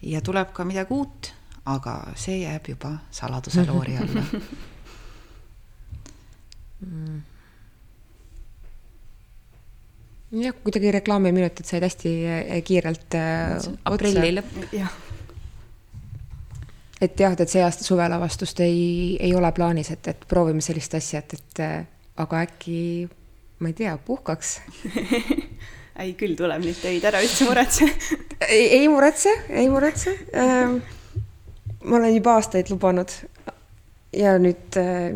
ja 0.01 0.21
tuleb 0.21 0.53
ka 0.53 0.65
midagi 0.65 0.93
uut 0.93 1.33
aga 1.65 1.95
see 2.19 2.41
jääb 2.43 2.67
juba 2.73 2.97
saladuse 3.11 3.65
loori 3.69 3.97
alla. 3.97 4.23
Mm. 6.85 7.21
jah, 10.43 10.55
kuidagi 10.63 10.91
reklaamiminutid 10.99 11.65
said 11.65 11.85
hästi 11.87 12.13
eh, 12.29 12.63
kiirelt 12.67 13.15
äh, 13.17 13.55
aprilli 13.87 14.33
lõpp. 14.35 14.59
et 17.01 17.19
jah, 17.19 17.33
et 17.33 17.49
see 17.49 17.63
aasta 17.63 17.87
suvelavastust 17.87 18.59
ei, 18.65 19.15
ei 19.19 19.33
ole 19.35 19.51
plaanis, 19.55 19.91
et, 19.95 20.11
et 20.13 20.27
proovime 20.29 20.61
sellist 20.61 20.93
asja, 20.99 21.23
et, 21.23 21.39
et 21.39 21.63
äh, 21.63 21.79
aga 22.21 22.43
äkki, 22.45 22.77
ma 23.59 23.71
ei 23.71 23.79
tea, 23.81 23.97
puhkaks? 23.97 24.59
Ei, 25.95 26.11
küll 26.19 26.35
tuleb 26.35 26.59
neid 26.59 26.75
töid, 26.75 27.05
ära 27.07 27.21
üldse 27.23 27.45
muretse. 27.47 27.85
Ei, 28.51 28.65
ei 28.81 28.87
muretse, 28.91 29.31
ei 29.47 29.69
muretse. 29.71 30.11
Ähm, 30.35 30.81
ma 31.85 31.97
olen 31.99 32.15
juba 32.15 32.37
aastaid 32.39 32.69
lubanud. 32.73 33.11
ja 34.15 34.37
nüüd 34.39 34.77
äh, 34.79 35.11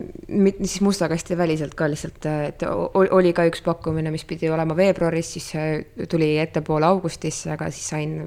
siis 0.59 0.81
Musta 0.83 1.07
kasti 1.07 1.37
väliselt 1.37 1.73
ka 1.79 1.87
lihtsalt, 1.87 2.25
äh, 2.27 2.49
et 2.49 2.65
oli 2.67 3.31
ka 3.33 3.45
üks 3.47 3.61
pakkumine, 3.63 4.11
mis 4.11 4.25
pidi 4.27 4.49
olema 4.51 4.75
veebruaris, 4.75 5.33
siis 5.37 5.53
äh, 5.55 6.07
tuli 6.09 6.33
ettepoole 6.39 6.85
augustisse, 6.85 7.53
aga 7.53 7.69
siis 7.71 7.87
sain 7.93 8.17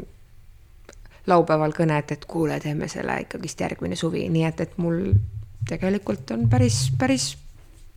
laupäeval 1.26 1.74
kõne, 1.76 1.98
et, 2.00 2.14
et 2.16 2.24
kuule, 2.24 2.56
teeme 2.60 2.88
selle 2.88 3.20
ikkagist 3.26 3.60
järgmine 3.60 3.98
suvi, 4.00 4.24
nii 4.32 4.46
et, 4.48 4.64
et 4.64 4.80
mul 4.80 5.12
tegelikult 5.68 6.32
on 6.34 6.48
päris, 6.50 6.86
päris 6.98 7.34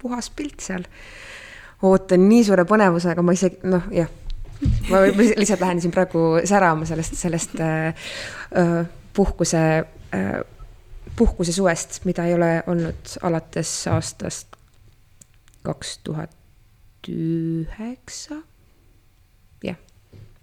puhas 0.01 0.29
pilt 0.29 0.59
seal. 0.61 0.83
ootan 1.85 2.27
nii 2.29 2.43
suure 2.43 2.65
põnevusega, 2.67 3.23
ma 3.23 3.33
isegi 3.35 3.71
noh, 3.71 3.87
jah, 3.93 4.11
ma 4.89 5.05
lihtsalt 5.07 5.63
lähen 5.63 5.81
siin 5.83 5.95
praegu 5.95 6.27
särama 6.43 6.87
sellest, 6.89 7.17
sellest 7.19 7.59
äh, 7.63 8.11
puhkuse 9.15 9.61
puhkuse 11.15 11.53
suvest, 11.55 12.01
mida 12.05 12.25
ei 12.25 12.33
ole 12.33 12.51
olnud 12.67 13.15
alates 13.23 13.71
aastast 13.91 14.57
kaks 15.65 15.97
tuhat 16.03 16.35
üheksa, 17.09 18.41
jah. 19.63 19.77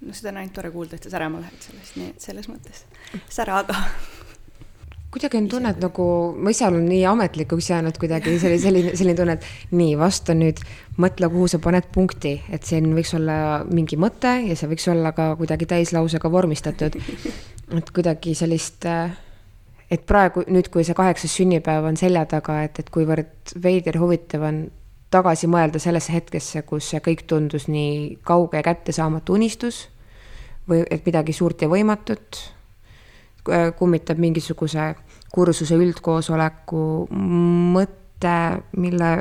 no 0.01 0.15
seda 0.15 0.31
on 0.31 0.43
ainult 0.43 0.55
tore 0.55 0.71
kuulda, 0.75 0.99
et 0.99 1.07
sa 1.07 1.15
särama 1.17 1.43
lähed 1.43 1.69
sellest, 1.69 1.97
nii 1.99 2.11
et 2.15 2.27
selles 2.27 2.49
mõttes 2.51 2.85
sära 3.31 3.59
aga 3.63 3.79
kuidagi 5.13 5.37
on 5.37 5.49
tunne, 5.53 5.73
et 5.75 5.83
nagu 5.83 6.05
ma 6.41 6.53
ise 6.55 6.65
olen 6.67 6.87
nii 6.89 7.03
ametlikuks 7.11 7.69
jäänud 7.69 7.99
kuidagi 8.01 8.39
selline, 8.41 8.63
selline, 8.63 8.95
selline 8.97 9.17
tunne, 9.19 9.37
et 9.37 9.75
nii, 9.77 9.97
vasta 10.01 10.37
nüüd, 10.37 10.63
mõtle, 11.03 11.29
kuhu 11.35 11.51
sa 11.53 11.61
paned 11.63 11.91
punkti, 11.93 12.39
et 12.53 12.65
siin 12.69 12.89
võiks 12.97 13.13
olla 13.19 13.37
mingi 13.69 13.99
mõte 14.01 14.39
ja 14.47 14.57
see 14.57 14.71
võiks 14.71 14.89
olla 14.93 15.13
ka 15.17 15.33
kuidagi 15.41 15.69
täislausega 15.69 16.33
vormistatud. 16.33 16.97
et 17.77 17.93
kuidagi 17.93 18.35
sellist 18.39 18.89
äh, 18.89 19.13
et 19.93 20.07
praegu 20.09 20.45
nüüd, 20.49 20.71
kui 20.73 20.87
see 20.89 20.97
kaheksas 20.97 21.35
sünnipäev 21.37 21.85
on 21.85 21.99
selja 22.01 22.25
taga, 22.31 22.63
et, 22.65 22.79
et 22.81 22.89
kuivõrd 22.93 23.53
veider 23.63 23.99
huvitav 24.01 24.47
on 24.49 24.63
tagasi 25.13 25.49
mõelda 25.53 25.81
sellesse 25.83 26.15
hetkesse, 26.15 26.63
kus 26.65 26.89
see 26.95 27.03
kõik 27.05 27.27
tundus 27.29 27.69
nii 27.69 28.23
kauge 28.25 28.61
ja 28.61 28.65
kättesaamatu 28.71 29.37
unistus 29.37 29.85
või 30.69 30.85
et 30.89 31.05
midagi 31.05 31.35
suurt 31.37 31.61
ja 31.63 31.69
võimatut 31.69 32.41
kummitab 33.79 34.21
mingisuguse 34.23 34.93
kursuse 35.33 35.77
üldkoosoleku 35.77 36.83
mõtte, 37.11 38.35
mille 38.79 39.13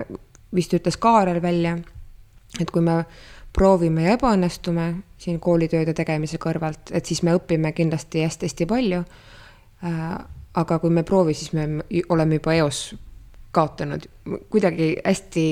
vist 0.56 0.74
ütles 0.78 1.00
Kaarel 1.02 1.42
välja, 1.42 1.78
et 2.60 2.72
kui 2.72 2.84
me 2.86 3.02
proovime 3.52 4.06
ja 4.06 4.16
ebaõnnestume 4.16 4.88
siin 5.20 5.40
koolitööde 5.44 5.96
tegemise 5.98 6.40
kõrvalt, 6.42 6.92
et 6.92 7.06
siis 7.06 7.24
me 7.24 7.36
õpime 7.36 7.74
kindlasti 7.76 8.24
hästi-hästi 8.24 8.68
palju. 8.70 9.02
Aga 10.60 10.80
kui 10.80 10.92
me 10.92 11.04
proovi, 11.08 11.34
siis 11.34 11.54
me 11.56 11.68
oleme 12.10 12.40
juba 12.40 12.54
eos 12.58 12.82
kaotanud. 13.56 14.08
Kuidagi 14.52 14.94
hästi 15.04 15.44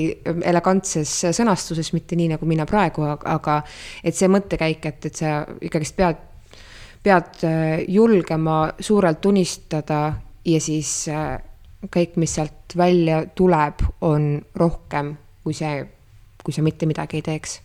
elegantses 0.48 1.12
sõnastuses, 1.36 1.92
mitte 1.96 2.16
nii, 2.16 2.30
nagu 2.34 2.48
mina 2.48 2.66
praegu, 2.68 3.04
aga 3.08 3.60
et 4.04 4.16
see 4.16 4.28
mõttekäik, 4.32 4.84
et, 4.88 5.08
et 5.08 5.22
sa 5.22 5.38
ikkagist 5.60 5.96
pead, 5.96 6.20
pead 7.04 7.44
äh, 7.48 7.80
julgema 7.88 8.62
suurelt 8.80 9.24
unistada 9.28 10.02
ja 10.44 10.60
siis 10.60 10.92
äh, 11.12 11.38
kõik, 11.88 12.16
mis 12.20 12.36
sealt 12.36 12.76
välja 12.76 13.24
tuleb, 13.36 13.84
on 14.04 14.34
rohkem 14.56 15.14
kui 15.44 15.56
see, 15.56 15.80
kui 16.44 16.54
sa 16.54 16.64
mitte 16.64 16.88
midagi 16.88 17.20
ei 17.20 17.26
teeks 17.26 17.58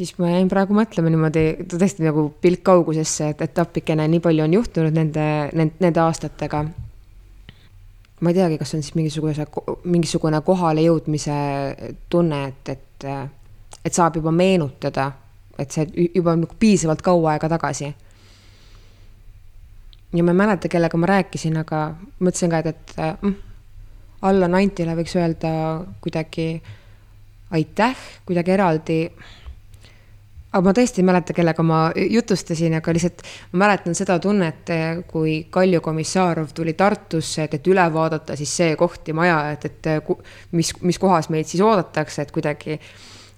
siis 0.00 0.14
ma 0.18 0.30
jäin 0.30 0.48
praegu 0.48 0.72
mõtlema 0.76 1.10
niimoodi 1.12 1.42
tõesti 1.68 2.04
nagu 2.06 2.28
pilk 2.40 2.62
kaugusesse, 2.64 3.30
et, 3.34 3.42
et 3.44 3.58
appikene, 3.60 4.06
nii 4.08 4.22
palju 4.24 4.44
on 4.46 4.54
juhtunud 4.56 4.96
nende, 4.96 5.26
nende, 5.52 5.76
nende 5.84 6.00
aastatega. 6.00 6.62
ma 8.20 8.32
ei 8.32 8.36
teagi, 8.36 8.58
kas 8.60 8.74
on 8.76 8.84
siis 8.84 8.96
mingisuguse, 8.96 9.46
mingisugune 9.84 10.40
kohalejõudmise 10.44 11.36
tunne, 12.12 12.40
et, 12.48 12.72
et, 12.74 13.08
et 13.84 13.96
saab 13.96 14.16
juba 14.20 14.32
meenutada, 14.32 15.10
et 15.58 15.72
see 15.72 16.08
juba 16.14 16.32
on 16.36 16.46
nagu 16.46 16.56
piisavalt 16.60 17.04
kaua 17.04 17.34
aega 17.34 17.52
tagasi. 17.56 17.92
ja 20.16 20.24
ma 20.24 20.32
ei 20.32 20.40
mäleta, 20.42 20.68
kellega 20.68 21.00
ma 21.00 21.12
rääkisin, 21.12 21.60
aga 21.60 21.82
mõtlesin 22.20 22.52
ka, 22.52 22.62
et, 22.64 22.94
et 22.96 23.22
mm, 23.22 23.36
Allan 24.28 24.56
Antile 24.56 24.96
võiks 24.96 25.16
öelda 25.16 25.52
kuidagi 26.00 26.48
aitäh, 27.50 27.96
kuidagi 28.24 28.56
eraldi 28.56 28.98
aga 30.50 30.62
ma 30.66 30.72
tõesti 30.74 31.02
ei 31.02 31.06
mäleta, 31.06 31.34
kellega 31.34 31.62
ma 31.66 31.80
jutustasin, 31.94 32.74
aga 32.80 32.94
lihtsalt 32.94 33.22
ma 33.52 33.64
mäletan 33.64 33.94
seda 33.98 34.16
tunnet, 34.22 34.72
kui 35.10 35.36
Kalju 35.52 35.80
Komissarov 35.84 36.50
tuli 36.54 36.74
Tartusse, 36.78 37.46
et, 37.46 37.54
et 37.60 37.70
üle 37.70 37.84
vaadata 37.94 38.36
siis 38.38 38.54
see 38.62 38.74
koht 38.78 39.08
ja 39.08 39.14
maja, 39.14 39.38
et, 39.54 39.68
et 39.70 40.10
mis, 40.58 40.72
mis 40.82 40.98
kohas 40.98 41.30
meid 41.30 41.46
siis 41.50 41.62
oodatakse, 41.64 42.26
et 42.26 42.34
kuidagi. 42.34 42.80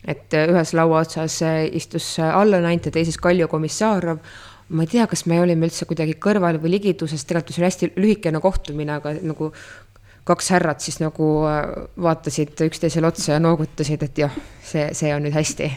et 0.09 0.35
ühes 0.35 0.73
laua 0.75 1.05
otsas 1.05 1.37
istus 1.79 2.17
Allan 2.19 2.65
Ant 2.67 2.87
ja 2.87 2.91
teises 2.91 3.19
Kalju 3.23 3.47
Komissarov. 3.49 4.19
ma 4.69 4.83
ei 4.83 4.89
tea, 4.89 5.07
kas 5.07 5.27
me 5.27 5.41
olime 5.41 5.67
üldse 5.69 5.85
kuidagi 5.85 6.15
kõrval 6.17 6.59
või 6.63 6.79
ligituses, 6.79 7.25
tegelikult 7.25 7.55
see 7.55 7.61
oli 7.61 7.69
hästi 7.69 7.91
lühikene 7.97 8.41
kohtumine, 8.41 8.97
aga 8.97 9.13
nagu 9.21 9.53
kaks 10.25 10.49
härrat 10.55 10.81
siis 10.81 10.99
nagu 11.03 11.29
vaatasid 12.01 12.57
üksteisele 12.67 13.07
otsa 13.07 13.35
ja 13.35 13.43
noogutasid, 13.43 14.03
et 14.03 14.19
jah, 14.25 14.41
see, 14.65 14.89
see 14.97 15.13
on 15.15 15.27
nüüd 15.27 15.37
hästi 15.37 15.69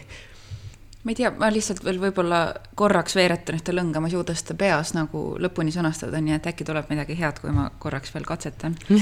ma 1.05 1.13
ei 1.13 1.17
tea, 1.19 1.29
ma 1.37 1.51
lihtsalt 1.53 1.83
veel 1.85 1.99
võib-olla 2.01 2.39
korraks 2.77 3.13
veeretan 3.17 3.59
ühte 3.59 3.73
lõnga, 3.75 4.01
ma 4.01 4.09
ei 4.09 4.15
suuda 4.15 4.33
seda 4.37 4.55
peas 4.57 4.95
nagu 4.97 5.35
lõpuni 5.41 5.73
sõnastada, 5.73 6.17
nii 6.21 6.33
et 6.39 6.47
äkki 6.49 6.65
tuleb 6.65 6.89
midagi 6.89 7.17
head, 7.19 7.37
kui 7.43 7.53
ma 7.53 7.67
korraks 7.79 8.13
veel 8.15 8.25
katsetan. 8.27 8.77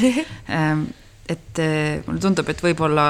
Ähm, 0.54 0.90
et 1.32 1.60
äh, 1.64 2.04
mulle 2.06 2.20
tundub, 2.20 2.50
et 2.52 2.60
võib-olla 2.62 3.06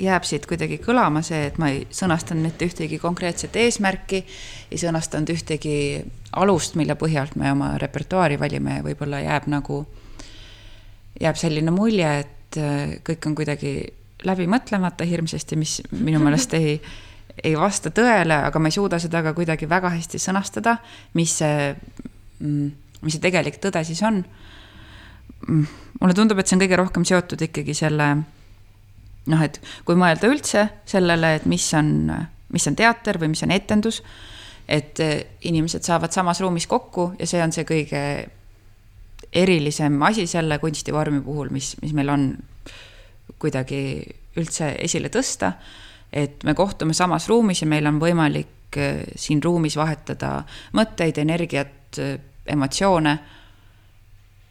jääb 0.00 0.24
siit 0.26 0.46
kuidagi 0.50 0.80
kõlama 0.82 1.22
see, 1.24 1.44
et 1.46 1.58
ma 1.62 1.68
ei 1.70 1.84
sõnastanud 1.94 2.42
mitte 2.48 2.66
ühtegi 2.66 2.98
konkreetset 3.00 3.54
eesmärki, 3.60 4.24
ei 4.72 4.80
sõnastanud 4.80 5.30
ühtegi 5.30 5.76
alust, 6.42 6.74
mille 6.80 6.96
põhjalt 6.98 7.36
me 7.38 7.52
oma 7.54 7.76
repertuaari 7.80 8.40
valime 8.40 8.80
ja 8.80 8.86
võib-olla 8.86 9.22
jääb 9.22 9.46
nagu, 9.52 9.84
jääb 11.22 11.38
selline 11.38 11.74
mulje, 11.74 12.10
et 12.24 12.58
äh, 12.58 12.96
kõik 13.06 13.30
on 13.30 13.38
kuidagi 13.38 13.74
läbi 14.26 14.50
mõtlemata 14.50 15.06
hirmsasti, 15.08 15.56
mis 15.56 15.78
minu 15.94 16.18
meelest 16.24 16.58
ei 16.58 16.74
ei 17.44 17.54
vasta 17.58 17.92
tõele, 17.94 18.36
aga 18.46 18.60
ma 18.60 18.70
ei 18.70 18.76
suuda 18.76 18.98
seda 19.02 19.22
ka 19.24 19.34
kuidagi 19.36 19.68
väga 19.70 19.92
hästi 19.94 20.20
sõnastada, 20.20 20.76
mis 21.18 21.36
see, 21.40 21.70
mm, 22.40 22.66
mis 23.04 23.16
see 23.16 23.22
tegelik 23.22 23.60
tõde 23.62 23.82
siis 23.86 24.02
on. 24.06 24.22
Mm, 25.46 25.64
mulle 26.00 26.16
tundub, 26.16 26.38
et 26.38 26.48
see 26.48 26.58
on 26.58 26.64
kõige 26.64 26.80
rohkem 26.80 27.06
seotud 27.08 27.40
ikkagi 27.48 27.76
selle 27.76 28.10
noh, 29.30 29.44
et 29.44 29.60
kui 29.84 29.98
mõelda 29.98 30.28
üldse 30.30 30.66
sellele, 30.88 31.36
et 31.38 31.46
mis 31.50 31.64
on, 31.76 32.10
mis 32.54 32.66
on 32.68 32.76
teater 32.76 33.20
või 33.20 33.32
mis 33.34 33.44
on 33.46 33.54
etendus, 33.54 34.02
et 34.70 35.00
inimesed 35.46 35.86
saavad 35.86 36.14
samas 36.14 36.40
ruumis 36.42 36.68
kokku 36.70 37.10
ja 37.18 37.26
see 37.26 37.40
on 37.42 37.52
see 37.54 37.66
kõige 37.68 38.02
erilisem 39.32 39.98
asi 40.02 40.26
selle 40.30 40.58
kunstivormi 40.62 41.20
puhul, 41.24 41.50
mis, 41.54 41.74
mis 41.82 41.94
meil 41.96 42.10
on 42.12 42.30
kuidagi 43.40 43.82
üldse 44.38 44.74
esile 44.78 45.10
tõsta 45.12 45.54
et 46.12 46.44
me 46.44 46.54
kohtume 46.54 46.94
samas 46.94 47.28
ruumis 47.28 47.62
ja 47.62 47.68
meil 47.70 47.86
on 47.86 48.00
võimalik 48.00 48.78
äh, 48.78 49.02
siin 49.16 49.42
ruumis 49.42 49.76
vahetada 49.76 50.40
mõtteid, 50.76 51.18
energiat, 51.22 51.98
äh, 51.98 52.16
emotsioone. 52.46 53.18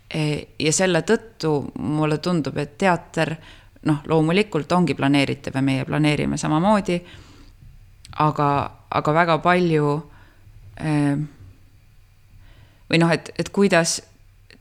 E, 0.10 0.22
ja 0.60 0.72
selle 0.74 1.04
tõttu 1.06 1.72
mulle 1.80 2.18
tundub, 2.18 2.58
et 2.58 2.78
teater 2.82 3.36
noh, 3.86 4.00
loomulikult 4.08 4.72
ongi 4.72 4.96
planeeritav 4.98 5.56
ja 5.56 5.62
meie 5.62 5.86
planeerime 5.86 6.38
samamoodi. 6.38 7.02
aga, 8.20 8.72
aga 8.90 9.14
väga 9.14 9.38
palju 9.38 9.92
äh, 10.82 11.20
või 12.90 12.98
noh, 12.98 13.12
et, 13.12 13.30
et 13.38 13.50
kuidas 13.50 14.02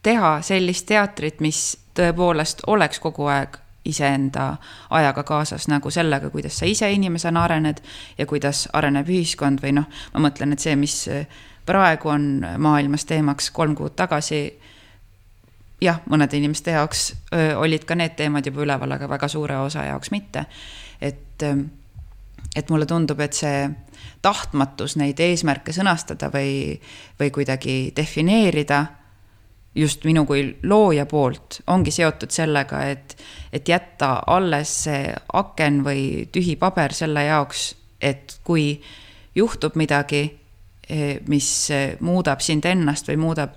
teha 0.02 0.42
sellist 0.42 0.86
teatrit, 0.86 1.40
mis 1.40 1.78
tõepoolest 1.96 2.62
oleks 2.66 3.00
kogu 3.00 3.26
aeg 3.26 3.58
iseenda 3.88 4.50
ajaga 4.90 5.22
kaasas 5.26 5.68
nagu 5.68 5.90
sellega, 5.90 6.30
kuidas 6.30 6.58
sa 6.60 6.68
ise 6.68 6.90
inimesena 6.92 7.44
arened 7.44 7.82
ja 8.18 8.26
kuidas 8.26 8.66
areneb 8.72 9.08
ühiskond 9.08 9.62
või 9.64 9.74
noh, 9.80 9.88
ma 10.14 10.24
mõtlen, 10.28 10.52
et 10.52 10.64
see, 10.64 10.76
mis 10.76 11.00
praegu 11.68 12.12
on 12.12 12.28
maailmas 12.58 13.04
teemaks 13.08 13.50
kolm 13.50 13.74
kuud 13.76 13.96
tagasi, 13.96 14.42
jah, 15.80 16.00
mõnede 16.10 16.38
inimeste 16.40 16.74
jaoks 16.76 17.10
öö, 17.34 17.56
olid 17.64 17.84
ka 17.88 17.96
need 17.98 18.16
teemad 18.16 18.46
juba 18.46 18.64
üleval, 18.64 18.96
aga 18.96 19.08
väga 19.10 19.28
suure 19.28 19.58
osa 19.60 19.84
jaoks 19.84 20.10
mitte. 20.10 20.46
et, 21.00 21.44
et 22.56 22.70
mulle 22.70 22.86
tundub, 22.86 23.20
et 23.20 23.36
see 23.36 23.68
tahtmatus 24.22 24.96
neid 24.98 25.20
eesmärke 25.20 25.72
sõnastada 25.72 26.30
või, 26.34 26.80
või 27.20 27.30
kuidagi 27.30 27.76
defineerida 27.96 28.84
just 29.74 30.04
minu 30.04 30.24
kui 30.26 30.58
looja 30.62 31.06
poolt 31.06 31.60
ongi 31.66 31.92
seotud 31.94 32.32
sellega, 32.34 32.82
et, 32.90 33.16
et 33.52 33.68
jätta 33.68 34.22
alles 34.26 34.72
see 34.84 35.12
aken 35.32 35.82
või 35.84 36.02
tühi 36.32 36.56
paber 36.56 36.94
selle 36.96 37.24
jaoks, 37.28 37.74
et 38.00 38.38
kui 38.44 38.80
juhtub 39.34 39.76
midagi, 39.78 40.24
eh, 40.88 41.20
mis 41.28 41.50
muudab 42.00 42.40
sind 42.40 42.66
ennast 42.66 43.08
või 43.08 43.20
muudab 43.22 43.54